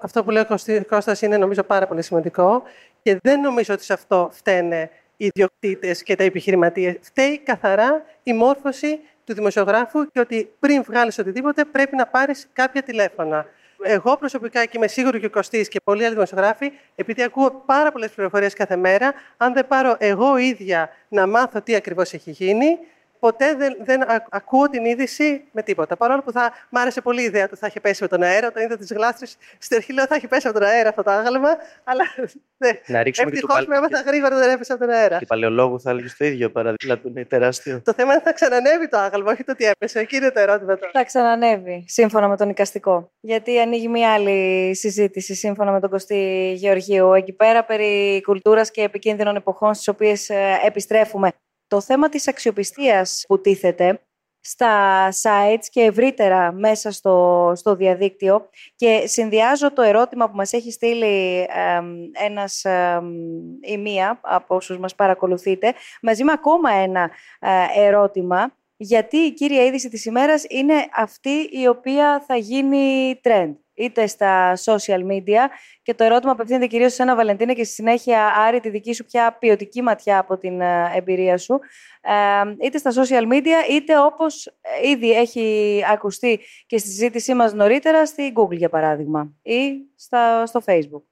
αυτό 0.00 0.24
που 0.24 0.30
λέει 0.30 0.42
ο 0.42 0.84
Κώστας 0.88 1.22
είναι 1.22 1.36
νομίζω 1.36 1.62
πάρα 1.62 1.86
πολύ 1.86 2.02
σημαντικό 2.02 2.62
και 3.02 3.18
δεν 3.22 3.40
νομίζω 3.40 3.74
ότι 3.74 3.84
σε 3.84 3.92
αυτό 3.92 4.28
φταίνε 4.32 4.82
οι 4.82 5.05
ιδιοκτήτες 5.16 6.02
και 6.02 6.16
τα 6.16 6.24
επιχειρηματίες. 6.24 6.96
Φταίει 7.00 7.38
καθαρά 7.38 8.04
η 8.22 8.32
μόρφωση 8.32 9.00
του 9.24 9.34
δημοσιογράφου 9.34 10.10
και 10.10 10.20
ότι 10.20 10.50
πριν 10.58 10.82
βγάλεις 10.82 11.18
οτιδήποτε 11.18 11.64
πρέπει 11.64 11.96
να 11.96 12.06
πάρεις 12.06 12.48
κάποια 12.52 12.82
τηλέφωνα. 12.82 13.46
Εγώ 13.82 14.16
προσωπικά 14.16 14.64
και 14.64 14.72
είμαι 14.76 14.86
σίγουρη 14.86 15.20
και 15.20 15.26
ο 15.26 15.30
Κωστής 15.30 15.68
και 15.68 15.80
πολλοί 15.84 16.04
άλλοι 16.04 16.14
δημοσιογράφοι, 16.14 16.72
επειδή 16.94 17.22
ακούω 17.22 17.62
πάρα 17.66 17.92
πολλές 17.92 18.10
πληροφορίες 18.10 18.54
κάθε 18.54 18.76
μέρα, 18.76 19.14
αν 19.36 19.52
δεν 19.52 19.66
πάρω 19.66 19.96
εγώ 19.98 20.36
ίδια 20.36 20.90
να 21.08 21.26
μάθω 21.26 21.60
τι 21.60 21.74
ακριβώς 21.74 22.12
έχει 22.12 22.30
γίνει, 22.30 22.78
ποτέ 23.18 23.54
δεν, 23.54 23.76
δεν 23.80 24.00
ακούω 24.30 24.68
την 24.68 24.84
είδηση 24.84 25.44
με 25.52 25.62
τίποτα. 25.62 25.96
Παρόλο 25.96 26.22
που 26.22 26.32
θα 26.32 26.52
μ' 26.70 26.76
άρεσε 26.76 27.00
πολύ 27.00 27.22
η 27.22 27.24
ιδέα 27.24 27.48
του 27.48 27.56
θα 27.56 27.66
έχει 27.66 27.80
πέσει 27.80 28.02
με 28.02 28.08
τον 28.08 28.22
αέρα. 28.22 28.46
Όταν 28.46 28.62
είδα 28.62 28.76
τις 28.76 28.92
γλάστρες 28.92 29.36
στην 29.58 29.76
αρχή, 29.76 29.92
λέω 29.92 30.06
θα 30.06 30.14
έχει 30.14 30.26
πέσει 30.26 30.48
από 30.48 30.58
τον 30.58 30.68
αέρα 30.68 30.88
αυτό 30.88 31.02
το 31.02 31.10
άγαλμα. 31.10 31.48
Αλλά 31.84 32.04
ναι. 32.64 32.70
Να 32.86 33.02
ρίξουμε 33.02 33.30
Ευτυχώς 33.30 33.66
με 33.66 33.76
έμαθα 33.76 34.00
γρήγορα 34.00 34.38
δεν 34.38 34.50
έπεσε 34.50 34.72
από 34.72 34.84
τον 34.84 34.94
αέρα. 34.94 35.18
Και 35.18 35.26
παλαιολόγου 35.26 35.80
θα 35.80 35.90
έλεγες 35.90 36.16
το 36.16 36.24
ίδιο 36.24 36.50
παραδείγμα 36.50 36.98
του 36.98 37.08
είναι 37.08 37.24
τεράστιο. 37.24 37.80
Το 37.84 37.92
θέμα 37.92 38.12
είναι 38.12 38.22
θα 38.22 38.32
ξανανεύει 38.32 38.88
το 38.88 38.98
άγαλμα, 38.98 39.32
όχι 39.32 39.44
το 39.44 39.54
τι 39.54 39.64
έπεσε. 39.64 39.98
Εκεί 39.98 40.16
είναι 40.16 40.30
το 40.30 40.40
ερώτημα 40.40 40.78
τώρα. 40.78 40.90
Θα 40.92 41.04
ξανανεύει, 41.04 41.84
σύμφωνα 41.86 42.28
με 42.28 42.36
τον 42.36 42.48
οικαστικό. 42.48 43.10
Γιατί 43.20 43.60
ανοίγει 43.60 43.88
μια 43.88 44.12
άλλη 44.12 44.74
συζήτηση, 44.74 45.34
σύμφωνα 45.34 45.72
με 45.72 45.80
τον 45.80 45.90
Κωστή 45.90 46.52
Γεωργίου, 46.56 47.12
εκεί 47.12 47.32
πέρα 47.32 47.64
περί 47.64 48.22
κουλτούρας 48.22 48.70
και 48.70 48.82
επικίνδυνων 48.82 49.36
εποχών 49.36 49.74
στις 49.74 49.88
οποίες 49.88 50.28
ε, 50.28 50.60
επιστρέφουμε 50.64 51.32
το 51.66 51.80
θέμα 51.80 52.08
της 52.08 52.28
αξιοπιστίας 52.28 53.24
που 53.28 53.40
τίθεται 53.40 54.00
στα 54.40 55.08
sites 55.22 55.64
και 55.70 55.80
ευρύτερα 55.80 56.52
μέσα 56.52 56.90
στο, 56.90 57.52
στο 57.56 57.76
διαδίκτυο 57.76 58.48
και 58.74 59.02
συνδυάζω 59.06 59.72
το 59.72 59.82
ερώτημα 59.82 60.30
που 60.30 60.36
μας 60.36 60.52
έχει 60.52 60.72
στείλει 60.72 61.40
ε, 61.40 61.80
ένας 62.24 62.64
ή 63.60 63.76
μία 63.78 64.18
από 64.22 64.54
όσους 64.54 64.78
μας 64.78 64.94
παρακολουθείτε 64.94 65.74
μαζί 66.02 66.24
με 66.24 66.32
ακόμα 66.32 66.70
ένα 66.70 67.10
ε, 67.40 67.86
ερώτημα 67.86 68.52
γιατί 68.76 69.16
η 69.16 69.32
κύρια 69.32 69.64
είδηση 69.64 69.88
της 69.88 70.04
ημέρας 70.04 70.44
είναι 70.48 70.74
αυτή 70.96 71.48
η 71.50 71.66
οποία 71.66 72.24
θα 72.26 72.36
γίνει 72.36 73.20
trend 73.24 73.54
είτε 73.74 74.06
στα 74.06 74.56
social 74.64 75.00
media 75.10 75.48
και 75.82 75.94
το 75.94 76.04
ερώτημα 76.04 76.32
απευθύνεται 76.32 76.66
κυρίως 76.66 76.92
σε 76.92 77.02
ένα 77.02 77.16
Βαλεντίνε 77.16 77.54
και 77.54 77.64
στη 77.64 77.74
συνέχεια 77.74 78.26
Άρη 78.36 78.60
τη 78.60 78.70
δική 78.70 78.92
σου 78.92 79.04
πια 79.04 79.36
ποιοτική 79.38 79.82
ματιά 79.82 80.18
από 80.18 80.38
την 80.38 80.60
ε, 80.60 80.92
εμπειρία 80.94 81.38
σου 81.38 81.60
είτε 82.62 82.78
στα 82.78 82.90
social 82.90 83.32
media 83.32 83.70
είτε 83.70 83.98
όπως 83.98 84.58
ήδη 84.84 85.12
έχει 85.12 85.82
ακουστεί 85.90 86.40
και 86.66 86.78
στη 86.78 86.88
συζήτησή 86.88 87.34
μας 87.34 87.52
νωρίτερα 87.52 88.06
στη 88.06 88.32
Google 88.36 88.56
για 88.56 88.68
παράδειγμα 88.68 89.32
ή 89.42 89.72
στα, 89.96 90.46
στο 90.46 90.62
Facebook. 90.66 91.02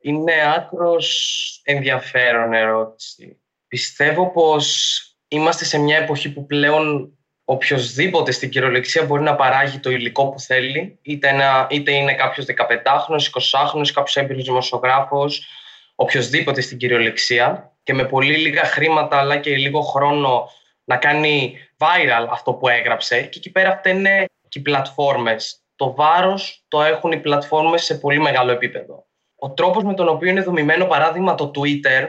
Είναι 0.00 0.32
άκρος 0.56 1.60
ενδιαφέρον 1.64 2.52
ερώτηση. 2.52 3.40
Πιστεύω 3.68 4.30
πως 4.30 5.00
είμαστε 5.36 5.64
σε 5.64 5.78
μια 5.78 5.96
εποχή 5.96 6.32
που 6.32 6.46
πλέον 6.46 7.10
οποιοδήποτε 7.44 8.30
στην 8.30 8.50
κυριολεξία 8.50 9.04
μπορεί 9.04 9.22
να 9.22 9.34
παράγει 9.34 9.78
το 9.78 9.90
υλικό 9.90 10.28
που 10.28 10.40
θέλει, 10.40 10.98
είτε, 11.02 11.28
ένα, 11.28 11.66
είτε 11.70 11.92
είναι 11.92 12.14
κάποιος 12.14 12.46
15χρονο, 12.46 13.18
20χρονο, 13.18 13.86
κάποιος 13.94 14.16
έμπειρος 14.16 14.44
δημοσιογράφος, 14.44 15.46
οποιοδήποτε 15.94 16.60
στην 16.60 16.78
κυριολεξία 16.78 17.76
και 17.82 17.94
με 17.94 18.04
πολύ 18.04 18.36
λίγα 18.36 18.64
χρήματα 18.64 19.18
αλλά 19.18 19.36
και 19.36 19.56
λίγο 19.56 19.80
χρόνο 19.80 20.48
να 20.84 20.96
κάνει 20.96 21.58
viral 21.78 22.26
αυτό 22.30 22.52
που 22.52 22.68
έγραψε. 22.68 23.22
Και 23.22 23.38
εκεί 23.38 23.50
πέρα 23.50 23.76
φταίνε 23.76 24.24
και 24.48 24.58
οι 24.58 24.62
πλατφόρμες. 24.62 25.60
Το 25.76 25.94
βάρος 25.94 26.64
το 26.68 26.82
έχουν 26.82 27.12
οι 27.12 27.20
πλατφόρμες 27.20 27.84
σε 27.84 27.94
πολύ 27.94 28.18
μεγάλο 28.18 28.52
επίπεδο. 28.52 29.06
Ο 29.36 29.50
τρόπος 29.50 29.84
με 29.84 29.94
τον 29.94 30.08
οποίο 30.08 30.28
είναι 30.30 30.42
δομημένο 30.42 30.84
παράδειγμα 30.84 31.34
το 31.34 31.50
Twitter 31.54 32.08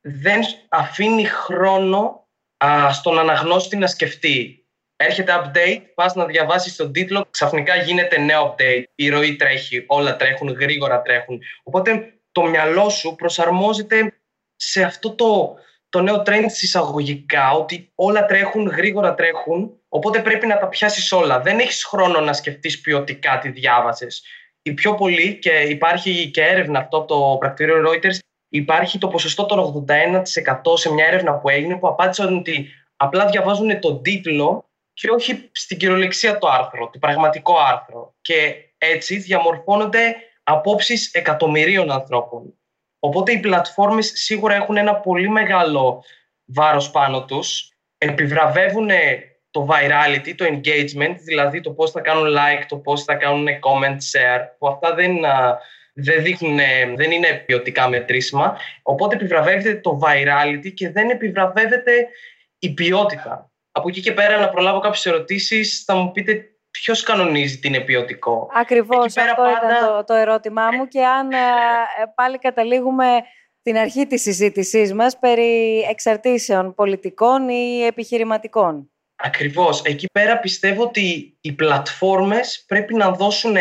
δεν 0.00 0.40
αφήνει 0.68 1.24
χρόνο 1.24 2.19
α, 2.64 2.92
στον 2.92 3.18
αναγνώστη 3.18 3.76
να 3.76 3.86
σκεφτεί. 3.86 4.64
Έρχεται 4.96 5.32
update, 5.44 5.82
πας 5.94 6.14
να 6.14 6.24
διαβάσεις 6.24 6.76
τον 6.76 6.92
τίτλο, 6.92 7.26
ξαφνικά 7.30 7.76
γίνεται 7.76 8.18
νέο 8.18 8.54
update. 8.54 8.82
Η 8.94 9.08
ροή 9.08 9.36
τρέχει, 9.36 9.84
όλα 9.86 10.16
τρέχουν, 10.16 10.48
γρήγορα 10.48 11.02
τρέχουν. 11.02 11.42
Οπότε 11.62 12.14
το 12.32 12.42
μυαλό 12.42 12.88
σου 12.88 13.14
προσαρμόζεται 13.14 14.20
σε 14.56 14.82
αυτό 14.82 15.14
το, 15.14 15.56
το 15.88 16.00
νέο 16.00 16.22
trend 16.26 16.44
εισαγωγικά, 16.60 17.50
ότι 17.50 17.92
όλα 17.94 18.26
τρέχουν, 18.26 18.66
γρήγορα 18.66 19.14
τρέχουν, 19.14 19.80
οπότε 19.88 20.20
πρέπει 20.20 20.46
να 20.46 20.58
τα 20.58 20.68
πιάσεις 20.68 21.12
όλα. 21.12 21.40
Δεν 21.40 21.58
έχεις 21.58 21.84
χρόνο 21.84 22.20
να 22.20 22.32
σκεφτείς 22.32 22.80
ποιοτικά 22.80 23.38
τι 23.38 23.48
διάβασες. 23.48 24.22
Οι 24.62 24.72
πιο 24.72 24.94
πολλοί, 24.94 25.38
και 25.38 25.50
υπάρχει 25.50 26.30
και 26.30 26.42
έρευνα 26.42 26.78
αυτό 26.78 26.96
από 26.96 27.06
το 27.06 27.36
πρακτήριο 27.38 27.82
Reuters, 27.86 28.18
υπάρχει 28.50 28.98
το 28.98 29.08
ποσοστό 29.08 29.46
των 29.46 29.86
81% 29.88 30.78
σε 30.78 30.92
μια 30.92 31.06
έρευνα 31.06 31.34
που 31.34 31.48
έγινε 31.48 31.76
που 31.76 31.88
απάντησαν 31.88 32.36
ότι 32.36 32.68
απλά 32.96 33.26
διαβάζουν 33.26 33.80
τον 33.80 34.02
τίτλο 34.02 34.70
και 34.92 35.10
όχι 35.10 35.48
στην 35.52 35.78
κυριολεξία 35.78 36.38
το 36.38 36.48
άρθρο, 36.48 36.90
το 36.92 36.98
πραγματικό 36.98 37.54
άρθρο. 37.58 38.14
Και 38.20 38.54
έτσι 38.78 39.16
διαμορφώνονται 39.16 40.16
απόψεις 40.42 41.12
εκατομμυρίων 41.12 41.90
ανθρώπων. 41.90 42.54
Οπότε 42.98 43.32
οι 43.32 43.38
πλατφόρμες 43.38 44.12
σίγουρα 44.14 44.54
έχουν 44.54 44.76
ένα 44.76 44.94
πολύ 44.94 45.28
μεγάλο 45.28 46.04
βάρος 46.44 46.90
πάνω 46.90 47.24
τους. 47.24 47.72
Επιβραβεύουν 47.98 48.88
το 49.50 49.68
virality, 49.70 50.34
το 50.36 50.44
engagement, 50.44 51.16
δηλαδή 51.18 51.60
το 51.60 51.70
πώς 51.70 51.90
θα 51.90 52.00
κάνουν 52.00 52.28
like, 52.28 52.64
το 52.68 52.76
πώς 52.76 53.04
θα 53.04 53.14
κάνουν 53.14 53.46
comment, 53.46 53.96
share, 53.96 54.44
που 54.58 54.68
αυτά 54.68 54.94
δεν, 54.94 55.16
δεν, 55.94 56.22
δείχνουν, 56.22 56.58
δεν 56.96 57.10
είναι 57.10 57.42
ποιοτικά 57.46 57.88
μετρήσιμα. 57.88 58.56
Οπότε 58.82 59.14
επιβραβεύεται 59.14 59.74
το 59.74 60.00
virality 60.02 60.72
και 60.74 60.90
δεν 60.90 61.10
επιβραβεύεται 61.10 62.08
η 62.58 62.74
ποιότητα. 62.74 63.50
Από 63.72 63.88
εκεί 63.88 64.00
και 64.00 64.12
πέρα 64.12 64.40
να 64.40 64.48
προλάβω 64.48 64.78
κάποιες 64.78 65.06
ερωτήσεις, 65.06 65.82
θα 65.86 65.94
μου 65.94 66.12
πείτε 66.12 66.44
ποιος 66.70 67.02
κανονίζει 67.02 67.58
την 67.58 67.74
είναι 67.74 67.84
ποιοτικό. 67.84 68.48
Ακριβώς 68.54 69.16
αυτό 69.16 69.42
πάντα... 69.42 69.50
ήταν 69.50 69.86
το, 69.86 70.04
το 70.04 70.14
ερώτημά 70.14 70.70
μου 70.70 70.88
και 70.88 71.04
αν 71.04 71.30
ε, 71.30 71.36
πάλι 72.14 72.38
καταλήγουμε 72.38 73.06
την 73.62 73.76
αρχή 73.76 74.06
της 74.06 74.22
συζήτησής 74.22 74.92
μας 74.94 75.18
περί 75.18 75.80
εξαρτήσεων 75.90 76.74
πολιτικών 76.74 77.48
ή 77.48 77.84
επιχειρηματικών. 77.86 78.90
Ακριβώς. 79.16 79.82
Εκεί 79.82 80.06
πέρα 80.12 80.38
πιστεύω 80.38 80.82
ότι 80.82 81.36
οι 81.40 81.52
πλατφόρμες 81.52 82.64
πρέπει 82.66 82.94
να 82.94 83.10
δώσουν 83.10 83.56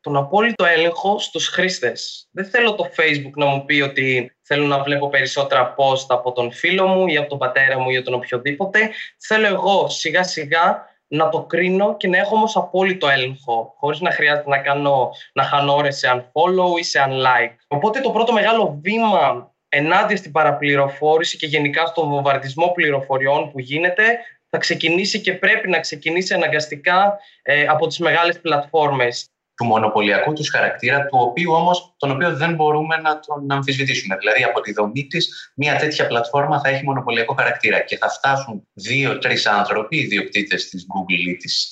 τον 0.00 0.16
απόλυτο 0.16 0.64
έλεγχο 0.64 1.18
στους 1.18 1.48
χρήστες. 1.48 2.28
Δεν 2.30 2.44
θέλω 2.44 2.74
το 2.74 2.90
Facebook 2.96 3.32
να 3.34 3.46
μου 3.46 3.64
πει 3.64 3.80
ότι 3.80 4.36
θέλω 4.42 4.66
να 4.66 4.82
βλέπω 4.82 5.08
περισσότερα 5.08 5.74
post 5.78 6.06
από 6.08 6.32
τον 6.32 6.52
φίλο 6.52 6.86
μου 6.86 7.06
ή 7.06 7.16
από 7.16 7.28
τον 7.28 7.38
πατέρα 7.38 7.78
μου 7.78 7.90
ή 7.90 7.96
από 7.96 8.04
τον 8.04 8.14
οποιοδήποτε. 8.14 8.90
Θέλω 9.18 9.46
εγώ 9.46 9.88
σιγά 9.88 10.22
σιγά 10.22 10.88
να 11.06 11.28
το 11.28 11.42
κρίνω 11.42 11.96
και 11.96 12.08
να 12.08 12.18
έχω 12.18 12.34
όμως 12.34 12.56
απόλυτο 12.56 13.08
έλεγχο, 13.08 13.74
χωρίς 13.78 14.00
να 14.00 14.10
χρειάζεται 14.10 14.48
να, 14.48 14.58
κάνω, 14.58 15.10
να 15.32 15.42
χάνω 15.42 15.74
ώρες 15.74 15.96
σε 15.96 16.08
unfollow 16.14 16.78
ή 16.78 16.82
σε 16.82 16.98
unlike. 17.08 17.54
Οπότε 17.68 18.00
το 18.00 18.10
πρώτο 18.10 18.32
μεγάλο 18.32 18.78
βήμα 18.82 19.52
ενάντια 19.68 20.16
στην 20.16 20.32
παραπληροφόρηση 20.32 21.36
και 21.36 21.46
γενικά 21.46 21.86
στον 21.86 22.08
βομβαρδισμό 22.08 22.72
πληροφοριών 22.74 23.50
που 23.50 23.60
γίνεται 23.60 24.18
θα 24.50 24.58
ξεκινήσει 24.58 25.20
και 25.20 25.32
πρέπει 25.32 25.68
να 25.68 25.80
ξεκινήσει 25.80 26.34
αναγκαστικά 26.34 27.18
ε, 27.42 27.66
από 27.66 27.86
τις 27.86 27.98
μεγάλες 27.98 28.40
πλατφόρμες 28.40 29.29
του 29.60 29.66
μονοπωλιακού 29.66 30.32
τους 30.32 30.50
χαρακτήρα, 30.50 31.06
του 31.06 31.18
οποίου 31.20 31.52
όμως, 31.52 31.94
τον 31.96 32.10
οποίο 32.10 32.36
δεν 32.36 32.54
μπορούμε 32.54 32.96
να 32.96 33.20
τον 33.20 33.50
αμφισβητήσουμε. 33.50 34.16
Δηλαδή, 34.16 34.42
από 34.42 34.60
τη 34.60 34.72
δομή 34.72 35.06
της, 35.06 35.52
μια 35.56 35.76
τέτοια 35.76 36.06
πλατφόρμα 36.06 36.60
θα 36.60 36.68
έχει 36.68 36.84
μονοπωλιακό 36.84 37.34
χαρακτήρα 37.34 37.80
και 37.80 37.96
θα 37.96 38.08
φτάσουν 38.08 38.68
δύο-τρεις 38.72 39.46
άνθρωποι, 39.46 39.96
ιδιοκτήτε 39.96 40.56
της 40.56 40.86
Google 40.94 41.28
ή 41.28 41.36
της 41.36 41.68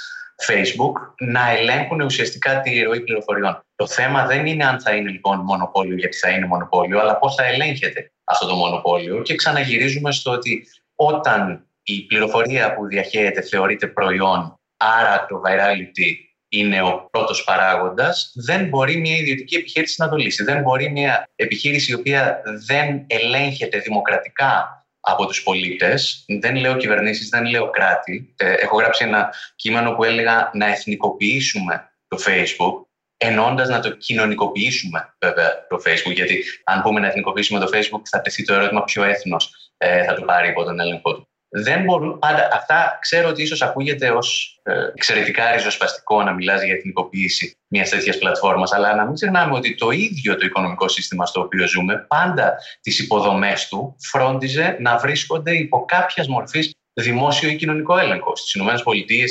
Facebook, 0.46 0.92
να 1.18 1.50
ελέγχουν 1.50 2.00
ουσιαστικά 2.00 2.60
τη 2.60 2.82
ροή 2.82 3.00
πληροφοριών. 3.00 3.62
Το 3.74 3.86
θέμα 3.86 4.26
δεν 4.26 4.46
είναι 4.46 4.64
αν 4.64 4.80
θα 4.80 4.94
είναι 4.94 5.10
λοιπόν 5.10 5.38
μονοπόλιο, 5.38 5.96
γιατί 5.96 6.16
θα 6.16 6.30
είναι 6.30 6.46
μονοπόλιο, 6.46 7.00
αλλά 7.00 7.18
πώς 7.18 7.34
θα 7.34 7.44
ελέγχεται 7.44 8.12
αυτό 8.24 8.46
το 8.46 8.54
μονοπόλιο. 8.54 9.22
Και 9.22 9.34
ξαναγυρίζουμε 9.34 10.12
στο 10.12 10.30
ότι 10.30 10.66
όταν 10.94 11.66
η 11.82 12.06
πληροφορία 12.06 12.74
που 12.74 12.86
διαχέεται 12.86 13.42
θεωρείται 13.42 13.86
προϊόν, 13.86 14.54
άρα 14.76 15.26
το 15.26 15.40
virality 15.46 16.27
είναι 16.48 16.82
ο 16.82 17.08
πρώτος 17.10 17.44
παράγοντας, 17.44 18.32
δεν 18.34 18.68
μπορεί 18.68 18.96
μια 18.96 19.16
ιδιωτική 19.16 19.56
επιχείρηση 19.56 20.02
να 20.02 20.08
το 20.08 20.16
λύσει. 20.16 20.44
Δεν 20.44 20.62
μπορεί 20.62 20.90
μια 20.90 21.28
επιχείρηση 21.36 21.90
η 21.90 21.94
οποία 21.94 22.42
δεν 22.66 23.04
ελέγχεται 23.06 23.78
δημοκρατικά 23.78 24.78
από 25.00 25.26
τους 25.26 25.42
πολίτες, 25.42 26.24
δεν 26.40 26.56
λέω 26.56 26.76
κυβερνήσεις, 26.76 27.28
δεν 27.28 27.44
λέω 27.44 27.70
κράτη. 27.70 28.34
Ε, 28.36 28.52
έχω 28.52 28.76
γράψει 28.76 29.04
ένα 29.04 29.34
κείμενο 29.56 29.92
που 29.92 30.04
έλεγα 30.04 30.50
να 30.52 30.66
εθνικοποιήσουμε 30.66 31.90
το 32.08 32.18
Facebook, 32.26 32.86
ενώντας 33.16 33.68
να 33.68 33.80
το 33.80 33.90
κοινωνικοποιήσουμε 33.90 35.14
βέβαια 35.18 35.66
το 35.68 35.76
Facebook, 35.84 36.14
γιατί 36.14 36.44
αν 36.64 36.82
πούμε 36.82 37.00
να 37.00 37.06
εθνικοποιήσουμε 37.06 37.60
το 37.60 37.70
Facebook 37.72 38.02
θα 38.10 38.20
τεθεί 38.20 38.44
το 38.44 38.54
ερώτημα 38.54 38.84
ποιο 38.84 39.02
έθνος 39.04 39.72
ε, 39.76 40.04
θα 40.04 40.14
το 40.14 40.22
πάρει 40.22 40.48
υπό 40.48 40.64
τον 40.64 40.80
έλεγχο 40.80 41.14
του. 41.14 41.27
Δεν 41.48 41.84
μπορούν 41.84 42.18
πάντα. 42.18 42.48
Αυτά 42.52 42.98
ξέρω 43.00 43.28
ότι 43.28 43.42
ίσως 43.42 43.62
ακούγεται 43.62 44.10
ως 44.10 44.60
ε, 44.62 44.72
εξαιρετικά 44.94 45.52
ριζοσπαστικό 45.52 46.22
να 46.22 46.32
μιλάς 46.32 46.62
για 46.62 46.74
εθνικοποίηση 46.74 47.56
μιας 47.66 47.88
τέτοιας 47.88 48.18
πλατφόρμας, 48.18 48.72
αλλά 48.72 48.94
να 48.94 49.04
μην 49.04 49.14
ξεχνάμε 49.14 49.54
ότι 49.54 49.74
το 49.74 49.90
ίδιο 49.90 50.36
το 50.36 50.46
οικονομικό 50.46 50.88
σύστημα 50.88 51.26
στο 51.26 51.40
οποίο 51.40 51.66
ζούμε, 51.66 52.04
πάντα 52.08 52.56
τις 52.80 52.98
υποδομές 52.98 53.68
του 53.68 53.96
φρόντιζε 53.98 54.76
να 54.80 54.96
βρίσκονται 54.96 55.52
υπό 55.56 55.84
κάποιας 55.84 56.28
μορφής 56.28 56.77
δημόσιο 57.02 57.48
ή 57.48 57.56
κοινωνικό 57.56 57.98
έλεγχο. 57.98 58.36
Στις 58.36 58.54
ΗΠΑ, 58.54 58.76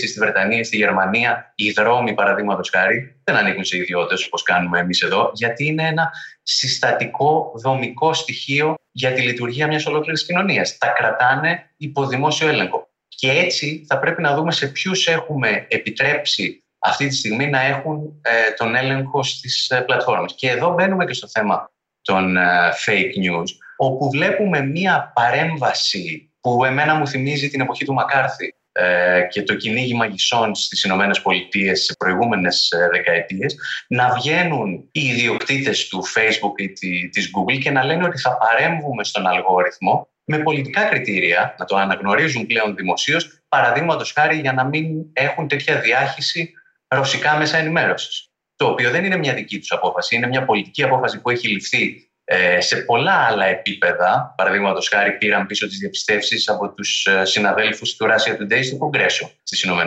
στη 0.08 0.20
Βρετανία, 0.20 0.64
στη 0.64 0.78
Γερμανία, 0.78 1.54
οι 1.56 1.72
δρόμοι, 1.72 2.14
παραδείγματος 2.14 2.70
χάρη, 2.70 3.22
δεν 3.24 3.36
ανήκουν 3.36 3.64
σε 3.64 3.78
ιδιώτες 3.78 4.26
όπως 4.26 4.44
κάνουμε 4.44 4.80
εμείς 4.80 5.02
εδώ, 5.02 5.32
γιατί 5.34 5.66
είναι 5.66 5.88
ένα 5.88 6.12
συστατικό 6.44 7.52
δομικό 7.56 8.14
στοιχείο 8.14 8.76
για 8.92 9.14
τη 9.14 9.22
λειτουργία 9.22 9.68
μιας 9.68 9.86
ολόκληρης 9.86 10.26
κοινωνίας. 10.26 10.78
Τα 10.78 10.88
κρατάνε 10.88 11.74
υπό 11.78 12.08
δημόσιο 12.08 12.48
έλεγχο. 12.48 12.90
Και 13.08 13.32
έτσι 13.32 13.86
θα 13.88 14.00
πρέπει 14.00 14.22
να 14.22 14.36
δούμε 14.36 14.52
σε 14.52 14.68
ποιους 14.68 15.08
έχουμε 15.08 15.66
επιτρέψει 15.70 16.64
αυτή 16.80 17.08
τη 17.08 17.16
στιγμή 17.16 17.50
να 17.50 17.62
έχουν 17.62 18.20
ε, 18.22 18.52
τον 18.58 18.76
έλεγχο 18.76 19.24
στις 19.24 19.70
ε, 19.70 19.82
πλατφόρμες. 19.82 20.34
Και 20.36 20.50
εδώ 20.50 20.74
μπαίνουμε 20.74 21.06
και 21.06 21.14
στο 21.14 21.28
θέμα 21.28 21.72
των 22.02 22.38
ε, 22.38 22.44
fake 22.86 23.32
news, 23.32 23.48
όπου 23.78 24.10
βλέπουμε 24.10 24.62
μία 24.62 25.12
παρέμβαση 25.16 26.32
που 26.56 26.66
εμένα 26.66 26.96
μου 26.96 27.08
θυμίζει 27.08 27.50
την 27.50 27.62
εποχή 27.62 27.86
του 27.86 27.94
Μακάρθη 27.94 28.56
ε, 28.72 29.22
και 29.30 29.44
το 29.44 29.56
κυνήγι 29.56 29.94
μαγισσών 29.94 30.56
στις 30.56 30.84
Ηνωμένες 30.84 31.22
Πολιτείες 31.22 31.84
σε 31.84 31.96
προηγούμενες 31.98 32.72
ε, 32.72 32.88
δεκαετίες 32.92 33.56
να 33.88 34.14
βγαίνουν 34.14 34.90
οι 34.92 35.00
ιδιοκτήτες 35.00 35.88
του 35.88 36.04
Facebook 36.06 36.60
ή 36.60 37.10
της 37.10 37.32
Google 37.36 37.60
και 37.60 37.72
να 37.72 37.84
λένε 37.84 38.06
ότι 38.06 38.18
θα 38.20 38.38
παρέμβουμε 38.38 39.04
στον 39.04 39.28
αλγόριθμο 39.28 40.10
με 40.24 40.38
πολιτικά 40.38 40.84
κριτήρια, 40.84 41.56
να 41.58 41.66
το 41.66 41.76
αναγνωρίζουν 41.76 42.46
πλέον 42.46 42.76
δημοσίως, 42.76 43.42
παραδείγματος 43.48 44.12
χάρη 44.12 44.40
για 44.40 44.54
να 44.54 44.64
μην 44.64 44.86
έχουν 45.14 45.48
τέτοια 45.48 45.80
διάχυση 45.80 46.52
ρωσικά 46.88 47.38
μέσα 47.38 47.58
ενημέρωσης. 47.58 48.32
Το 48.56 48.68
οποίο 48.68 48.92
δεν 48.92 49.06
είναι 49.06 49.18
μια 49.18 49.34
δική 49.34 49.60
τους 49.60 49.72
απόφαση, 49.72 50.16
είναι 50.16 50.28
μια 50.28 50.46
πολιτική 50.46 50.84
απόφαση 50.84 51.22
που 51.22 51.30
έχει 51.30 51.48
ληφθεί 51.48 52.07
ε, 52.30 52.62
σε 52.62 52.78
πολλά 52.78 53.12
άλλα 53.12 53.46
επίπεδα, 53.46 54.34
παραδείγματος 54.38 54.88
χάρη, 54.88 55.12
πήραν 55.12 55.46
πίσω 55.46 55.68
τις 55.68 55.78
διαπιστεύσεις 55.78 56.50
από 56.50 56.74
τους 56.74 57.06
ε, 57.06 57.26
συναδέλφους 57.26 57.96
του 57.96 58.06
Russia 58.06 58.42
Today 58.42 58.64
στο 58.64 58.78
Κογκρέσο 58.78 59.32
στις 59.44 59.64
ΗΠΑ. 59.64 59.78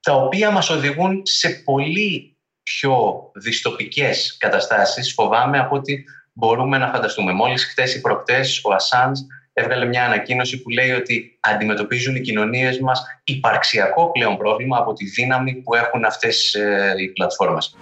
Τα 0.00 0.14
οποία 0.14 0.50
μας 0.50 0.70
οδηγούν 0.70 1.22
σε 1.24 1.48
πολύ 1.48 2.36
πιο 2.62 3.22
δυστοπικές 3.34 4.36
καταστάσεις, 4.38 5.12
φοβάμαι, 5.12 5.58
από 5.58 5.76
ό,τι 5.76 6.04
μπορούμε 6.32 6.78
να 6.78 6.88
φανταστούμε. 6.88 7.32
Μόλις 7.32 7.64
χτε 7.64 7.90
ή 7.90 8.00
προχτές 8.00 8.60
ο 8.64 8.72
Ασάντ 8.72 9.16
έβγαλε 9.52 9.84
μια 9.84 10.04
ανακοίνωση 10.04 10.62
που 10.62 10.70
λέει 10.70 10.90
ότι 10.90 11.38
αντιμετωπίζουν 11.40 12.16
οι 12.16 12.20
κοινωνίες 12.20 12.78
μας 12.78 13.02
υπαρξιακό 13.24 14.10
πλέον 14.10 14.36
πρόβλημα 14.36 14.76
από 14.76 14.92
τη 14.92 15.04
δύναμη 15.04 15.54
που 15.54 15.74
έχουν 15.74 16.04
αυτές 16.04 16.54
ε, 16.54 16.94
οι 16.98 17.08
πλατφόρμες. 17.08 17.76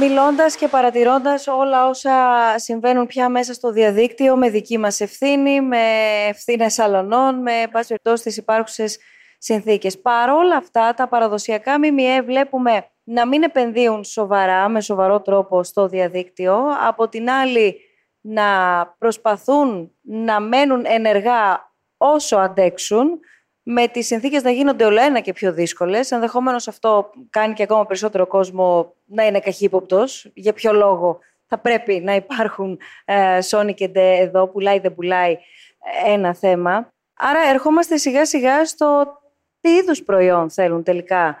Μιλώντας 0.00 0.56
και 0.56 0.68
παρατηρώντας 0.68 1.46
όλα 1.46 1.88
όσα 1.88 2.12
συμβαίνουν 2.56 3.06
πια 3.06 3.28
μέσα 3.28 3.54
στο 3.54 3.72
διαδίκτυο 3.72 4.36
με 4.36 4.50
δική 4.50 4.78
μας 4.78 5.00
ευθύνη, 5.00 5.60
με 5.60 5.78
ευθύνες 6.28 6.78
αλωνών, 6.78 7.42
με 7.42 7.52
πάση 7.70 7.88
περιπτώσει 7.88 8.22
τις 8.22 8.36
υπάρχουσες 8.36 8.98
συνθήκες. 9.38 10.00
Παρόλα 10.00 10.56
αυτά, 10.56 10.94
τα 10.94 11.08
παραδοσιακά 11.08 11.78
ΜΜΕ 11.78 12.22
βλέπουμε 12.22 12.86
να 13.04 13.26
μην 13.26 13.42
επενδύουν 13.42 14.04
σοβαρά, 14.04 14.68
με 14.68 14.80
σοβαρό 14.80 15.20
τρόπο 15.20 15.62
στο 15.62 15.88
διαδίκτυο. 15.88 16.58
Από 16.86 17.08
την 17.08 17.30
άλλη, 17.30 17.76
να 18.20 18.46
προσπαθούν 18.98 19.92
να 20.00 20.40
μένουν 20.40 20.84
ενεργά 20.86 21.72
όσο 21.96 22.36
αντέξουν, 22.36 23.20
με 23.62 23.88
τις 23.88 24.06
συνθήκες 24.06 24.42
να 24.42 24.50
γίνονται 24.50 24.84
όλο 24.84 25.00
ένα 25.00 25.20
και 25.20 25.32
πιο 25.32 25.52
δύσκολες. 25.52 26.10
Ενδεχομένως 26.10 26.68
αυτό 26.68 27.10
κάνει 27.30 27.54
και 27.54 27.62
ακόμα 27.62 27.86
περισσότερο 27.86 28.26
κόσμο 28.26 28.94
να 29.04 29.26
είναι 29.26 29.40
καχύποπτος. 29.40 30.30
Για 30.34 30.52
ποιο 30.52 30.72
λόγο 30.72 31.18
θα 31.46 31.58
πρέπει 31.58 32.00
να 32.00 32.14
υπάρχουν 32.14 32.78
ε, 33.04 33.38
Sony 33.50 33.74
και 33.74 33.88
ντε 33.88 34.16
εδώ, 34.16 34.48
πουλάει 34.48 34.78
δεν 34.78 34.94
πουλάει 34.94 35.32
ε, 36.04 36.12
ένα 36.12 36.34
θέμα. 36.34 36.92
Άρα 37.14 37.40
ερχόμαστε 37.48 37.96
σιγά 37.96 38.26
σιγά 38.26 38.64
στο 38.64 39.18
τι 39.60 39.70
είδους 39.70 40.02
προϊόν 40.02 40.50
θέλουν 40.50 40.82
τελικά 40.82 41.36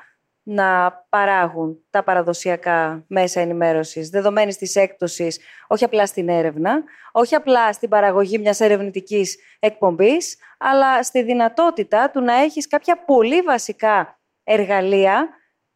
να 0.52 1.04
παράγουν 1.08 1.84
τα 1.90 2.02
παραδοσιακά 2.02 3.04
μέσα 3.06 3.40
ενημέρωσης, 3.40 4.08
δεδομένης 4.08 4.56
της 4.56 4.76
έκπτωσης, 4.76 5.38
όχι 5.66 5.84
απλά 5.84 6.06
στην 6.06 6.28
έρευνα, 6.28 6.82
όχι 7.12 7.34
απλά 7.34 7.72
στην 7.72 7.88
παραγωγή 7.88 8.38
μιας 8.38 8.60
ερευνητικής 8.60 9.38
εκπομπής, 9.58 10.36
αλλά 10.58 11.02
στη 11.02 11.22
δυνατότητα 11.22 12.10
του 12.10 12.20
να 12.20 12.34
έχεις 12.34 12.66
κάποια 12.66 13.04
πολύ 13.04 13.40
βασικά 13.40 14.20
εργαλεία 14.44 15.28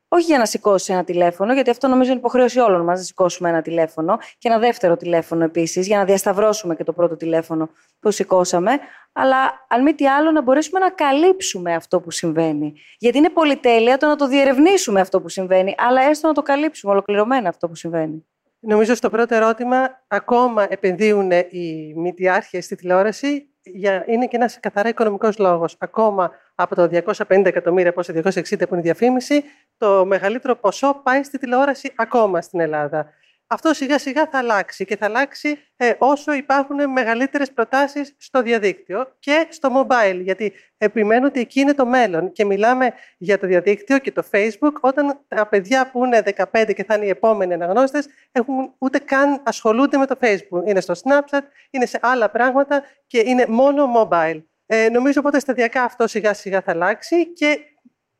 όχι 0.09 0.25
για 0.25 0.39
να 0.39 0.47
σηκώσει 0.47 0.93
ένα 0.93 1.05
τηλέφωνο, 1.05 1.55
γιατί 1.55 1.71
αυτό 1.71 1.89
νομίζω 1.89 2.11
είναι 2.11 2.19
υποχρέωση 2.19 2.59
όλων 2.59 2.85
μας 2.85 2.99
να 2.99 3.05
σηκώσουμε 3.05 3.49
ένα 3.49 3.63
τηλέφωνο 3.63 4.19
και 4.39 4.49
ένα 4.49 4.59
δεύτερο 4.59 4.97
τηλέφωνο 4.97 5.45
επίσης, 5.45 5.87
για 5.87 5.99
να 5.99 6.05
διασταυρώσουμε 6.05 6.75
και 6.75 6.85
το 6.85 6.93
πρώτο 6.93 7.17
τηλέφωνο 7.17 7.71
που 8.01 8.11
σηκώσαμε. 8.11 8.79
Αλλά 9.13 9.67
αν 9.69 9.83
μη 9.83 9.95
τι 9.95 10.07
άλλο, 10.07 10.31
να 10.31 10.43
μπορέσουμε 10.43 10.81
να 10.81 10.91
καλύψουμε 10.91 11.75
αυτό 11.75 12.01
που 12.01 12.11
συμβαίνει. 12.11 12.75
Γιατί 12.99 13.19
είναι 13.19 13.31
πολυτέλεια 13.31 13.97
το 13.97 14.07
να 14.07 14.17
το 14.17 14.29
διερευνήσουμε 14.29 15.01
αυτό 15.01 15.21
που 15.21 15.29
συμβαίνει, 15.29 15.75
αλλά 15.79 16.03
έστω 16.03 16.27
να 16.29 16.35
το 16.35 16.43
καλύψουμε 16.43 16.93
ολοκληρωμένα 16.93 17.49
αυτό 17.49 17.69
που 17.69 17.75
συμβαίνει. 17.75 18.27
Νομίζω 18.61 18.95
στο 18.95 19.11
πρώτο 19.11 19.35
ερώτημα, 19.35 20.05
ακόμα 20.09 20.67
επενδύουν 20.69 21.31
οι 21.31 21.95
μητιάρχες 21.97 22.65
στη 22.65 22.75
τηλεόραση 22.75 23.54
για, 23.65 24.05
είναι 24.07 24.27
και 24.27 24.37
ένας 24.37 24.61
καθαρά 24.61 24.89
οικονομικός 24.89 25.39
λόγος. 25.39 25.77
Ακόμα 25.79 26.31
από 26.55 26.75
το 26.75 26.89
250 26.93 27.45
εκατομμύρια, 27.45 27.93
πόσο 27.93 28.13
260 28.13 28.23
που 28.59 28.67
είναι 28.71 28.79
η 28.79 28.83
διαφήμιση, 28.83 29.45
το 29.79 30.05
μεγαλύτερο 30.05 30.57
ποσό 30.57 31.01
πάει 31.03 31.23
στη 31.23 31.39
τηλεόραση 31.39 31.93
ακόμα 31.97 32.41
στην 32.41 32.61
Ελλάδα. 32.61 33.13
Αυτό 33.55 33.75
σιγά 33.75 33.99
σιγά 33.99 34.27
θα 34.27 34.39
αλλάξει 34.39 34.85
και 34.85 34.97
θα 34.97 35.07
αλλάξει 35.07 35.59
ε, 35.77 35.93
όσο 35.99 36.33
υπάρχουν 36.33 36.91
μεγαλύτερες 36.91 37.53
προτάσεις 37.53 38.15
στο 38.19 38.43
διαδίκτυο 38.43 39.17
και 39.19 39.47
στο 39.51 39.69
mobile, 39.77 40.21
γιατί 40.23 40.53
επιμένω 40.79 41.27
ότι 41.27 41.41
εκεί 41.41 41.61
είναι 41.61 41.75
το 41.75 41.87
μέλλον 41.87 42.33
και 42.33 42.45
μιλάμε 42.45 42.93
για 43.19 43.39
το 43.39 43.47
διαδίκτυο 43.47 43.99
και 43.99 44.13
το 44.13 44.23
facebook 44.33 44.73
όταν 44.81 45.21
τα 45.29 45.47
παιδιά 45.47 45.91
που 45.91 46.05
είναι 46.05 46.23
15 46.53 46.73
και 46.75 46.85
θα 46.85 46.95
είναι 46.95 47.05
οι 47.05 47.09
επόμενοι 47.09 47.53
αναγνώστες 47.55 48.09
έχουν 48.33 48.75
ούτε 48.79 48.99
καν 48.99 49.41
ασχολούνται 49.45 49.97
με 49.97 50.07
το 50.07 50.17
facebook. 50.21 50.67
Είναι 50.67 50.81
στο 50.81 50.95
Snapchat, 50.95 51.43
είναι 51.71 51.87
σε 51.87 51.99
άλλα 52.03 52.31
πράγματα 52.31 52.83
και 53.07 53.23
είναι 53.27 53.47
μόνο 53.49 53.93
mobile. 53.97 54.43
Ε, 54.67 54.89
νομίζω 54.89 55.21
οπότε 55.21 55.39
σταδιακά 55.39 55.83
αυτό 55.83 56.07
σιγά 56.07 56.35
σιγά 56.35 56.61
θα 56.61 56.71
αλλάξει 56.71 57.33
και 57.33 57.59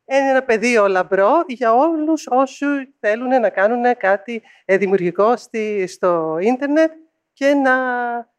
είναι 0.07 0.31
ένα 0.31 0.43
πεδίο 0.43 0.89
λαμπρό 0.89 1.45
για 1.47 1.75
όλους 1.75 2.27
όσοι 2.27 2.67
θέλουν 3.01 3.41
να 3.41 3.49
κάνουν 3.49 3.97
κάτι 3.97 4.43
ε, 4.65 4.77
δημιουργικό 4.77 5.37
στη, 5.37 5.87
στο 5.87 6.39
ίντερνετ 6.41 6.93
και 7.33 7.55
να 7.55 7.75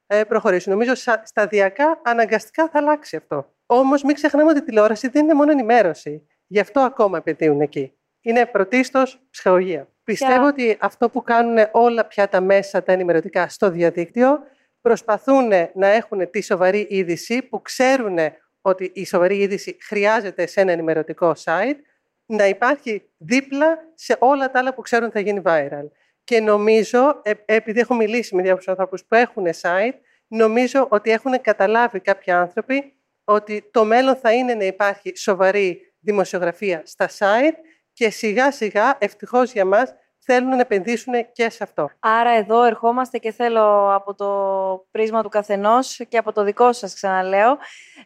ε, 0.08 0.24
προχωρήσουν. 0.24 0.72
Νομίζω 0.72 0.94
σταδιακά, 1.24 2.02
αναγκαστικά 2.04 2.70
θα 2.70 2.80
αλλάξει 2.80 3.16
αυτό. 3.16 3.54
Όμως 3.66 4.04
μην 4.04 4.16
ξεχνάμε 4.16 4.50
ότι 4.50 4.60
η 4.60 4.64
τηλεόραση 4.64 5.08
δεν 5.08 5.24
είναι 5.24 5.34
μόνο 5.34 5.52
ενημέρωση. 5.52 6.28
Γι' 6.48 6.60
αυτό 6.60 6.80
ακόμα 6.80 7.18
επενδύουν 7.18 7.62
εκεί. 7.62 7.94
Είναι 8.22 8.46
πρωτίστως 8.46 9.22
ψυχολογία. 9.30 9.88
Πιστεύω 10.04 10.48
ότι 10.48 10.78
αυτό 10.80 11.10
που 11.10 11.24
κάνουν 11.24 11.58
όλα 11.72 12.06
πια 12.06 12.30
τα 12.30 12.42
μέσα 12.42 12.84
τα 12.84 12.92
ενημερωτικά 12.92 13.48
στο 13.48 13.70
διαδίκτυο 13.70 14.40
προσπαθούν 14.82 15.48
να 15.74 15.88
έχουν 15.88 16.30
τη 16.30 16.42
σοβαρή 16.42 16.88
είδηση 16.90 17.42
που 17.42 17.62
ξέρουν 17.62 18.18
ότι 18.66 18.92
η 18.94 19.06
σοβαρή 19.06 19.38
είδηση 19.38 19.78
χρειάζεται 19.82 20.46
σε 20.46 20.62
ένα 20.62 20.72
ενημερωτικό 20.72 21.34
site, 21.44 21.76
να 22.26 22.48
υπάρχει 22.48 23.10
δίπλα 23.18 23.78
σε 23.94 24.16
όλα 24.20 24.52
τα 24.52 24.60
άλλα 24.60 24.74
που 24.74 24.82
ξέρουν 24.82 25.12
θα 25.12 25.20
γίνει 25.20 25.42
viral. 25.46 25.88
Και 26.24 26.40
νομίζω, 26.40 27.22
ε, 27.24 27.32
επειδή 27.46 27.80
έχω 27.80 27.94
μιλήσει 27.96 28.36
με 28.36 28.42
διάφορους 28.42 28.68
ανθρώπους 28.68 29.06
που 29.06 29.16
έχουν 29.16 29.46
site, 29.62 29.94
νομίζω 30.28 30.88
ότι 30.90 31.12
έχουν 31.12 31.42
καταλάβει 31.42 32.00
κάποιοι 32.00 32.34
άνθρωποι 32.34 32.94
ότι 33.24 33.70
το 33.72 33.86
μέλλον 33.86 34.16
θα 34.16 34.34
είναι 34.34 34.54
να 34.54 34.64
υπάρχει 34.64 35.18
σοβαρή 35.18 35.94
δημοσιογραφία 36.00 36.82
στα 36.86 37.10
site 37.10 37.56
και 37.94 38.10
σιγά 38.10 38.52
σιγά, 38.52 38.98
ευτυχώς 39.00 39.52
για 39.52 39.66
μας, 39.66 39.94
θέλουν 40.26 40.50
να 40.50 40.60
επενδύσουν 40.60 41.14
και 41.32 41.50
σε 41.50 41.64
αυτό. 41.64 41.90
Άρα 42.00 42.30
εδώ 42.30 42.64
ερχόμαστε 42.64 43.18
και 43.18 43.32
θέλω 43.32 43.94
από 43.94 44.14
το 44.16 44.88
πρίσμα 44.92 45.24
του 45.24 45.30
καθενός 45.30 46.00
και 46.10 46.18
από 46.18 46.32
το 46.32 46.44
δικό 46.44 46.74
σας 46.74 46.94
ξαναλέω 46.94 47.58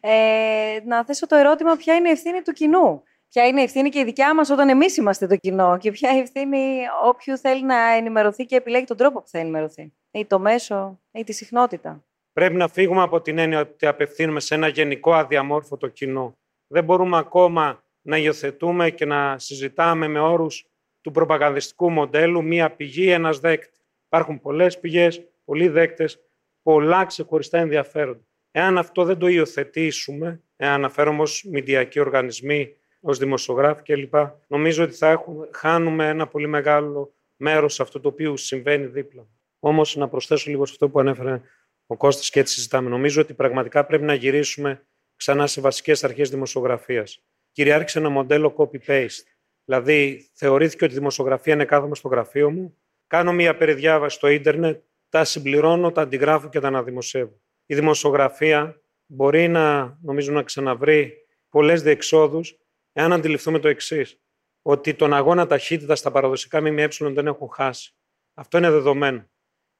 ε, 0.02 0.80
να 0.86 1.06
θέσω 1.06 1.28
το 1.28 1.36
ερώτημα 1.36 1.76
ποια 1.76 1.96
είναι 1.96 2.10
η 2.10 2.12
ευθύνη 2.12 2.42
του 2.42 2.52
κοινού; 2.52 3.04
Ποια 3.30 3.48
είναι 3.48 3.60
η 3.60 3.64
ευθύνη 3.64 3.90
και 3.90 4.00
η 4.00 4.04
δικιά 4.04 4.36
μας 4.36 4.50
όταν 4.50 4.70
εμείς 4.70 4.98
είμαστε 4.98 5.28
το 5.28 5.36
κοινό; 5.36 5.78
Και 5.78 5.92
ποια 5.92 6.10
είναι 6.10 6.20
η 6.20 6.22
ευθύνη 6.22 6.80
όποιου 7.04 7.38
θέλει 7.38 7.66
να 7.66 7.92
ενημερωθεί 7.92 8.46
και 8.46 8.56
επιλέγει 8.56 8.86
τον 8.86 8.98
τρόπο 8.98 9.22
που 9.22 9.28
θα 9.28 9.40
ενημερωθεί; 9.40 9.94
Ή 10.12 10.26
το 10.26 10.40
μέσο 10.40 11.00
ή 11.12 11.24
τη 11.24 11.34
συχνότητα; 11.34 12.04
Πρέπει 12.34 12.56
να 12.56 12.68
φύγουμε 12.68 13.02
από 13.02 13.22
την 13.22 13.38
έννοια 13.38 13.60
ότι 13.60 13.86
απευθύνουμε 13.86 14.40
σε 14.40 14.56
ένα 14.56 14.68
γενικό 14.68 15.14
αδιαμόρφωτο 15.14 15.88
κοινό. 15.88 16.38
Δεν 16.68 16.84
μπορούμε 16.84 17.18
ακόμα 17.18 17.84
να 18.02 18.18
υιοθετούμε 18.18 18.90
και 18.90 19.06
να 19.06 19.40
συζητάμε 19.40 20.08
με 20.08 20.20
όρους 20.20 20.69
του 21.02 21.12
προπαγανδιστικού 21.12 21.90
μοντέλου 21.90 22.44
μία 22.44 22.72
πηγή, 22.72 23.10
ένας 23.10 23.40
δέκτη. 23.40 23.80
Υπάρχουν 24.06 24.40
πολλές 24.40 24.80
πηγές, 24.80 25.24
πολλοί 25.46 25.68
δέκτες, 25.68 26.20
πολλά 26.62 27.06
ξεχωριστά 27.06 27.58
ενδιαφέροντα. 27.58 28.28
Εάν 28.52 28.78
αυτό 28.78 29.04
δεν 29.04 29.18
το 29.18 29.28
υιοθετήσουμε, 29.28 30.42
εάν 30.56 30.74
αναφέρομαι 30.74 31.22
ως 31.22 31.44
μηντιακοί 31.50 32.00
οργανισμοί, 32.00 32.76
ως 33.02 33.18
δημοσιογράφοι 33.18 33.82
κλπ. 33.82 34.14
Νομίζω 34.48 34.84
ότι 34.84 34.94
θα 34.94 35.10
έχουμε, 35.10 35.50
χάνουμε 35.52 36.08
ένα 36.08 36.28
πολύ 36.28 36.48
μεγάλο 36.48 37.14
μέρος 37.36 37.80
αυτό 37.80 38.00
το 38.00 38.08
οποίο 38.08 38.38
συμβαίνει 38.38 38.86
δίπλα. 38.86 39.28
Όμως 39.60 39.96
να 39.96 40.08
προσθέσω 40.08 40.50
λίγο 40.50 40.66
σε 40.66 40.72
αυτό 40.72 40.90
που 40.90 41.00
ανέφερε 41.00 41.42
ο 41.86 41.98
Κώστας 41.98 42.30
και 42.30 42.40
έτσι 42.40 42.54
συζητάμε. 42.54 42.90
Νομίζω 42.90 43.22
ότι 43.22 43.34
πραγματικά 43.34 43.86
πρέπει 43.86 44.04
να 44.04 44.14
γυρίσουμε 44.14 44.84
ξανά 45.16 45.48
σε 45.48 45.62
βασικές 45.62 46.04
αρχές 46.04 46.30
δημοσιογραφίας. 46.30 47.24
Κυριάρχησε 47.52 48.00
ένα 48.00 48.10
μοντέλο 48.10 48.56
copy-paste. 48.58 49.24
Δηλαδή, 49.70 50.30
θεωρήθηκε 50.34 50.84
ότι 50.84 50.94
η 50.94 50.98
δημοσιογραφία 50.98 51.54
είναι 51.54 51.66
κάθομαι 51.66 51.96
στο 51.96 52.08
γραφείο 52.08 52.52
μου, 52.52 52.78
κάνω 53.08 53.34
μία 53.34 53.58
περιδιάβαση 53.58 54.16
στο 54.16 54.28
ίντερνετ, 54.28 54.84
τα 55.10 55.24
συμπληρώνω, 55.24 55.92
τα 55.92 56.02
αντιγράφω 56.02 56.50
και 56.50 56.60
τα 56.60 56.68
αναδημοσιεύω. 56.68 57.42
Η 57.66 57.76
δημοσιογραφία 57.76 58.82
μπορεί 59.06 59.48
να, 59.48 59.98
νομίζω, 60.02 60.32
να 60.32 60.44
ξαναβρει 60.44 61.14
πολλές 61.50 61.82
διεξόδους, 61.82 62.58
εάν 62.94 63.14
αντιληφθούμε 63.14 63.60
το 63.60 63.68
εξής. 63.68 64.22
Ότι 64.62 64.94
τον 64.94 65.14
αγώνα 65.14 65.48
ταχύτητα 65.48 65.96
στα 65.96 66.12
παραδοσικά 66.12 66.62
ΜΜΕ 66.62 66.88
δεν 67.00 67.28
έχουν 67.28 67.50
χάσει. 67.50 67.96
Αυτό 68.34 68.58
είναι 68.58 68.72
δεδομένο. 68.72 69.30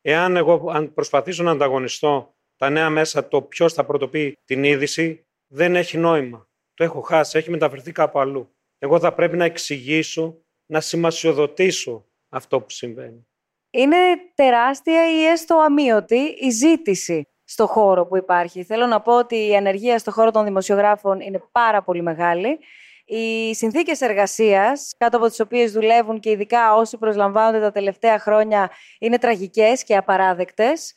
Εάν 0.02 0.36
εγώ 0.36 0.72
αν 0.72 0.94
προσπαθήσω 0.94 1.44
να 1.44 1.52
ανταγωνιστώ 1.52 2.36
τα 2.56 2.70
νέα 2.70 2.90
μέσα 2.90 3.28
το 3.28 3.42
ποιος 3.42 3.74
θα 3.74 3.86
πρωτοποιεί 3.86 4.38
την 4.46 4.64
είδηση, 4.64 5.26
δεν 5.48 5.76
έχει 5.76 5.98
νόημα. 5.98 6.48
Το 6.74 6.84
έχω 6.84 7.02
χάσει, 7.02 7.38
έχει 7.38 7.50
μεταφερθεί 7.50 7.92
κάπου 7.92 8.20
αλλού. 8.20 8.54
Εγώ 8.80 9.00
θα 9.00 9.14
πρέπει 9.14 9.38
να 9.38 9.46
εξηγήσω, 9.46 10.42
να 10.66 10.82
σημασιοδοτήσω 10.82 12.06
αυτό 12.30 12.62
που 12.62 12.70
συμβαίνει. 12.70 13.28
Είναι 13.70 13.98
τεράστια 14.36 15.12
ή 15.12 15.26
έστω 15.26 15.58
αμύωτη 15.58 16.36
η 16.40 16.50
ζήτηση 16.50 17.28
στο 17.44 17.68
χώρο 17.68 18.06
που 18.06 18.18
υπάρχει. 18.18 18.64
Θέλω 18.64 18.86
να 18.86 19.02
πω 19.02 19.18
ότι 19.18 19.48
η 19.48 19.56
ανεργία 19.56 20.00
στο 20.00 20.12
χώρο 20.12 20.32
των 20.32 20.44
δημοσιογράφων 20.44 21.20
είναι 21.20 21.44
πάρα 21.52 21.84
πολύ 21.84 22.02
μεγάλη. 22.02 22.60
Οι 23.06 23.56
συνθήκες 23.56 24.02
εργασίας, 24.02 24.94
κάτω 24.98 25.18
από 25.18 25.28
τις 25.28 25.40
οποίες 25.40 25.72
δουλεύουν 25.72 26.20
και 26.20 26.30
ειδικά 26.30 26.76
όσοι 26.76 26.98
προσλαμβάνονται 26.98 27.60
τα 27.60 27.72
τελευταία 27.72 28.20
χρόνια, 28.20 28.72
είναι 29.00 29.18
τραγικές 29.18 29.84
και 29.84 29.96
απαράδεκτες. 29.96 30.94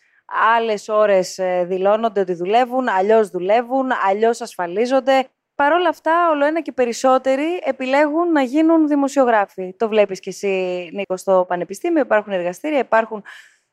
Άλλες 0.57 0.89
ώρες 0.89 1.39
ε, 1.39 1.65
δηλώνονται 1.69 2.21
ότι 2.21 2.35
δουλεύουν, 2.35 2.89
αλλιώς 2.89 3.29
δουλεύουν, 3.29 3.91
αλλιώς 4.07 4.41
ασφαλίζονται. 4.41 5.29
Παρ' 5.55 5.73
όλα 5.73 5.89
αυτά, 5.89 6.31
όλο 6.31 6.45
ένα 6.45 6.61
και 6.61 6.73
περισσότεροι 6.73 7.61
επιλέγουν 7.65 8.33
να 8.33 8.43
γίνουν 8.43 8.89
δημοσιογράφοι. 8.89 9.75
Το 9.77 9.89
βλέπεις 9.89 10.21
κι 10.21 10.29
εσύ, 10.29 10.89
Νίκο, 10.93 11.17
στο 11.17 11.45
Πανεπιστήμιο. 11.49 12.03
Υπάρχουν 12.03 12.33
εργαστήρια, 12.33 12.79
υπάρχουν 12.79 13.23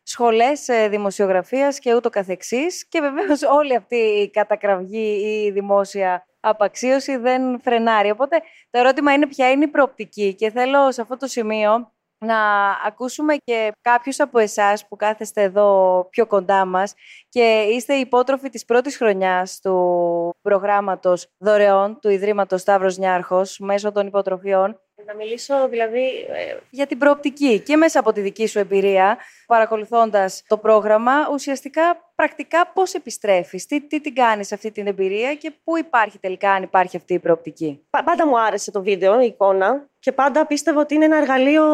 σχολές 0.03 0.67
ε, 0.67 0.87
δημοσιογραφίας 0.87 1.79
και 1.79 1.95
ούτω 1.95 2.09
καθεξής. 2.09 2.87
Και 2.87 2.99
βεβαίως 3.01 3.41
όλη 3.43 3.75
αυτή 3.75 3.95
η 3.95 4.29
κατακραυγή 4.29 5.19
ή 5.23 5.45
η 5.45 5.51
δημόσια 5.51 6.27
απαξίωση 6.39 7.17
δεν 7.17 7.59
φρενάρει. 7.61 8.09
Οπότε 8.09 8.41
το 8.69 8.79
ερώτημα 8.79 9.13
είναι 9.13 9.27
ποια 9.27 9.51
είναι 9.51 9.63
η 9.63 9.67
προοπτική 9.67 10.35
και 10.35 10.51
θέλω 10.51 10.91
σε 10.91 11.01
αυτό 11.01 11.17
το 11.17 11.27
σημείο 11.27 11.91
να 12.19 12.69
ακούσουμε 12.85 13.35
και 13.35 13.71
κάποιους 13.81 14.19
από 14.19 14.39
εσάς 14.39 14.87
που 14.87 14.95
κάθεστε 14.95 15.41
εδώ 15.41 16.07
πιο 16.09 16.25
κοντά 16.25 16.65
μας 16.65 16.93
και 17.29 17.65
είστε 17.71 17.93
υπότροφοι 17.93 18.49
της 18.49 18.65
πρώτης 18.65 18.97
χρονιάς 18.97 19.59
του 19.59 20.35
προγράμματος 20.41 21.27
δωρεών 21.37 21.99
του 21.99 22.09
Ιδρύματος 22.09 22.61
Σταύρος 22.61 22.97
Νιάρχος 22.97 23.59
μέσω 23.59 23.91
των 23.91 24.07
υποτροφιών 24.07 24.79
να 25.09 25.15
μιλήσω 25.15 25.67
δηλαδή 25.69 26.05
ε, 26.29 26.57
για 26.69 26.87
την 26.87 26.97
προοπτική 26.97 27.59
και 27.59 27.77
μέσα 27.77 27.99
από 27.99 28.11
τη 28.11 28.21
δική 28.21 28.47
σου 28.47 28.59
εμπειρία, 28.59 29.17
παρακολουθώντας 29.47 30.43
το 30.47 30.57
πρόγραμμα, 30.57 31.11
ουσιαστικά 31.31 32.11
πρακτικά 32.15 32.71
πώς 32.73 32.93
επιστρέφεις, 32.93 33.65
τι, 33.65 33.81
τι 33.81 34.01
την 34.01 34.13
κάνεις 34.13 34.51
αυτή 34.51 34.71
την 34.71 34.87
εμπειρία 34.87 35.35
και 35.35 35.51
πού 35.63 35.77
υπάρχει 35.77 36.19
τελικά 36.19 36.51
αν 36.51 36.63
υπάρχει 36.63 36.97
αυτή 36.97 37.13
η 37.13 37.19
προοπτική; 37.19 37.87
Πάντα 37.89 38.27
μου 38.27 38.39
άρεσε 38.39 38.71
το 38.71 38.81
βίντεο, 38.83 39.21
η 39.21 39.25
εικόνα 39.25 39.88
και 39.99 40.11
πάντα 40.11 40.45
πίστευα 40.45 40.81
ότι 40.81 40.95
είναι 40.95 41.05
ένα 41.05 41.17
εργαλείο 41.17 41.65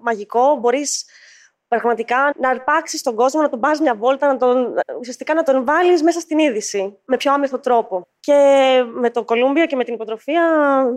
μαγικό, 0.00 0.56
μπορείς 0.56 1.04
πραγματικά 1.68 2.32
να 2.36 2.48
αρπάξεις 2.48 3.02
τον 3.02 3.14
κόσμο, 3.14 3.42
να 3.42 3.48
τον 3.48 3.60
πας 3.60 3.80
μια 3.80 3.94
βόλτα, 3.94 4.26
να 4.26 4.36
τον, 4.36 4.74
ουσιαστικά 4.98 5.34
να 5.34 5.42
τον 5.42 5.64
βάλεις 5.64 6.02
μέσα 6.02 6.20
στην 6.20 6.38
είδηση 6.38 6.98
με 7.04 7.16
πιο 7.16 7.32
άμεσο 7.32 7.58
τρόπο. 7.58 8.06
Και 8.20 8.34
με 8.92 9.10
το 9.10 9.24
Κολούμπια 9.24 9.66
και 9.66 9.76
με 9.76 9.84
την 9.84 9.94
υποτροφία 9.94 10.42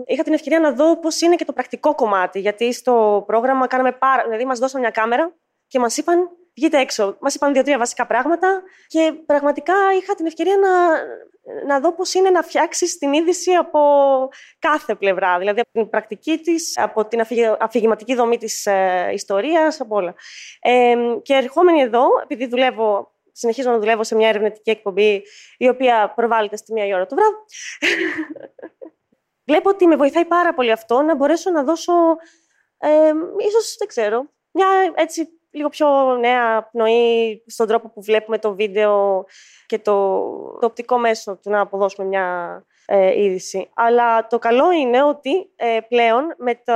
είχα 0.06 0.22
την 0.22 0.32
ευκαιρία 0.32 0.60
να 0.60 0.72
δω 0.72 0.98
πώς 0.98 1.20
είναι 1.20 1.34
και 1.34 1.44
το 1.44 1.52
πρακτικό 1.52 1.94
κομμάτι. 1.94 2.40
Γιατί 2.40 2.72
στο 2.72 3.24
πρόγραμμα 3.26 3.66
κάναμε 3.66 3.92
πάρα. 3.92 4.22
Δηλαδή, 4.22 4.44
μας 4.44 4.58
δώσαν 4.58 4.80
μια 4.80 4.90
κάμερα 4.90 5.34
και 5.72 5.78
μας 5.78 5.96
είπαν 5.96 6.30
βγείτε 6.54 6.78
έξω. 6.78 7.16
Μας 7.20 7.34
είπαν 7.34 7.52
δύο-τρία 7.52 7.78
βασικά 7.78 8.06
πράγματα 8.06 8.62
και 8.86 9.12
πραγματικά 9.26 9.74
είχα 10.00 10.14
την 10.14 10.26
ευκαιρία 10.26 10.56
να, 10.56 10.70
να 11.66 11.80
δω 11.80 11.94
πώς 11.94 12.14
είναι 12.14 12.30
να 12.30 12.42
φτιάξεις 12.42 12.98
την 12.98 13.12
είδηση 13.12 13.52
από 13.52 13.80
κάθε 14.58 14.94
πλευρά. 14.94 15.38
Δηλαδή 15.38 15.60
από 15.60 15.70
την 15.72 15.88
πρακτική 15.88 16.38
της, 16.38 16.78
από 16.78 17.06
την 17.06 17.20
αφηγηματική 17.58 18.14
δομή 18.14 18.38
της 18.38 18.66
ε, 18.66 19.10
ιστορίας, 19.12 19.80
από 19.80 19.96
όλα. 19.96 20.14
Ε, 20.60 20.94
και 21.22 21.34
ερχόμενη 21.34 21.80
εδώ, 21.80 22.04
επειδή 22.22 22.46
δουλεύω, 22.46 23.12
συνεχίζω 23.32 23.70
να 23.70 23.78
δουλεύω 23.78 24.04
σε 24.04 24.14
μια 24.14 24.28
ερευνητική 24.28 24.70
εκπομπή, 24.70 25.22
η 25.56 25.68
οποία 25.68 26.12
προβάλλεται 26.16 26.56
στη 26.56 26.72
μία 26.72 26.94
ώρα 26.94 27.06
το 27.06 27.16
βράδυ, 27.16 27.36
βλέπω 29.48 29.68
ότι 29.68 29.86
με 29.86 29.96
βοηθάει 29.96 30.24
πάρα 30.24 30.54
πολύ 30.54 30.72
αυτό 30.72 31.02
να 31.02 31.14
μπορέσω 31.14 31.50
να 31.50 31.62
δώσω, 31.64 31.92
ε, 32.78 33.12
ίσως, 33.46 33.74
δεν 33.78 33.88
ξέρω, 33.88 34.26
μια 34.50 34.66
έτσι 34.94 35.28
λίγο 35.52 35.68
πιο 35.68 36.16
νέα 36.16 36.68
πνοή 36.72 37.42
στον 37.46 37.66
τρόπο 37.66 37.88
που 37.88 38.02
βλέπουμε 38.02 38.38
το 38.38 38.54
βίντεο 38.54 39.24
και 39.66 39.78
το, 39.78 39.92
το 40.60 40.66
οπτικό 40.66 40.98
μέσο 40.98 41.38
του 41.42 41.50
να 41.50 41.60
αποδώσουμε 41.60 42.06
μια 42.06 42.64
ε, 42.86 43.22
είδηση. 43.22 43.70
Αλλά 43.74 44.26
το 44.26 44.38
καλό 44.38 44.70
είναι 44.72 45.02
ότι 45.02 45.50
ε, 45.56 45.78
πλέον 45.88 46.34
με, 46.38 46.54
το, 46.64 46.72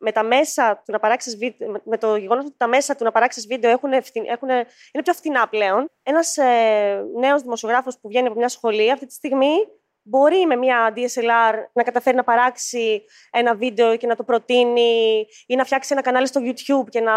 με 0.00 0.12
τα 0.12 0.22
μέσα 0.22 0.82
του 0.84 0.92
να 0.92 0.98
παράξεις 0.98 1.36
βίντεο, 1.36 1.80
με 1.84 1.98
το 1.98 2.16
γεγονός 2.16 2.44
ότι 2.44 2.54
τα 2.56 2.66
μέσα 2.66 2.94
του 2.96 3.04
να 3.04 3.10
παράξεις 3.10 3.46
βίντεο 3.46 3.70
έχουν, 3.70 3.92
έχουν, 3.92 4.48
είναι 4.92 5.02
πιο 5.02 5.12
φθηνά 5.12 5.48
πλέον, 5.48 5.90
ένας 6.02 6.36
ε, 6.36 7.04
νέος 7.18 7.42
δημοσιογράφος 7.42 7.98
που 8.00 8.08
βγαίνει 8.08 8.26
από 8.26 8.36
μια 8.36 8.48
σχολή 8.48 8.92
αυτή 8.92 9.06
τη 9.06 9.12
στιγμή 9.12 9.54
μπορεί 10.08 10.46
με 10.46 10.56
μια 10.56 10.92
DSLR 10.96 11.54
να 11.72 11.82
καταφέρει 11.82 12.16
να 12.16 12.24
παράξει 12.24 13.04
ένα 13.30 13.54
βίντεο 13.54 13.96
και 13.96 14.06
να 14.06 14.16
το 14.16 14.24
προτείνει 14.24 15.26
ή 15.46 15.56
να 15.56 15.64
φτιάξει 15.64 15.92
ένα 15.92 16.02
κανάλι 16.02 16.26
στο 16.26 16.40
YouTube 16.44 16.88
και 16.88 17.00
να 17.00 17.12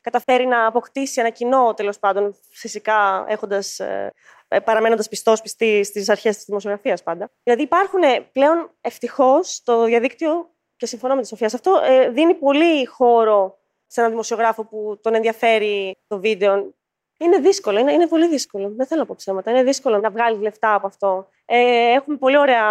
καταφέρει 0.00 0.46
να 0.46 0.66
αποκτήσει 0.66 1.20
ένα 1.20 1.30
κοινό, 1.30 1.74
τέλος 1.74 1.98
πάντων, 1.98 2.34
φυσικά 2.50 3.24
έχοντας, 3.28 3.78
ε, 3.78 4.12
ε, 4.48 4.58
παραμένοντας 4.58 5.08
πιστός 5.08 5.42
πιστή 5.42 5.84
στις 5.84 6.08
αρχές 6.08 6.36
της 6.36 6.44
δημοσιογραφίας 6.44 7.02
πάντα. 7.02 7.30
Δηλαδή 7.42 7.62
υπάρχουν 7.62 8.00
πλέον 8.32 8.70
ευτυχώς 8.80 9.62
το 9.64 9.84
διαδίκτυο, 9.84 10.50
και 10.76 10.86
συμφωνώ 10.86 11.14
με 11.14 11.22
τη 11.22 11.28
Σοφία 11.28 11.48
σε 11.48 11.56
αυτό, 11.56 11.80
ε, 11.84 12.08
δίνει 12.08 12.34
πολύ 12.34 12.86
χώρο 12.86 13.58
σε 13.86 14.00
έναν 14.00 14.12
δημοσιογράφο 14.12 14.64
που 14.64 14.98
τον 15.02 15.14
ενδιαφέρει 15.14 15.96
το 16.06 16.20
βίντεο 16.20 16.74
είναι 17.22 17.38
δύσκολο, 17.38 17.78
είναι, 17.78 17.92
είναι 17.92 18.06
πολύ 18.06 18.28
δύσκολο. 18.28 18.72
Δεν 18.76 18.86
θέλω 18.86 19.00
να 19.00 19.06
πω 19.06 19.14
ψέματα. 19.16 19.50
Είναι 19.50 19.62
δύσκολο 19.62 19.98
να 19.98 20.10
βγάλεις 20.10 20.40
λεφτά 20.40 20.74
από 20.74 20.86
αυτό. 20.86 21.28
Ε, 21.54 21.92
έχουμε 21.92 22.16
πολύ 22.16 22.36
ωραία 22.36 22.66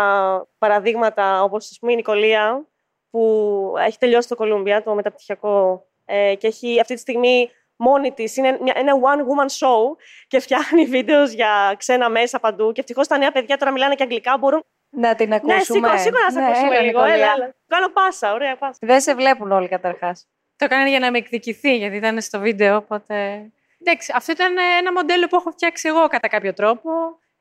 παραδείγματα, 0.58 1.44
όπως 1.44 1.80
η 1.82 1.96
Νικολία, 1.96 2.68
που 3.10 3.74
έχει 3.78 3.98
τελειώσει 3.98 4.28
το 4.28 4.36
Κολούμπια, 4.36 4.84
το 4.84 4.94
μεταπτυχιακό, 4.94 5.86
ε, 6.06 6.36
και 6.36 6.48
έχει 6.48 6.80
αυτή 6.80 6.94
τη 6.94 7.00
στιγμή 7.00 7.50
μόνη 7.76 8.12
της. 8.12 8.38
Είναι 8.38 8.60
ένα 8.74 8.94
one 8.94 9.20
woman 9.20 9.50
show 9.50 9.96
και 10.28 10.40
φτιάχνει 10.40 10.86
βίντεος 10.96 11.32
για 11.32 11.76
ξένα 11.78 12.10
μέσα 12.10 12.40
παντού. 12.40 12.72
Και 12.72 12.80
ευτυχώς 12.80 13.08
τα 13.08 13.18
νέα 13.18 13.32
παιδιά 13.32 13.58
τώρα 13.58 13.72
μιλάνε 13.72 13.96
και 13.96 14.04
αγγλικά, 14.04 14.38
μπορούν. 14.38 14.64
Να 14.90 15.16
την 15.16 15.34
ακούσουμε. 15.34 15.56
Ναι, 15.56 15.64
σίγουρα, 15.64 15.98
σίγουρα 15.98 16.24
να 16.24 16.32
σε 16.32 16.40
ναι, 16.40 16.46
ακούσουμε 16.46 16.76
έλα, 16.76 16.82
λίγο. 16.82 17.04
Έλα, 17.04 17.14
έλα. 17.14 17.56
Κάνω 17.68 17.90
πάσα, 17.90 18.34
ωραία 18.34 18.56
πάσα. 18.56 18.78
Δεν 18.82 19.02
σε 19.02 19.16
βλέπουν 19.16 19.52
όλοι 19.52 19.68
καταρχάς. 19.68 20.28
Το 20.56 20.66
έκανε 20.66 20.90
για 20.90 21.00
να 21.00 21.12
με 21.12 21.18
εκδικηθεί, 21.18 21.78
γιατί 21.78 21.96
ήταν 21.96 22.22
στο 22.22 22.40
βίντεο, 22.40 22.76
οπότε 22.76 23.46
Εντάξει, 23.84 24.12
αυτό 24.16 24.32
ήταν 24.32 24.56
ένα 24.80 24.92
μοντέλο 24.92 25.28
που 25.28 25.36
έχω 25.36 25.52
φτιάξει 25.52 25.88
εγώ 25.88 26.08
κατά 26.08 26.28
κάποιο 26.28 26.54
τρόπο, 26.54 26.90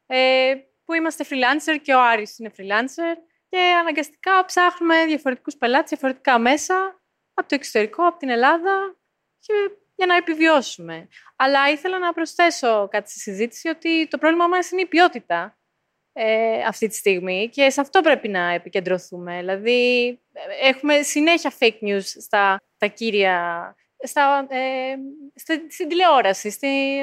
ε, 0.06 0.54
που 0.90 0.96
είμαστε 0.96 1.24
freelancer 1.28 1.78
και 1.82 1.94
ο 1.94 2.00
Άρης 2.00 2.38
είναι 2.38 2.52
freelancer 2.56 3.16
και 3.48 3.58
αναγκαστικά 3.80 4.44
ψάχνουμε 4.44 5.04
διαφορετικούς 5.06 5.56
πελάτες, 5.56 5.88
διαφορετικά 5.88 6.38
μέσα, 6.38 7.02
από 7.34 7.48
το 7.48 7.54
εξωτερικό, 7.54 8.06
από 8.06 8.18
την 8.18 8.28
Ελλάδα 8.28 8.96
και 9.40 9.52
για 9.94 10.06
να 10.06 10.16
επιβιώσουμε. 10.16 11.08
Αλλά 11.36 11.70
ήθελα 11.70 11.98
να 11.98 12.12
προσθέσω 12.12 12.88
κάτι 12.90 13.10
στη 13.10 13.18
συζήτηση 13.18 13.68
ότι 13.68 14.08
το 14.08 14.18
πρόβλημα 14.18 14.46
μας 14.46 14.70
είναι 14.70 14.80
η 14.80 14.86
ποιότητα 14.86 15.58
ε, 16.12 16.62
αυτή 16.62 16.88
τη 16.88 16.94
στιγμή 16.94 17.48
και 17.48 17.70
σε 17.70 17.80
αυτό 17.80 18.00
πρέπει 18.00 18.28
να 18.28 18.50
επικεντρωθούμε. 18.50 19.38
Δηλαδή, 19.38 20.08
ε, 20.32 20.68
έχουμε 20.68 21.02
συνέχεια 21.02 21.52
fake 21.58 21.78
news 21.80 22.04
στα 22.20 22.62
τα 22.78 22.86
κύρια 22.86 23.74
στα, 24.02 24.46
ε, 24.48 24.94
στην 25.68 25.88
τηλεόραση, 25.88 26.50
στη, 26.50 27.00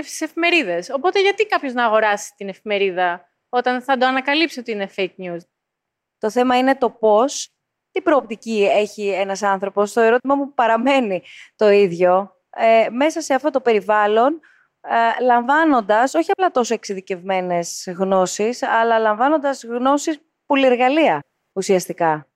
στις 0.00 0.20
εφημερίδες. 0.20 0.90
Οπότε 0.90 1.20
γιατί 1.20 1.46
κάποιος 1.46 1.72
να 1.72 1.84
αγοράσει 1.84 2.32
την 2.36 2.48
εφημερίδα 2.48 3.28
όταν 3.48 3.82
θα 3.82 3.96
το 3.96 4.06
ανακαλύψει 4.06 4.58
ότι 4.58 4.70
είναι 4.70 4.90
fake 4.96 5.14
news; 5.18 5.40
Το 6.18 6.30
θέμα 6.30 6.58
είναι 6.58 6.76
το 6.76 6.90
πώς, 6.90 7.48
τι 7.90 8.02
προοπτική 8.02 8.68
έχει 8.70 9.08
ένας 9.08 9.42
άνθρωπος. 9.42 9.92
Το 9.92 10.00
ερώτημα 10.00 10.34
μου 10.34 10.54
παραμένει 10.54 11.22
το 11.56 11.70
ίδιο. 11.70 12.36
Ε, 12.50 12.88
μέσα 12.90 13.20
σε 13.20 13.34
αυτό 13.34 13.50
το 13.50 13.60
περιβάλλον 13.60 14.40
ε, 14.80 15.22
λαμβάνοντας 15.22 16.14
όχι 16.14 16.30
απλά 16.30 16.50
τόσο 16.50 16.74
εξειδικευμένες 16.74 17.92
γνώσεις, 17.96 18.62
αλλά 18.62 18.98
λαμβάνοντας 18.98 19.64
γνώσεις 19.64 20.18
πολυεργαλεία 20.46 21.20
ουσιαστικά. 21.52 22.31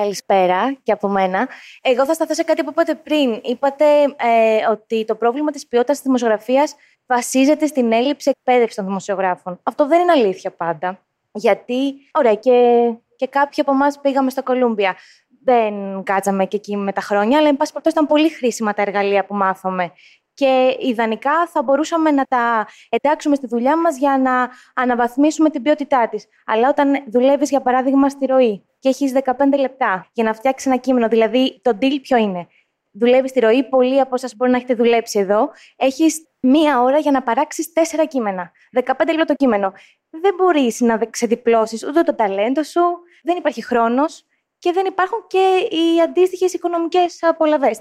Καλησπέρα 0.00 0.76
και 0.82 0.92
από 0.92 1.08
μένα. 1.08 1.48
Εγώ 1.82 2.04
θα 2.04 2.14
σταθώ 2.14 2.34
σε 2.34 2.42
κάτι 2.42 2.62
που 2.64 2.70
είπατε 2.70 2.94
πριν. 2.94 3.40
Είπατε 3.42 3.84
ε, 4.02 4.66
ότι 4.70 5.04
το 5.04 5.14
πρόβλημα 5.14 5.50
της 5.50 5.66
ποιότητας 5.66 5.96
της 5.96 6.04
δημοσιογραφίας 6.04 6.74
βασίζεται 7.06 7.66
στην 7.66 7.92
έλλειψη 7.92 8.30
εκπαίδευσης 8.30 8.74
των 8.74 8.84
δημοσιογράφων. 8.84 9.60
Αυτό 9.62 9.86
δεν 9.86 10.00
είναι 10.00 10.12
αλήθεια 10.12 10.50
πάντα. 10.50 11.06
Γιατί, 11.32 11.94
ωραία, 12.12 12.34
και, 12.34 12.88
και 13.16 13.26
κάποιοι 13.26 13.62
από 13.62 13.72
εμάς 13.72 14.00
πήγαμε 14.00 14.30
στο 14.30 14.42
Κολούμπια. 14.42 14.96
Δεν 15.44 16.02
κάτσαμε 16.02 16.46
και 16.46 16.56
εκεί 16.56 16.76
με 16.76 16.92
τα 16.92 17.00
χρόνια, 17.00 17.38
αλλά 17.38 17.48
εν 17.48 17.56
πάση 17.56 17.72
περιπτώσει 17.72 17.96
ήταν 17.96 18.06
πολύ 18.06 18.28
χρήσιμα 18.28 18.74
τα 18.74 18.82
εργαλεία 18.82 19.24
που 19.24 19.34
μάθαμε 19.34 19.92
και 20.38 20.76
ιδανικά 20.80 21.46
θα 21.46 21.62
μπορούσαμε 21.62 22.10
να 22.10 22.24
τα 22.24 22.66
εντάξουμε 22.88 23.34
στη 23.34 23.46
δουλειά 23.46 23.76
μας 23.76 23.96
για 23.96 24.18
να 24.18 24.50
αναβαθμίσουμε 24.74 25.50
την 25.50 25.62
ποιότητά 25.62 26.08
της. 26.08 26.26
Αλλά 26.46 26.68
όταν 26.68 27.04
δουλεύεις, 27.06 27.50
για 27.50 27.60
παράδειγμα, 27.60 28.08
στη 28.08 28.26
ροή 28.26 28.64
και 28.78 28.88
έχεις 28.88 29.12
15 29.12 29.58
λεπτά 29.58 30.06
για 30.12 30.24
να 30.24 30.34
φτιάξεις 30.34 30.66
ένα 30.66 30.76
κείμενο, 30.76 31.08
δηλαδή 31.08 31.60
το 31.62 31.78
deal 31.80 31.98
ποιο 32.02 32.16
είναι; 32.16 32.46
Δουλεύεις 32.90 33.30
στη 33.30 33.40
ροή, 33.40 33.68
πολλοί 33.68 34.00
από 34.00 34.14
εσάς 34.14 34.36
μπορεί 34.36 34.50
να 34.50 34.56
έχετε 34.56 34.74
δουλέψει 34.74 35.18
εδώ. 35.18 35.50
Έχεις 35.76 36.26
μία 36.40 36.82
ώρα 36.82 36.98
για 36.98 37.10
να 37.10 37.22
παράξεις 37.22 37.72
τέσσερα 37.72 38.04
κείμενα. 38.04 38.50
15 38.72 38.82
λεπτά 39.06 39.24
το 39.24 39.34
κείμενο. 39.34 39.72
Δεν 40.10 40.34
μπορείς 40.36 40.80
να 40.80 40.98
ξεδιπλώσεις 41.10 41.84
ούτε 41.86 42.02
το 42.02 42.14
ταλέντο 42.14 42.62
σου, 42.62 42.80
δεν 43.22 43.36
υπάρχει 43.36 43.64
χρόνος 43.64 44.26
και 44.58 44.72
δεν 44.72 44.86
υπάρχουν 44.86 45.24
και 45.26 45.68
οι 45.70 46.00
αντίστοιχες 46.00 46.52
οικονομικές 46.52 47.18
απολαυές. 47.22 47.80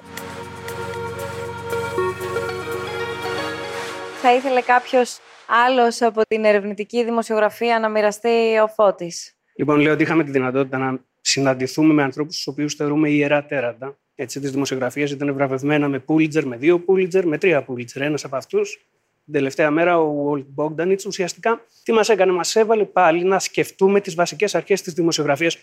Θα 4.30 4.36
ήθελε 4.36 4.62
κάποιος 4.62 5.20
άλλος 5.66 6.02
από 6.02 6.22
την 6.28 6.46
ερευνητική 6.46 7.04
δημοσιογραφία 7.04 7.80
να 7.80 7.90
μοιραστεί 7.90 8.58
ο 8.64 8.68
Φώτης. 8.68 9.36
Λοιπόν, 9.56 9.80
λέω 9.80 9.94
ότι 9.94 10.04
είχαμε 10.04 10.24
τη 10.24 10.32
δυνατότητα 10.32 10.78
να 10.78 11.00
συναντηθούμε 11.22 11.94
με 11.94 12.04
ανθρώπους 12.04 12.36
τους 12.36 12.48
οποίους 12.48 12.74
θεωρούμε 12.74 13.10
ιερά 13.10 13.46
τέρατα. 13.46 13.98
Έτσι, 14.16 14.40
της 14.40 14.52
δημοσιογραφίας 14.52 15.12
ήταν 15.12 15.34
βραβευμένα 15.34 15.88
με 15.88 16.00
Πούλιτζερ, 16.00 16.46
με 16.46 16.58
δύο 16.58 16.80
Πούλιτζερ, 16.80 17.26
με 17.26 17.38
τρία 17.38 17.64
Πούλιτζερ. 17.64 18.02
Ένας 18.02 18.24
από 18.24 18.36
αυτούς, 18.36 18.86
την 19.24 19.34
τελευταία 19.34 19.72
μέρα, 19.72 20.00
ο 20.00 20.14
Βολτ 20.14 20.46
Μπόγκντανιτ, 20.48 21.06
ουσιαστικά 21.06 21.62
τι 21.84 21.92
μας 21.92 22.10
έκανε, 22.10 22.32
μας 22.32 22.56
έβαλε 22.56 22.86
πάλι 22.86 23.24
να 23.24 23.40
σκεφτούμε 23.40 24.02
τις 24.02 24.16
βασικές 24.16 24.56
αρχές 24.56 24.82
της 24.82 24.94
δημοσιογραφίας. 24.94 25.58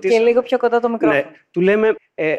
Και 0.00 0.18
λίγο 0.18 0.42
πιο 0.42 0.58
κοντά 0.58 0.80
το 0.80 0.88
μικρόφωνο. 0.88 1.20
Ναι, 1.20 1.30
του 1.50 1.60
λέμε 1.60 1.94
ε, 2.14 2.36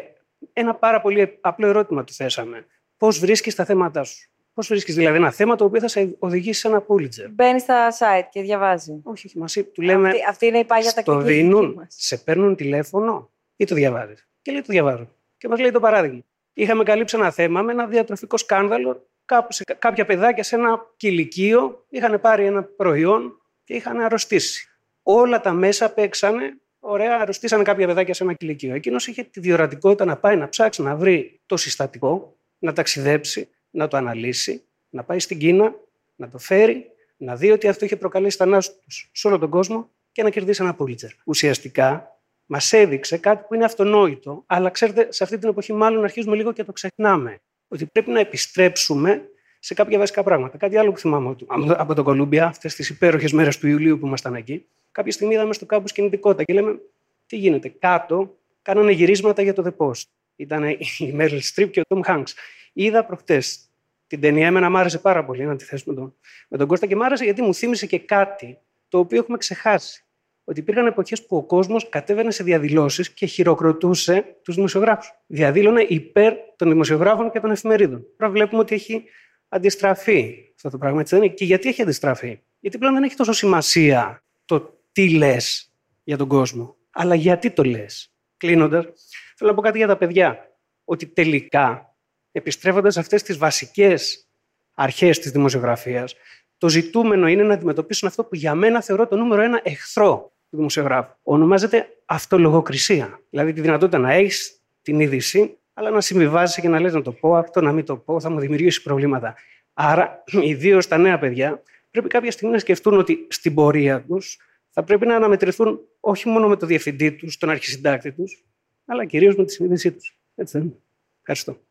ένα 0.52 0.74
πάρα 0.74 1.00
πολύ 1.00 1.38
απλό 1.40 1.66
ερώτημα 1.66 2.04
του 2.04 2.12
θέσαμε. 2.12 2.66
Πώς 2.96 3.18
βρίσκεις 3.18 3.54
τα 3.54 3.64
θέματα 3.64 4.04
σου; 4.04 4.30
Πώς 4.60 4.68
βρίσκεις 4.68 4.94
δηλαδή 4.94 5.16
ένα 5.16 5.30
θέμα 5.30 5.56
το 5.56 5.64
οποίο 5.64 5.80
θα 5.80 5.88
σε 5.88 6.16
οδηγήσει 6.18 6.60
σε 6.60 6.68
ένα 6.68 6.84
Pulitzer; 6.88 7.28
Μπαίνει 7.30 7.60
στα 7.60 7.90
site 7.90 8.28
και 8.30 8.42
διαβάζει. 8.42 9.00
Όχι, 9.02 9.26
όχι. 9.26 9.38
Μας, 9.38 9.56
του 9.74 9.82
λέμε. 9.82 10.08
Αυτή, 10.08 10.20
αυτή 10.28 10.46
είναι 10.46 10.58
η 10.58 10.64
πάγια 10.64 10.92
τακτική. 10.92 11.16
Το 11.16 11.22
δίνουν, 11.22 11.86
σε 11.88 12.16
παίρνουν 12.16 12.56
τηλέφωνο 12.56 13.30
ή 13.56 13.64
το 13.64 13.74
διαβάζεις. 13.74 14.28
Και 14.42 14.52
λέει 14.52 14.60
το 14.60 14.66
διαβάζω. 14.72 15.08
Και 15.38 15.48
μας 15.48 15.60
λέει 15.60 15.70
το 15.70 15.80
παράδειγμα. 15.80 16.20
Είχαμε 16.52 16.82
καλύψει 16.82 17.16
ένα 17.16 17.30
θέμα 17.30 17.62
με 17.62 17.72
ένα 17.72 17.86
διατροφικό 17.86 18.36
σκάνδαλο. 18.36 19.06
Κάπου 19.24 19.52
σε, 19.52 19.64
κάποια 19.78 20.04
παιδάκια 20.04 20.42
σε 20.42 20.54
ένα 20.56 20.86
κηλικείο 20.96 21.86
είχαν 21.88 22.20
πάρει 22.20 22.44
ένα 22.44 22.62
προϊόν 22.62 23.42
και 23.64 23.74
είχαν 23.74 24.00
αρρωστήσει. 24.00 24.68
Όλα 25.02 25.40
τα 25.40 25.52
μέσα 25.52 25.92
παίξανε. 25.92 26.60
Ωραία, 26.80 27.18
αρρωστήσανε 27.20 27.62
κάποια 27.62 27.86
παιδάκια 27.86 28.14
σε 28.14 28.22
ένα 28.22 28.32
κηλικείο. 28.32 28.74
Εκείνος 28.74 29.06
είχε 29.06 29.22
τη 29.22 29.40
διορατικότητα 29.40 30.04
να 30.04 30.16
πάει 30.16 30.36
να 30.36 30.48
ψάξει 30.48 30.82
να 30.82 30.96
βρει 30.96 31.40
το 31.46 31.56
συστατικό, 31.56 32.36
να 32.58 32.72
ταξιδέψει, 32.72 33.48
να 33.70 33.88
το 33.88 33.96
αναλύσει, 33.96 34.62
να 34.90 35.02
πάει 35.02 35.18
στην 35.18 35.38
Κίνα, 35.38 35.74
να 36.16 36.28
το 36.28 36.38
φέρει, 36.38 36.86
να 37.16 37.36
δει 37.36 37.50
ότι 37.50 37.68
αυτό 37.68 37.84
είχε 37.84 37.96
προκαλέσει 37.96 38.36
θανάτου 38.36 38.72
σε 39.12 39.28
όλο 39.28 39.38
τον 39.38 39.50
κόσμο 39.50 39.90
και 40.12 40.22
να 40.22 40.30
κερδίσει 40.30 40.62
ένα 40.62 40.74
Πούλιτσερ. 40.74 41.10
Ουσιαστικά 41.24 42.18
μας 42.46 42.72
έδειξε 42.72 43.16
κάτι 43.16 43.44
που 43.48 43.54
είναι 43.54 43.64
αυτονόητο, 43.64 44.42
αλλά 44.46 44.70
ξέρετε, 44.70 45.12
σε 45.12 45.24
αυτή 45.24 45.38
την 45.38 45.48
εποχή 45.48 45.72
μάλλον 45.72 46.04
αρχίζουμε 46.04 46.36
λίγο 46.36 46.52
και 46.52 46.64
το 46.64 46.72
ξεχνάμε. 46.72 47.40
Ότι 47.68 47.86
πρέπει 47.86 48.10
να 48.10 48.20
επιστρέψουμε 48.20 49.28
σε 49.58 49.74
κάποια 49.74 49.98
βασικά 49.98 50.22
πράγματα. 50.22 50.56
Κάτι 50.56 50.76
άλλο 50.76 50.92
που 50.92 50.98
θυμάμαι 50.98 51.36
από 51.76 51.94
το 51.94 52.02
Κολούμπια, 52.02 52.46
αυτές 52.46 52.74
τις 52.74 52.88
υπέροχες 52.88 53.32
μέρες 53.32 53.58
του 53.58 53.66
Ιουλίου 53.66 53.98
που 53.98 54.06
ήμασταν 54.06 54.34
εκεί, 54.34 54.66
κάποια 54.92 55.12
στιγμή 55.12 55.34
είδαμε 55.34 55.52
στο 55.52 55.66
κάμπους 55.66 55.92
κινητικότητα 55.92 56.44
και 56.44 56.52
λέμε 56.52 56.80
τι 57.26 57.36
γίνεται. 57.36 57.68
Κάτω 57.68 58.36
κάνανε 58.62 58.92
γυρίσματα 58.92 59.42
για 59.42 59.52
το 59.52 59.62
The 59.66 59.86
Post. 59.86 60.02
Ήταν 60.36 60.64
η 60.98 61.12
Μέρλ 61.12 61.36
Στριπ 61.38 61.70
και 61.70 61.80
ο 61.80 61.82
Τόμ 61.88 62.00
Χάγκ. 62.00 62.24
Είδα 62.72 63.04
προχτές 63.04 63.70
την 64.06 64.20
ταινία, 64.20 64.46
εμένα 64.46 64.70
μου 64.70 64.78
άρεσε 64.78 64.98
πάρα 64.98 65.24
πολύ 65.24 65.44
να 65.44 65.56
τη 65.56 65.64
θέσω 65.64 65.84
με 65.86 65.94
τον, 65.94 66.14
με 66.48 66.58
τον 66.58 66.66
Κώστα 66.66 66.86
και 66.86 66.96
μου 66.96 67.04
άρεσε 67.04 67.24
γιατί 67.24 67.42
μου 67.42 67.54
θύμισε 67.54 67.86
και 67.86 67.98
κάτι 67.98 68.58
το 68.88 68.98
οποίο 68.98 69.18
έχουμε 69.18 69.36
ξεχάσει. 69.36 70.04
Ότι 70.44 70.60
υπήρχαν 70.60 70.86
εποχές 70.86 71.26
που 71.26 71.36
ο 71.36 71.44
κόσμος 71.44 71.88
κατέβαινε 71.88 72.30
σε 72.30 72.42
διαδηλώσεις 72.42 73.10
και 73.10 73.26
χειροκροτούσε 73.26 74.24
τους 74.42 74.54
δημοσιογράφους. 74.54 75.12
Διαδήλωνε 75.26 75.82
υπέρ 75.88 76.34
των 76.56 76.68
δημοσιογράφων 76.68 77.30
και 77.30 77.40
των 77.40 77.50
εφημερίδων. 77.50 78.06
Τώρα 78.16 78.32
βλέπουμε 78.32 78.60
ότι 78.60 78.74
έχει 78.74 79.04
αντιστραφεί 79.48 80.52
αυτό 80.56 80.70
το 80.70 80.78
πράγμα. 80.78 81.00
Έτσι 81.00 81.14
δεν 81.14 81.24
είναι; 81.24 81.34
Και 81.34 81.44
γιατί 81.44 81.68
έχει 81.68 81.82
αντιστραφεί; 81.82 82.40
Γιατί 82.60 82.78
πλέον 82.78 82.94
δεν 82.94 83.02
έχει 83.02 83.14
τόσο 83.16 83.32
σημασία 83.32 84.24
το 84.44 84.80
τι 84.92 85.16
λες 85.16 85.72
για 86.04 86.16
τον 86.16 86.28
κόσμο, 86.28 86.76
αλλά 86.90 87.14
γιατί 87.14 87.50
το 87.50 87.64
λες. 87.64 88.14
Κλείνοντας, 88.36 89.08
θέλω 89.36 89.50
να 89.50 89.56
πω 89.56 89.62
κάτι 89.62 89.78
για 89.78 89.86
τα 89.86 89.96
παιδιά. 89.96 90.54
Ότι 90.84 91.06
τελικά 91.06 91.89
επιστρέφοντας 92.32 92.96
αυτές 92.96 93.22
τις 93.22 93.36
βασικές 93.36 94.28
αρχές 94.74 95.18
της 95.18 95.30
δημοσιογραφίας, 95.30 96.14
το 96.58 96.68
ζητούμενο 96.68 97.26
είναι 97.26 97.42
να 97.42 97.54
αντιμετωπίσουν 97.54 98.08
αυτό 98.08 98.24
που 98.24 98.34
για 98.34 98.54
μένα 98.54 98.82
θεωρώ 98.82 99.06
το 99.06 99.16
νούμερο 99.16 99.42
ένα 99.42 99.60
εχθρό 99.62 100.32
του 100.50 100.56
δημοσιογράφου. 100.56 101.12
Ονομάζεται 101.22 101.88
αυτολογοκρισία. 102.04 103.20
Δηλαδή 103.30 103.52
τη 103.52 103.60
δυνατότητα 103.60 103.98
να 103.98 104.12
έχεις 104.12 104.60
την 104.82 105.00
είδηση, 105.00 105.58
αλλά 105.74 105.90
να 105.90 106.00
συμβιβάζει 106.00 106.60
και 106.60 106.68
να 106.68 106.80
λες 106.80 106.92
να 106.92 107.02
το 107.02 107.12
πω, 107.12 107.36
αυτό 107.36 107.60
να 107.60 107.72
μην 107.72 107.84
το 107.84 107.96
πω, 107.96 108.20
θα 108.20 108.30
μου 108.30 108.38
δημιουργήσει 108.38 108.82
προβλήματα. 108.82 109.34
Άρα, 109.74 110.24
ιδίω 110.52 110.84
τα 110.88 110.98
νέα 110.98 111.18
παιδιά, 111.18 111.62
πρέπει 111.90 112.08
κάποια 112.08 112.30
στιγμή 112.30 112.52
να 112.52 112.58
σκεφτούν 112.58 112.98
ότι 112.98 113.26
στην 113.30 113.54
πορεία 113.54 114.02
τους 114.02 114.38
θα 114.70 114.84
πρέπει 114.84 115.06
να 115.06 115.16
αναμετρηθούν 115.16 115.80
όχι 116.00 116.28
μόνο 116.28 116.48
με 116.48 116.56
το 116.56 116.66
διευθυντή 116.66 117.12
τους, 117.12 117.38
τον 117.38 117.50
αρχισυντάκτη 117.50 118.12
τους, 118.12 118.44
αλλά 118.84 119.04
κυρίως 119.04 119.36
με 119.36 119.44
τη 119.44 119.52
συνείδησή 119.52 119.92
τους. 119.92 120.18
Έτσι 120.34 120.58
δεν 120.58 120.66
είναι. 120.66 120.76
Ευχαριστώ. 121.18 121.69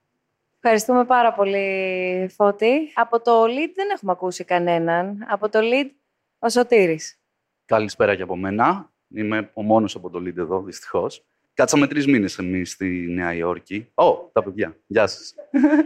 Ευχαριστούμε 0.62 1.05
πάρα 1.05 1.34
πολύ, 1.34 2.30
Φώτη. 2.36 2.91
Από 2.93 3.22
το 3.22 3.43
lead 3.43 3.72
δεν 3.76 3.89
έχουμε 3.95 4.12
ακούσει 4.12 4.43
κανέναν. 4.43 5.26
Από 5.30 5.49
το 5.49 5.60
lead, 5.62 5.89
ο 6.39 6.49
Σωτήρης. 6.49 7.20
Καλησπέρα 7.66 8.16
και 8.16 8.22
από 8.22 8.36
μένα. 8.36 8.91
Είμαι 9.07 9.49
ο 9.53 9.62
μόνος 9.62 9.95
από 9.95 10.10
το 10.10 10.20
lead 10.20 10.38
εδώ, 10.38 10.62
δυστυχώς. 10.62 11.26
Κάτσαμε 11.53 11.88
τρεις 11.88 12.07
μήνες 12.07 12.38
εμείς 12.38 12.72
στη 12.72 12.86
Νέα 13.10 13.34
Υόρκη. 13.34 13.91
Ω, 13.93 14.30
τα 14.32 14.43
παιδιά. 14.43 14.78
Γεια 14.88 15.07
σας. 15.07 15.36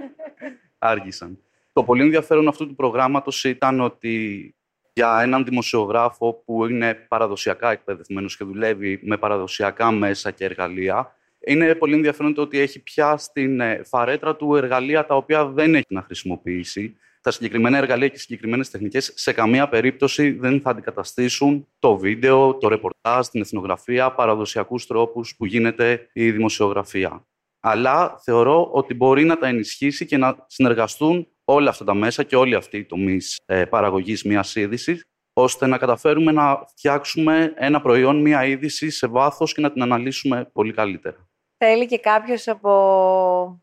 Άργησαν. 0.77 1.39
Το 1.73 1.83
πολύ 1.83 2.01
ενδιαφέρον 2.01 2.47
αυτού 2.47 2.67
του 2.67 2.75
προγράμματος 2.75 3.43
ήταν 3.43 3.79
ότι 3.79 4.55
για 4.93 5.21
έναν 5.21 5.43
δημοσιογράφο 5.43 6.33
που 6.33 6.65
είναι 6.65 6.93
παραδοσιακά 6.93 7.71
εκπαιδευμένος 7.71 8.37
και 8.37 8.43
δουλεύει 8.43 8.99
με 9.03 9.17
παραδοσιακά 9.17 9.91
μέσα 9.91 10.31
και 10.31 10.45
εργαλεία, 10.45 11.15
είναι 11.45 11.75
πολύ 11.75 11.93
ενδιαφέρον 11.93 12.33
το 12.33 12.41
ότι 12.41 12.59
έχει 12.59 12.83
πια 12.83 13.17
στην 13.17 13.59
ε, 13.59 13.81
φαρέτρα 13.83 14.35
του 14.35 14.55
εργαλεία 14.55 15.05
τα 15.05 15.15
οποία 15.15 15.45
δεν 15.45 15.75
έχει 15.75 15.93
να 15.93 16.01
χρησιμοποιήσει. 16.01 16.97
Τα 17.21 17.31
συγκεκριμένα 17.31 17.77
εργαλεία 17.77 18.07
και 18.07 18.17
συγκεκριμένες 18.17 18.69
τεχνικές 18.69 19.11
σε 19.15 19.33
καμία 19.33 19.69
περίπτωση 19.69 20.31
δεν 20.31 20.61
θα 20.61 20.69
αντικαταστήσουν 20.69 21.67
το 21.79 21.97
βίντεο, 21.97 22.57
το 22.57 22.67
ρεπορτάζ, 22.67 23.27
την 23.27 23.41
εθνογραφία, 23.41 24.11
παραδοσιακούς 24.11 24.85
τρόπους 24.85 25.35
που 25.35 25.45
γίνεται 25.45 26.09
η 26.13 26.31
δημοσιογραφία. 26.31 27.25
Αλλά 27.59 28.19
θεωρώ 28.23 28.69
ότι 28.71 28.93
μπορεί 28.93 29.23
να 29.23 29.37
τα 29.37 29.47
ενισχύσει 29.47 30.05
και 30.05 30.17
να 30.17 30.45
συνεργαστούν 30.47 31.27
όλα 31.45 31.69
αυτά 31.69 31.83
τα 31.83 31.93
μέσα 31.93 32.23
και 32.23 32.35
όλοι 32.35 32.55
αυτοί 32.55 32.77
οι 32.77 32.85
τομείς 32.85 33.39
ε, 33.45 33.65
παραγωγής 33.65 34.23
μιας 34.23 34.55
είδησης, 34.55 35.03
ώστε 35.33 35.67
να 35.67 35.77
καταφέρουμε 35.77 36.31
να 36.31 36.65
φτιάξουμε 36.67 37.53
ένα 37.55 37.81
προϊόν, 37.81 38.21
μια 38.21 38.45
είδηση 38.45 38.89
σε 38.89 39.07
βάθος 39.07 39.53
και 39.53 39.61
να 39.61 39.71
την 39.71 39.81
αναλύσουμε 39.81 40.49
πολύ 40.53 40.73
καλύτερα. 40.73 41.27
Θέλει 41.65 41.85
και 41.85 41.99
κάποιος 41.99 42.47
από, 42.47 43.61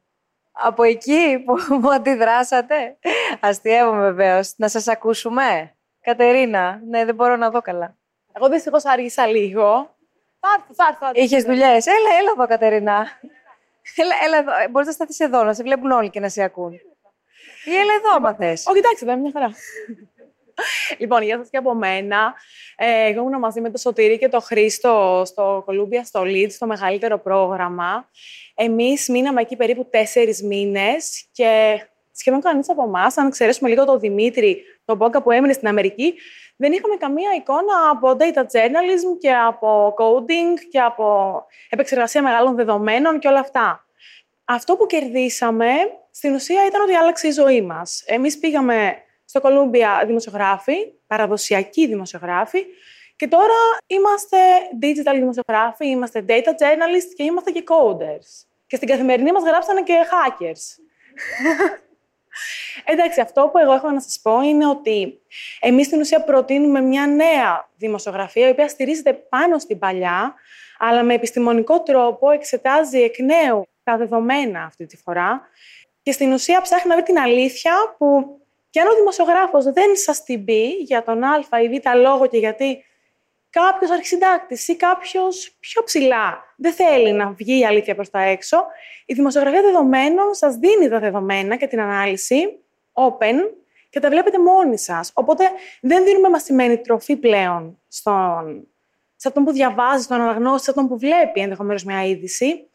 από 0.52 0.82
εκεί 0.82 1.42
που, 1.44 1.80
που 1.80 1.90
αντιδράσατε; 1.90 2.98
Αστείευομαι 3.40 4.00
βεβαίως. 4.00 4.54
Να 4.56 4.68
σας 4.68 4.88
ακούσουμε. 4.88 5.74
Κατερίνα, 6.00 6.80
ναι, 6.88 7.04
δεν 7.04 7.14
μπορώ 7.14 7.36
να 7.36 7.50
δω 7.50 7.60
καλά. 7.60 7.96
Εγώ 8.32 8.48
δυστυχώς 8.48 8.84
άργησα 8.84 9.26
λίγο. 9.26 9.96
Θα 10.40 10.48
έρθω, 10.58 10.74
θα 10.74 10.86
έρθω. 10.88 11.22
Είχες 11.22 11.44
δουλειές. 11.44 11.86
Έλα, 11.86 12.18
έλα 12.20 12.30
εδώ, 12.34 12.46
Κατερίνα. 12.46 13.06
Έλα, 13.96 14.14
έλα 14.24 14.36
εδώ. 14.36 14.52
Μπορείς 14.70 14.86
να 14.86 14.92
σταθείς 14.92 15.20
εδώ, 15.20 15.44
να 15.44 15.54
σε 15.54 15.62
βλέπουν 15.62 15.90
όλοι 15.90 16.10
και 16.10 16.20
να 16.20 16.28
σε 16.28 16.42
ακούν. 16.42 16.72
Ή 17.64 17.76
έλα 17.76 17.94
εδώ, 17.94 18.14
άμα 18.16 18.34
θες. 18.34 18.66
Όχι, 18.66 18.78
εντάξει, 18.78 19.04
δεν 19.04 19.18
μια 19.18 19.30
χαρά. 19.32 19.50
Λοιπόν, 20.98 21.22
γεια 21.22 21.36
σας 21.38 21.48
και 21.50 21.56
από 21.56 21.74
μένα. 21.74 22.34
Ε, 22.76 23.08
εγώ 23.10 23.20
ήμουν 23.20 23.38
μαζί 23.38 23.60
με 23.60 23.68
τον 23.68 23.78
Σωτήρη 23.78 24.18
και 24.18 24.28
τον 24.28 24.40
Χρήστο 24.40 25.22
στο 25.26 25.64
Columbia, 25.68 26.00
στο 26.04 26.22
Leeds, 26.24 26.50
στο 26.50 26.66
μεγαλύτερο 26.66 27.18
πρόγραμμα. 27.18 28.08
Εμείς 28.54 29.08
μείναμε 29.08 29.40
εκεί 29.40 29.56
περίπου 29.56 29.86
τέσσερις 29.90 30.42
μήνες 30.42 31.24
και 31.32 31.80
σχεδόν 32.12 32.40
κανείς 32.40 32.70
από 32.70 32.82
εμάς, 32.82 33.16
αν 33.16 33.26
εξαιρέσουμε 33.26 33.68
λίγο 33.68 33.84
τον 33.84 34.00
Δημήτρη, 34.00 34.62
τον 34.84 34.96
Μπόγκα 34.96 35.22
που 35.22 35.30
έμεινε 35.30 35.52
στην 35.52 35.68
Αμερική, 35.68 36.14
δεν 36.56 36.72
είχαμε 36.72 36.96
καμία 36.96 37.30
εικόνα 37.36 37.90
από 37.90 38.16
data 38.18 38.40
journalism 38.40 39.18
και 39.20 39.32
από 39.32 39.94
coding 39.98 40.58
και 40.70 40.80
από 40.80 41.46
επεξεργασία 41.68 42.22
μεγάλων 42.22 42.54
δεδομένων 42.54 43.18
και 43.18 43.28
όλα 43.28 43.40
αυτά. 43.40 43.86
Αυτό 44.44 44.76
που 44.76 44.86
κερδίσαμε 44.86 45.68
στην 46.10 46.34
ουσία 46.34 46.66
ήταν 46.66 46.82
ότι 46.82 46.94
άλλαξε 46.94 47.26
η 47.26 47.30
ζωή 47.30 47.62
μας. 47.62 48.02
Εμείς 48.06 48.38
πήγαμε 48.38 48.94
στο 49.30 49.40
Κολούμπια 49.40 50.02
δημοσιογράφοι, 50.06 50.92
παραδοσιακοί 51.06 51.86
δημοσιογράφοι, 51.86 52.66
και 53.16 53.28
τώρα 53.28 53.54
είμαστε 53.86 54.36
digital 54.82 55.14
δημοσιογράφοι, 55.14 55.86
είμαστε 55.86 56.24
data 56.28 56.48
journalists 56.48 57.12
και 57.16 57.22
είμαστε 57.22 57.50
και 57.50 57.64
coders. 57.68 58.46
Και 58.66 58.76
στην 58.76 58.88
καθημερινή 58.88 59.32
μας 59.32 59.42
γράψανε 59.42 59.82
και 59.82 59.94
hackers. 60.10 60.82
Εντάξει, 62.92 63.20
αυτό 63.20 63.48
που 63.52 63.58
εγώ 63.58 63.72
έχω 63.72 63.90
να 63.90 64.00
σας 64.00 64.20
πω 64.22 64.40
είναι 64.40 64.66
ότι 64.66 65.20
εμείς 65.60 65.86
στην 65.86 66.00
ουσία 66.00 66.24
προτείνουμε 66.24 66.80
μια 66.80 67.06
νέα 67.06 67.68
δημοσιογραφία, 67.76 68.46
η 68.46 68.50
οποία 68.50 68.68
στηρίζεται 68.68 69.12
πάνω 69.12 69.58
στην 69.58 69.78
παλιά, 69.78 70.34
αλλά 70.78 71.02
με 71.02 71.14
επιστημονικό 71.14 71.82
τρόπο 71.82 72.30
εξετάζει 72.30 73.00
εκ 73.00 73.18
νέου 73.18 73.68
τα 73.82 73.96
δεδομένα 73.96 74.64
αυτή 74.64 74.86
τη 74.86 74.96
φορά 74.96 75.48
και 76.02 76.12
στην 76.12 76.32
ουσία 76.32 76.60
ψάχνει 76.60 76.88
να 76.88 76.94
βρει 76.94 77.04
την 77.04 77.18
αλήθεια 77.18 77.72
που 77.98 78.40
και 78.70 78.80
αν 78.80 78.88
ο 78.88 78.94
δημοσιογράφος 78.94 79.64
δεν 79.64 79.96
σας 79.96 80.22
την 80.22 80.44
πει 80.44 80.68
για 80.68 81.02
τον 81.02 81.22
α 81.22 81.60
ή 81.62 81.68
β 81.68 81.96
λόγο 81.96 82.26
και 82.26 82.38
γιατί 82.38 82.84
κάποιος 83.50 83.90
αρχισυντάκτης 83.90 84.68
ή 84.68 84.76
κάποιος 84.76 85.56
πιο 85.60 85.82
ψηλά 85.82 86.44
δεν 86.56 86.72
θέλει 86.72 87.12
να 87.12 87.30
βγει 87.30 87.58
η 87.58 87.66
αλήθεια 87.66 87.94
προς 87.94 88.10
τα 88.10 88.20
έξω, 88.20 88.66
η 89.06 89.14
δημοσιογραφία 89.14 89.62
δεδομένων 89.62 90.34
σας 90.34 90.56
δίνει 90.56 90.88
τα 90.88 90.98
δεδομένα 90.98 91.56
και 91.56 91.66
την 91.66 91.80
ανάλυση 91.80 92.58
open 92.92 93.34
και 93.90 94.00
τα 94.00 94.08
βλέπετε 94.08 94.38
μόνοι 94.38 94.78
σας. 94.78 95.10
Οπότε 95.14 95.44
δεν 95.80 96.04
δίνουμε 96.04 96.28
μαθημένη 96.28 96.78
τροφή 96.78 97.16
πλέον 97.16 97.80
στον, 97.88 98.68
σε 99.16 99.28
αυτόν 99.28 99.44
που 99.44 99.52
διαβάζει, 99.52 100.02
στον 100.02 100.20
αναγνώστη, 100.20 100.64
σε 100.64 100.70
αυτόν 100.70 100.88
που 100.88 100.98
βλέπει 100.98 101.40
ενδεχομένως 101.40 101.84
μια 101.84 102.04
είδηση. 102.04 102.69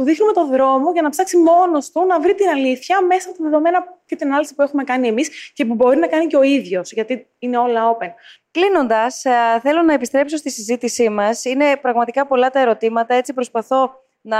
Του 0.00 0.06
δείχνουμε 0.06 0.32
το 0.32 0.46
δρόμο 0.46 0.92
για 0.92 1.02
να 1.02 1.08
ψάξει 1.08 1.36
μόνος 1.36 1.90
του 1.90 2.06
να 2.06 2.20
βρει 2.20 2.34
την 2.34 2.48
αλήθεια 2.48 3.00
μέσα 3.00 3.28
από 3.28 3.38
τα 3.38 3.44
δεδομένα 3.44 3.84
και 4.06 4.16
την 4.16 4.26
ανάλυση 4.26 4.54
που 4.54 4.62
έχουμε 4.62 4.84
κάνει 4.84 5.08
εμείς 5.08 5.52
και 5.52 5.64
που 5.64 5.74
μπορεί 5.74 5.98
να 5.98 6.06
κάνει 6.06 6.26
και 6.26 6.36
ο 6.36 6.42
ίδιος, 6.42 6.92
γιατί 6.92 7.26
είναι 7.38 7.58
όλα 7.58 7.96
open. 7.96 8.08
Κλείνοντας, 8.50 9.24
ε, 9.24 9.60
θέλω 9.62 9.82
να 9.82 9.92
επιστρέψω 9.92 10.36
στη 10.36 10.50
συζήτησή 10.50 11.08
μας. 11.08 11.44
Είναι 11.44 11.76
πραγματικά 11.76 12.26
πολλά 12.26 12.50
τα 12.50 12.60
ερωτήματα. 12.60 13.14
Έτσι 13.14 13.32
προσπαθώ 13.32 13.92
να 14.20 14.38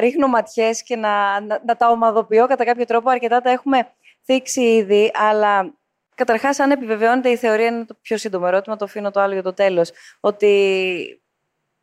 ρίχνω 0.00 0.26
ματιές 0.26 0.82
και 0.82 0.96
να, 0.96 1.40
να, 1.40 1.76
τα 1.76 1.88
ομαδοποιώ 1.88 2.46
κατά 2.46 2.64
κάποιο 2.64 2.84
τρόπο. 2.84 3.10
Αρκετά 3.10 3.40
τα 3.40 3.50
έχουμε 3.50 3.92
θίξει 4.24 4.62
ήδη. 4.62 5.10
Αλλά 5.14 5.74
καταρχάς, 6.14 6.58
αν 6.58 6.70
επιβεβαιώνεται 6.70 7.28
η 7.28 7.36
θεωρία, 7.36 7.66
είναι 7.66 7.84
το 7.84 7.96
πιο 8.02 8.16
σύντομο 8.16 8.44
ερώτημα. 8.48 8.76
Το 8.76 8.84
αφήνω 8.84 9.10
το 9.10 9.20
άλλο 9.20 9.32
για 9.32 9.42
το 9.42 9.52
τέλος. 9.52 9.90
Ότι 10.20 11.22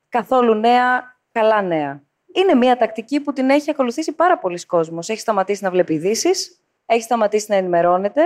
καθόλου 0.09 0.53
νέα, 0.53 1.17
καλά 1.31 1.61
νέα. 1.61 2.08
Είναι 2.33 2.55
μια 2.55 2.77
τακτική 2.77 3.19
που 3.19 3.33
την 3.33 3.49
έχει 3.49 3.69
ακολουθήσει 3.69 4.11
πάρα 4.11 4.37
πολλοί 4.37 4.65
κόσμος. 4.65 5.09
Έχει 5.09 5.19
σταματήσει 5.19 5.63
να 5.63 5.69
βλέπει 5.69 5.93
ειδήσεις, 5.93 6.59
έχει 6.85 7.01
σταματήσει 7.01 7.45
να 7.49 7.55
ενημερώνεται. 7.55 8.21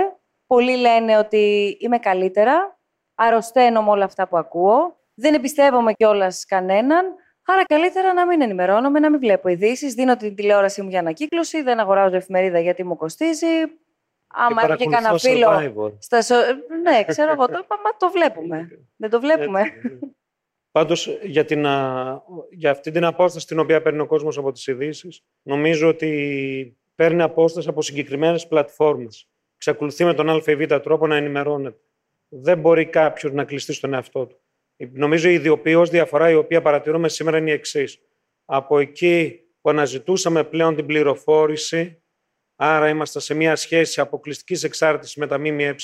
Πολλοί 0.46 0.76
λένε 0.76 1.18
ότι 1.18 1.76
είμαι 1.80 1.98
καλύτερα, 1.98 2.78
αρρωσταίνω 3.14 3.82
με 3.82 3.90
όλα 3.90 4.04
αυτά 4.04 4.28
που 4.28 4.36
ακούω, 4.36 4.96
δεν 5.14 5.34
εμπιστεύομαι 5.34 5.92
κιόλας 5.92 6.44
κανέναν. 6.44 7.14
Άρα 7.46 7.64
καλύτερα 7.64 8.12
να 8.12 8.26
μην 8.26 8.40
ενημερώνομαι, 8.40 8.98
να 8.98 9.10
μην 9.10 9.20
βλέπω 9.20 9.48
ειδήσεις. 9.48 9.94
Δίνω 9.94 10.16
την 10.16 10.34
τηλεόρασή 10.34 10.82
μου 10.82 10.88
για 10.88 10.98
ανακύκλωση, 10.98 11.62
δεν 11.62 11.78
αγοράζω 11.80 12.16
εφημερίδα 12.16 12.60
γιατί 12.60 12.84
μου 12.84 12.96
κοστίζει. 12.96 13.46
Άμα 14.26 14.62
έχω 14.64 14.76
και 14.76 14.86
κανένα 14.86 15.18
φίλο. 15.18 15.96
Στα 15.98 16.18
Ναι, 16.82 17.04
ξέρω 17.04 17.32
εγώ. 17.32 17.46
Το, 17.46 17.66
μα 17.68 17.96
το 17.98 18.10
βλέπουμε. 18.10 18.68
δεν 19.02 19.10
το 19.10 19.20
βλέπουμε. 19.20 19.62
Πάντως, 20.74 21.18
για, 21.22 21.44
την, 21.44 21.66
για 22.50 22.70
αυτή 22.70 22.90
την 22.90 23.04
απόσταση 23.04 23.46
την 23.46 23.58
οποία 23.58 23.82
παίρνει 23.82 24.00
ο 24.00 24.06
κόσμος 24.06 24.38
από 24.38 24.52
τις 24.52 24.66
ειδήσει, 24.66 25.08
νομίζω 25.42 25.88
ότι 25.88 26.78
παίρνει 26.94 27.22
απόσταση 27.22 27.68
από 27.68 27.82
συγκεκριμένες 27.82 28.46
πλατφόρμες. 28.46 29.28
Ξακολουθεί 29.56 30.04
με 30.04 30.14
τον 30.14 30.30
ΑΒ 30.30 30.44
τρόπο 30.82 31.06
να 31.06 31.16
ενημερώνεται 31.16 31.78
δεν 32.36 32.58
μπορεί 32.58 32.86
κάποιος 32.86 33.32
να 33.32 33.44
κλειστεί 33.44 33.72
στον 33.72 33.94
εαυτό 33.94 34.26
του. 34.26 34.40
Νομίζω 34.92 35.28
η 35.28 35.32
ιδιοποιώς 35.32 35.90
διαφορά 35.90 36.30
η 36.30 36.34
οποία 36.34 36.62
παρατηρούμε 36.62 37.08
σήμερα 37.08 37.38
είναι 37.38 37.50
η 37.50 37.52
εξής. 37.52 37.98
Από 38.44 38.78
εκεί 38.78 39.40
που 39.60 39.70
αναζητούσαμε 39.70 40.44
πλέον 40.44 40.74
την 40.74 40.86
πληροφόρηση, 40.86 42.02
άρα 42.56 42.88
είμαστε 42.88 43.20
σε 43.20 43.34
μια 43.34 43.56
σχέση 43.56 44.00
αποκλειστικής 44.00 44.62
εξάρτησης 44.62 45.16
με 45.16 45.26
τα 45.26 45.38
ΜΜΕ, 45.38 45.74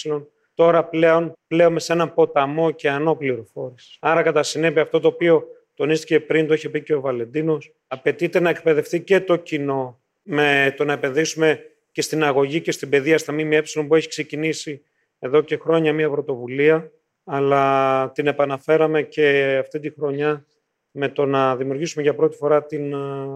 τώρα 0.61 0.85
πλέον 0.85 1.33
πλέον 1.47 1.79
σε 1.79 1.93
έναν 1.93 2.15
ποταμό 2.15 2.71
και 2.71 2.91
ανώ 2.91 3.17
πληροφόρηση. 3.17 3.97
Άρα, 4.01 4.23
κατά 4.23 4.43
συνέπεια, 4.43 4.83
αυτό 4.83 5.01
το 5.01 5.09
οποίο 5.09 5.45
τονίστηκε 5.75 6.21
πριν, 6.21 6.47
το 6.47 6.55
είχε 6.55 6.69
πει 6.69 6.83
και 6.83 6.95
ο 6.95 7.01
Βαλεντίνος, 7.01 7.75
απαιτείται 7.87 8.41
να 8.41 8.51
εκπαιδευτεί 8.51 9.01
και 9.03 9.21
το 9.21 9.37
κοινό 9.37 10.01
με 10.23 10.75
το 10.77 10.85
να 10.85 10.93
επενδύσουμε 10.93 11.61
και 11.93 12.03
στην 12.03 12.25
αγωγή 12.25 12.61
και 12.61 12.73
στην 12.73 12.89
παιδεία 12.89 13.19
στα 13.19 13.33
ΜΜΕ 13.33 13.63
που 13.89 13.95
έχει 13.95 14.09
ξεκινήσει 14.09 14.83
εδώ 15.19 15.41
και 15.41 15.57
χρόνια 15.57 15.93
μια 15.93 16.11
πρωτοβουλία, 16.11 16.91
αλλά 17.25 18.11
την 18.11 18.27
επαναφέραμε 18.27 19.03
και 19.03 19.57
αυτή 19.61 19.81
τη 19.81 19.91
χρονιά 19.91 20.45
με 20.91 21.09
το 21.09 21.27
να 21.27 21.57
δημιουργήσουμε 21.57 22.03
για 22.03 22.15
πρώτη 22.15 22.37
φορά 22.37 22.65
την 22.65 22.95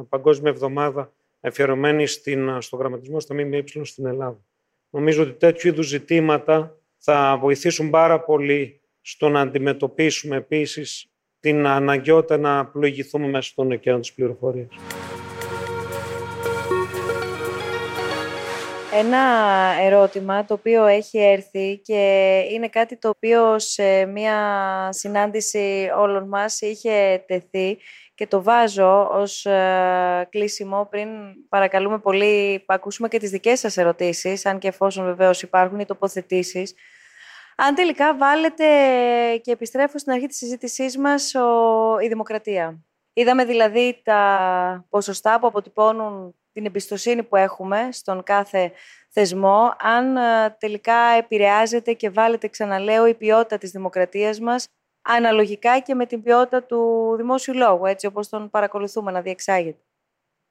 Παγκόσμια 0.09 0.51
Εβδομάδα 0.51 1.13
αφιερωμένη 1.41 2.07
στην, 2.07 2.61
στο 2.61 2.77
γραμματισμό 2.77 3.21
στα 3.21 3.35
ΜΜΕ 3.35 3.65
στην 3.83 4.07
Ελλάδα. 4.07 4.45
Νομίζω 4.91 5.23
ότι 5.23 5.33
τέτοιου 5.33 5.69
είδους 5.69 5.87
ζητήματα 5.87 6.79
θα 7.07 7.37
βοηθήσουν 7.41 7.91
πάρα 7.91 8.21
πολύ 8.21 8.81
στο 9.01 9.29
να 9.29 9.41
αντιμετωπίσουμε 9.41 10.37
επίσης 10.37 11.07
την 11.41 11.67
αναγκαιότητα 11.67 12.37
να 12.39 12.67
πλοηγηθούμε 12.67 13.27
μέσα 13.27 13.49
στον 13.49 13.73
ωκεανό 13.73 14.01
της 14.01 14.13
πληροφορίας. 14.13 14.69
Ένα 18.99 19.23
ερώτημα 19.83 20.45
το 20.45 20.55
οποίο 20.55 20.85
έχει 20.85 21.19
έρθει 21.19 21.79
και 21.79 22.43
είναι 22.51 22.69
κάτι 22.69 22.97
το 22.97 23.09
οποίο 23.09 23.59
σε 23.59 24.05
μία 24.05 24.39
συνάντηση 24.93 25.91
όλων 25.99 26.29
μας 26.29 26.61
είχε 26.61 27.25
τεθεί 27.27 27.79
και 28.15 28.27
το 28.27 28.43
βάζω 28.43 29.09
ως 29.13 29.47
ε, 29.47 30.29
κλείσιμο 30.31 30.87
πριν 30.91 31.09
παρακαλούμε 31.49 31.99
πολύ 31.99 32.65
ακούσουμε 32.67 33.09
και 33.09 33.19
τις 33.19 33.31
δικές 33.31 33.59
σας 33.59 33.77
ερωτήσεις, 33.77 34.47
αν 34.47 34.59
και 34.59 34.69
εφόσον 34.69 35.05
βεβαίως 35.05 35.43
υπάρχουν 35.43 35.79
οι 35.79 35.85
τοποθετήσεις. 35.85 36.75
Αν 37.57 37.75
τελικά 37.75 38.17
βάλετε 38.17 38.65
και 39.43 39.51
επιστρέφω 39.51 39.99
στην 39.99 40.13
αρχή 40.13 40.27
της 40.27 40.37
συζήτησής 40.37 40.99
μας 40.99 41.35
ο, 41.35 41.99
η 42.01 42.09
δημοκρατία. 42.09 42.85
Είδαμε 43.13 43.45
δηλαδή 43.45 44.01
τα 44.05 44.87
ποσοστά 44.89 45.41
που 45.41 45.47
αποτυπώνουν 45.47 46.35
την 46.53 46.67
εμπιστοσύνη 46.67 47.23
που 47.23 47.37
έχουμε 47.37 47.89
στον 47.93 48.23
κάθε 48.23 48.73
θεσμό, 49.11 49.75
αν 49.79 50.17
ε, 50.17 50.57
τελικά 50.59 50.97
επηρεάζεται 50.97 51.93
και 51.93 52.11
βάλετε, 52.11 52.49
ξαναλέω, 52.49 53.07
η 53.07 53.15
ποιότητα 53.15 53.59
της 53.59 53.71
δημοκρατίας 53.71 54.41
μας, 54.41 54.67
αναλογικά 55.03 55.79
και 55.79 55.95
με 55.95 56.07
την 56.07 56.23
ποιότητα 56.23 56.63
του 56.63 57.13
δημόσιου 57.17 57.55
λόγου, 57.55 57.87
έτσι 57.87 58.07
όπως 58.07 58.29
τον 58.29 58.51
παρακολουθούμε 58.51 59.11
να 59.11 59.21
διεξάγεται. 59.21 59.83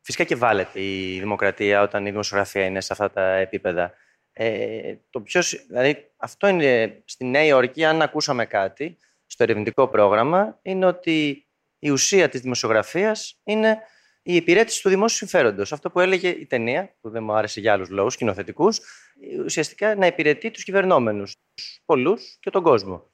Φυσικά 0.02 0.24
και 0.24 0.36
βάλετε 0.36 0.82
η 0.82 1.20
δημοκρατία 1.20 1.82
όταν 1.82 2.06
η 2.06 2.10
δημοσιογραφία 2.10 2.66
είναι 2.66 2.82
σε 2.82 2.94
αυτά 2.94 3.12
τα 3.12 3.34
επίπεδα. 3.34 3.94
Ε, 4.34 4.96
το 5.10 5.22
πιο, 5.22 5.42
δηλαδή, 5.68 6.12
αυτό 6.18 6.48
είναι 6.48 7.02
στη 7.06 7.26
Νέα 7.26 7.44
Υόρκη, 7.44 7.86
αν 7.86 8.02
ακούσαμε 8.02 8.46
κάτι 8.46 8.98
στο 9.26 9.44
ερευνητικό 9.44 9.88
πρόγραμμα, 9.88 10.60
είναι 10.62 10.86
ότι 10.86 11.48
η 11.80 11.90
ουσία 11.90 12.30
της 12.30 12.42
δημοσιογραφίας 12.42 13.40
είναι 13.44 13.78
η 14.22 14.36
υπηρέτηση 14.36 14.82
του 14.82 14.90
δημόσιου 14.90 15.18
συμφέροντος. 15.18 15.72
Αυτό 15.74 15.92
που 15.92 16.00
έλεγε 16.00 16.30
η 16.30 16.46
ταινία, 16.46 16.96
που 17.02 17.10
δεν 17.10 17.24
μου 17.24 17.34
άρεσε 17.34 17.60
για 17.60 17.74
άλλους 17.74 17.90
λόγους 17.90 18.16
κοινοθετικού, 18.16 18.70
ουσιαστικά 19.46 19.96
να 19.96 20.06
υπηρετεί 20.06 20.52
τους 20.52 20.64
κυβερνόμενους, 20.64 21.36
τους 21.54 21.82
πολλούς 21.86 22.38
και 22.40 22.50
τον 22.50 22.64
κόσμο. 22.64 23.12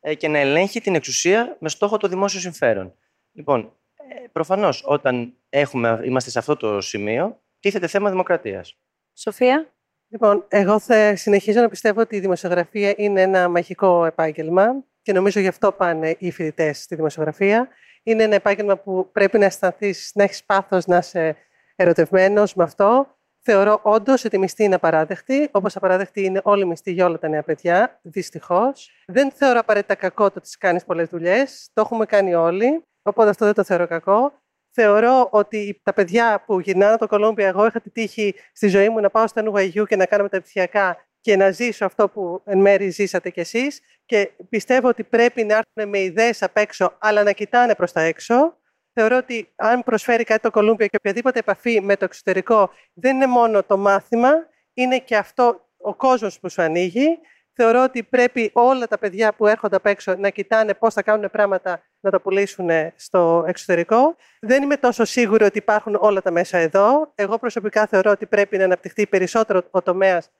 Ε, 0.00 0.14
και 0.14 0.28
να 0.28 0.38
ελέγχει 0.38 0.80
την 0.80 0.94
εξουσία 0.94 1.56
με 1.60 1.68
στόχο 1.68 1.96
το 1.96 2.08
δημόσιο 2.08 2.40
συμφέρον. 2.40 2.94
Λοιπόν, 3.32 3.76
ε, 3.94 4.26
προφανώς 4.32 4.82
όταν 4.86 5.34
έχουμε, 5.48 6.00
είμαστε 6.04 6.30
σε 6.30 6.38
αυτό 6.38 6.56
το 6.56 6.80
σημείο, 6.80 7.42
τίθεται 7.60 7.86
θέμα 7.86 8.10
δημοκρατίας. 8.10 8.78
Σοφία; 9.12 9.75
Λοιπόν, 10.16 10.44
εγώ 10.48 10.78
θα 10.78 11.16
συνεχίζω 11.16 11.60
να 11.60 11.68
πιστεύω 11.68 12.00
ότι 12.00 12.16
η 12.16 12.20
δημοσιογραφία 12.20 12.94
είναι 12.96 13.20
ένα 13.20 13.48
μαγικό 13.48 14.04
επάγγελμα 14.04 14.84
και 15.02 15.12
νομίζω 15.12 15.40
γι' 15.40 15.48
αυτό 15.48 15.72
πάνε 15.72 16.16
οι 16.18 16.30
φοιτητές 16.30 16.82
στη 16.82 16.94
δημοσιογραφία 16.94 17.68
είναι 18.02 18.22
ένα 18.22 18.34
επάγγελμα 18.34 18.76
που 18.76 19.08
πρέπει 19.12 19.38
να 19.38 19.44
αισθανθείς, 19.44 20.10
να 20.14 20.22
έχεις 20.22 20.44
πάθος, 20.44 20.86
να 20.86 20.96
είσαι 20.96 21.36
ερωτευμένος 21.76 22.54
με 22.54 22.62
αυτό. 22.62 23.16
Θεωρώ 23.40 23.80
όντως 23.82 24.24
ότι 24.24 24.36
η 24.36 24.38
μισθή 24.38 24.64
είναι 24.64 24.74
απαράδεκτη, 24.74 25.48
όπως 25.52 25.76
απαράδεκτη 25.76 26.24
είναι 26.24 26.40
όλη 26.44 26.62
η 26.62 26.66
μισθή 26.66 26.92
για 26.92 27.06
όλα 27.06 27.18
τα 27.18 27.28
νέα 27.28 27.42
παιδιά, 27.42 27.98
δυστυχώς. 28.02 28.90
Δεν 29.06 29.30
θεωρώ 29.30 29.58
απαραίτητα 29.58 29.94
κακό 29.94 30.30
το 30.30 30.34
ότι 30.36 30.50
κάνεις 30.58 30.84
πολλές 30.84 31.08
δουλειές. 31.08 31.70
Το 31.72 31.80
έχουμε 31.80 32.06
κάνει 32.06 32.34
όλοι, 32.34 32.82
οπότε 33.02 33.28
αυτό 33.28 33.44
δεν 33.44 33.54
το 33.54 33.64
θεωρώ 33.64 33.86
κακό. 33.86 34.32
Θεωρώ 34.78 35.28
ότι 35.30 35.80
τα 35.82 35.92
παιδιά 35.92 36.42
που 36.46 36.60
γυρνάνε 36.60 36.92
από 36.92 37.00
το 37.00 37.06
Κολόμπια, 37.06 37.48
εγώ 37.48 37.66
είχα 37.66 37.80
τη 37.80 37.90
τύχη 37.90 38.34
στη 38.52 38.68
ζωή 38.68 38.88
μου 38.88 39.00
να 39.00 39.10
πάω 39.10 39.26
στο 39.26 39.42
NYU 39.44 39.86
και 39.86 39.96
να 39.96 40.06
κάνω 40.06 40.22
μεταπτυχιακά 40.22 41.06
και 41.20 41.36
να 41.36 41.50
ζήσω 41.50 41.84
αυτό 41.84 42.08
που 42.08 42.42
εν 42.44 42.58
μέρει 42.58 42.90
ζήσατε 42.90 43.30
κι 43.30 43.40
εσείς 43.40 43.80
και 44.06 44.30
πιστεύω 44.48 44.88
ότι 44.88 45.04
πρέπει 45.04 45.44
να 45.44 45.54
έρθουν 45.56 45.90
με 45.90 45.98
ιδέες 45.98 46.42
απ' 46.42 46.56
έξω 46.56 46.96
αλλά 46.98 47.22
να 47.22 47.32
κοιτάνε 47.32 47.74
προς 47.74 47.92
τα 47.92 48.00
έξω. 48.00 48.58
Θεωρώ 48.92 49.16
ότι 49.16 49.52
αν 49.56 49.82
προσφέρει 49.82 50.24
κάτι 50.24 50.40
το 50.40 50.50
Κολούμπια 50.50 50.86
και 50.86 50.96
οποιαδήποτε 50.96 51.38
επαφή 51.38 51.80
με 51.80 51.96
το 51.96 52.04
εξωτερικό 52.04 52.70
δεν 52.92 53.14
είναι 53.14 53.26
μόνο 53.26 53.62
το 53.62 53.76
μάθημα, 53.76 54.30
είναι 54.74 54.98
και 54.98 55.16
αυτό 55.16 55.68
ο 55.76 55.94
κόσμος 55.94 56.40
που 56.40 56.50
σου 56.50 56.62
ανοίγει. 56.62 57.18
Θεωρώ 57.58 57.82
ότι 57.82 58.02
πρέπει 58.02 58.50
όλα 58.52 58.86
τα 58.86 58.98
παιδιά 58.98 59.34
που 59.34 59.46
έρχονται 59.46 59.76
απ' 59.76 59.86
έξω 59.86 60.14
να 60.14 60.28
κοιτάνε 60.28 60.74
πώς 60.74 60.94
θα 60.94 61.02
κάνουν 61.02 61.30
πράγματα 61.30 61.82
να 62.00 62.10
το 62.10 62.20
πουλήσουν 62.20 62.68
στο 62.96 63.44
εξωτερικό. 63.46 64.16
Δεν 64.40 64.62
είμαι 64.62 64.76
τόσο 64.76 65.04
σίγουρη 65.04 65.44
ότι 65.44 65.58
υπάρχουν 65.58 65.96
όλα 66.00 66.22
τα 66.22 66.30
μέσα 66.30 66.58
εδώ. 66.58 67.12
Εγώ 67.14 67.38
προσωπικά 67.38 67.86
θεωρώ 67.86 68.10
ότι 68.10 68.26
πρέπει 68.26 68.56
να 68.58 68.64
αναπτυχθεί 68.64 69.06
περισσότερο 69.06 69.62
ο 69.70 69.82
τομέας 69.82 70.30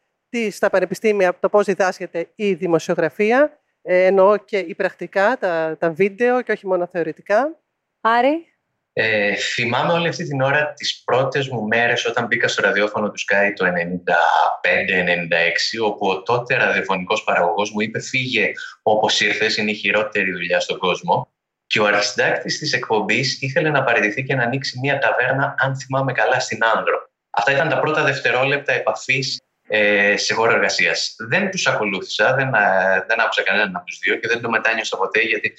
στα 0.50 0.70
πανεπιστήμια 0.70 1.38
το 1.40 1.48
πώς 1.48 1.64
διδάσκεται 1.64 2.32
η 2.34 2.54
δημοσιογραφία, 2.54 3.60
ε, 3.82 4.04
εννοώ 4.04 4.36
και 4.36 4.58
η 4.58 4.74
πρακτικά, 4.74 5.36
τα, 5.38 5.76
τα 5.78 5.90
βίντεο 5.90 6.42
και 6.42 6.52
όχι 6.52 6.66
μόνο 6.66 6.86
θεωρητικά. 6.86 7.60
Άρη. 8.00 8.55
Ε, 8.98 9.34
θυμάμαι 9.34 9.92
όλη 9.92 10.08
αυτή 10.08 10.24
την 10.24 10.40
ώρα 10.40 10.72
τις 10.72 11.02
πρώτες 11.04 11.48
μου 11.48 11.66
μέρες 11.66 12.06
όταν 12.06 12.26
μπήκα 12.26 12.48
στο 12.48 12.62
ραδιόφωνο 12.62 13.10
του 13.10 13.20
Sky 13.20 13.52
το 13.56 13.64
95-96 13.64 13.70
όπου 15.84 16.08
ο 16.08 16.22
τότε 16.22 16.56
ραδιοφωνικός 16.56 17.24
παραγωγός 17.24 17.70
μου 17.70 17.80
είπε 17.80 18.00
φύγε 18.00 18.52
όπως 18.82 19.20
ήρθες, 19.20 19.56
είναι 19.56 19.70
η 19.70 19.74
χειρότερη 19.74 20.32
δουλειά 20.32 20.60
στον 20.60 20.78
κόσμο 20.78 21.28
και 21.66 21.80
ο 21.80 21.86
αρχισυντάκτης 21.86 22.58
της 22.58 22.72
εκπομπής 22.72 23.42
ήθελε 23.42 23.70
να 23.70 23.84
παραιτηθεί 23.84 24.22
και 24.22 24.34
να 24.34 24.42
ανοίξει 24.42 24.78
μια 24.78 24.98
ταβέρνα 24.98 25.54
αν 25.58 25.76
θυμάμαι 25.76 26.12
καλά 26.12 26.40
στην 26.40 26.64
Άνδρο. 26.64 27.10
Αυτά 27.30 27.52
ήταν 27.52 27.68
τα 27.68 27.80
πρώτα 27.80 28.02
δευτερόλεπτα 28.02 28.72
επαφής 28.72 29.40
ε, 29.68 30.16
σε 30.16 30.34
χώρο 30.34 30.52
εργασίας. 30.52 31.14
Δεν 31.28 31.50
τους 31.50 31.66
ακολούθησα, 31.66 32.34
δεν, 32.34 32.54
ε, 32.54 33.04
δεν 33.06 33.20
άκουσα 33.20 33.42
κανέναν 33.42 33.76
από 33.76 33.84
τους 33.84 33.98
δύο 33.98 34.16
και 34.16 34.28
δεν 34.28 34.40
το 34.40 34.50
μετάνιωσα 34.50 34.96
ποτέ 34.96 35.20
γιατί 35.20 35.54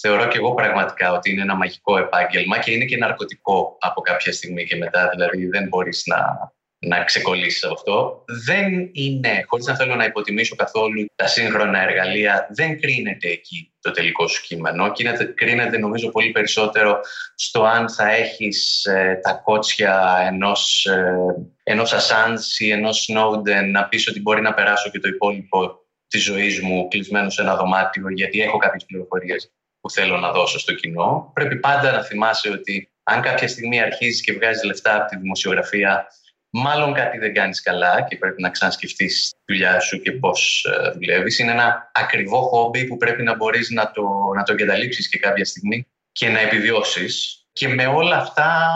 θεωρώ 0.00 0.28
και 0.28 0.38
εγώ 0.38 0.54
πραγματικά 0.54 1.12
ότι 1.12 1.30
είναι 1.30 1.42
ένα 1.42 1.54
μαγικό 1.54 1.98
επάγγελμα 1.98 2.58
και 2.58 2.70
είναι 2.70 2.84
και 2.84 2.96
ναρκωτικό 2.96 3.76
από 3.80 4.00
κάποια 4.00 4.32
στιγμή 4.32 4.64
και 4.64 4.76
μετά. 4.76 5.08
Δηλαδή 5.08 5.46
δεν 5.46 5.68
μπορείς 5.68 6.02
να, 6.06 6.52
να 6.78 7.04
ξεκολλήσεις 7.04 7.64
από 7.64 7.74
αυτό. 7.74 8.24
Δεν 8.46 8.90
είναι, 8.92 9.44
χωρίς 9.46 9.66
να 9.66 9.76
θέλω 9.76 9.94
να 9.94 10.04
υποτιμήσω 10.04 10.56
καθόλου 10.56 11.06
τα 11.14 11.26
σύγχρονα 11.26 11.82
εργαλεία, 11.82 12.46
δεν 12.50 12.80
κρίνεται 12.80 13.28
εκεί 13.28 13.72
το 13.80 13.90
τελικό 13.90 14.26
σου 14.28 14.42
κείμενο. 14.42 14.92
Κρίνεται, 14.92 15.24
κρίνεται 15.24 15.78
νομίζω 15.78 16.10
πολύ 16.10 16.30
περισσότερο 16.30 17.00
στο 17.34 17.62
αν 17.62 17.90
θα 17.90 18.10
έχεις 18.10 18.84
ε, 18.84 19.20
τα 19.22 19.32
κότσια 19.32 20.18
ενός, 20.26 20.86
ε, 20.86 21.16
ενός 21.62 21.94
Assange 21.94 22.58
ή 22.58 22.70
ενός 22.70 23.08
Snowden 23.10 23.70
να 23.70 23.88
πεις 23.88 24.08
ότι 24.08 24.20
μπορεί 24.20 24.40
να 24.40 24.54
περάσω 24.54 24.90
και 24.90 24.98
το 24.98 25.08
υπόλοιπο 25.08 25.86
της 26.08 26.22
ζωής 26.22 26.60
μου 26.60 26.88
κλεισμένο 26.88 27.30
σε 27.30 27.42
ένα 27.42 27.56
δωμάτιο 27.56 28.08
γιατί 28.10 28.40
έχω 28.40 28.58
κάποιες 28.58 28.84
πληροφορίες 28.84 29.52
που 29.88 29.94
θέλω 29.94 30.16
να 30.16 30.32
δώσω 30.32 30.58
στο 30.58 30.74
κοινό. 30.74 31.30
Πρέπει 31.34 31.56
πάντα 31.56 31.92
να 31.92 32.02
θυμάσαι 32.02 32.50
ότι 32.50 32.90
αν 33.02 33.20
κάποια 33.20 33.48
στιγμή 33.48 33.80
αρχίζεις 33.80 34.20
και 34.20 34.32
βγάζεις 34.32 34.62
λεφτά 34.62 34.96
από 34.96 35.08
τη 35.08 35.16
δημοσιογραφία 35.16 36.06
μάλλον 36.50 36.94
κάτι 36.94 37.18
δεν 37.18 37.34
κάνεις 37.34 37.62
καλά 37.62 38.02
και 38.02 38.16
πρέπει 38.16 38.42
να 38.42 38.50
ξανασκεφτείς 38.50 39.32
τη 39.44 39.52
δουλειά 39.52 39.80
σου 39.80 40.00
και 40.00 40.12
πώς 40.12 40.64
ε, 40.64 40.90
δουλεύεις. 40.90 41.38
Είναι 41.38 41.50
ένα 41.50 41.90
ακριβό 41.94 42.40
χόμπι 42.40 42.84
που 42.84 42.96
πρέπει 42.96 43.22
να 43.22 43.36
μπορείς 43.36 43.70
να 43.70 43.90
το, 43.90 44.02
να 44.36 44.42
το 44.42 44.52
εγκαταλείψεις 44.52 45.08
και 45.08 45.18
κάποια 45.18 45.44
στιγμή 45.44 45.86
και 46.12 46.28
να 46.28 46.40
επιβιώσεις. 46.40 47.44
Και 47.52 47.68
με 47.68 47.86
όλα 47.86 48.16
αυτά, 48.16 48.68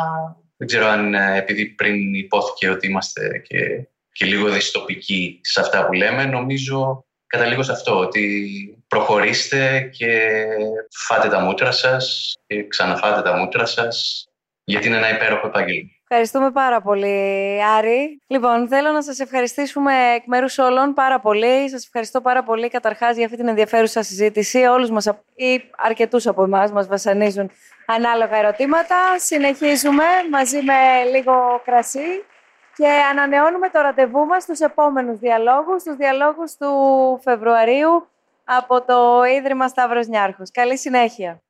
δεν 0.56 0.66
ξέρω 0.66 0.86
αν 0.86 1.14
ε, 1.14 1.36
επειδή 1.36 1.66
πριν 1.66 2.14
υπόθηκε 2.14 2.68
ότι 2.68 2.86
είμαστε 2.86 3.42
και, 3.48 3.88
και 4.12 4.24
λίγο 4.24 4.50
δυστοπικοί 4.50 5.40
σε 5.42 5.60
αυτά 5.60 5.86
που 5.86 5.92
λέμε, 5.92 6.24
νομίζω 6.24 7.04
καταλήγω 7.26 7.62
σε 7.62 7.72
αυτό, 7.72 7.98
ότι 7.98 8.81
προχωρήστε 8.92 9.90
και 9.92 10.44
φάτε 10.90 11.28
τα 11.28 11.40
μούτρα 11.40 11.70
σας 11.70 12.36
και 12.46 12.66
ξαναφάτε 12.66 13.22
τα 13.22 13.36
μούτρα 13.36 13.64
σας, 13.66 14.26
γιατί 14.64 14.86
είναι 14.86 14.96
ένα 14.96 15.10
υπέροχο 15.10 15.46
επάγγελμα. 15.46 15.88
Ευχαριστούμε 16.02 16.50
πάρα 16.50 16.80
πολύ, 16.80 17.60
Άρη. 17.76 18.22
Λοιπόν, 18.26 18.68
θέλω 18.68 18.90
να 18.90 19.02
σας 19.02 19.18
ευχαριστήσουμε 19.18 19.92
εκ 20.14 20.26
μέρους 20.26 20.58
όλων 20.58 20.94
πάρα 20.94 21.20
πολύ. 21.20 21.68
Σας 21.70 21.84
ευχαριστώ 21.84 22.20
πάρα 22.20 22.42
πολύ 22.42 22.68
καταρχάς 22.68 23.16
για 23.16 23.24
αυτή 23.24 23.36
την 23.36 23.48
ενδιαφέρουσα 23.48 24.02
συζήτηση. 24.02 24.58
Όλους 24.58 24.90
μας 24.90 25.06
ή 25.34 25.62
αρκετούς 25.76 26.26
από 26.26 26.42
εμάς 26.42 26.72
μας 26.72 26.86
βασανίζουν 26.86 27.50
ανάλογα 27.86 28.36
ερωτήματα. 28.36 28.96
Συνεχίζουμε 29.18 30.04
μαζί 30.30 30.62
με 30.62 30.74
λίγο 31.12 31.62
κρασί 31.64 32.24
και 32.76 32.88
ανανεώνουμε 33.10 33.68
το 33.68 33.80
ραντεβού 33.80 34.26
μας 34.26 34.42
στους 34.42 34.60
επόμενους 34.60 35.18
διαλόγους, 35.18 35.80
στους 35.80 35.96
διαλόγους 35.96 36.56
του 36.56 36.70
Φεβρουαρίου 37.24 38.06
από 38.44 38.84
το 38.84 39.24
Ίδρυμα 39.24 39.68
Σταύρος 39.68 40.06
Νιάρχος. 40.06 40.50
Καλή 40.50 40.78
συνέχεια. 40.78 41.42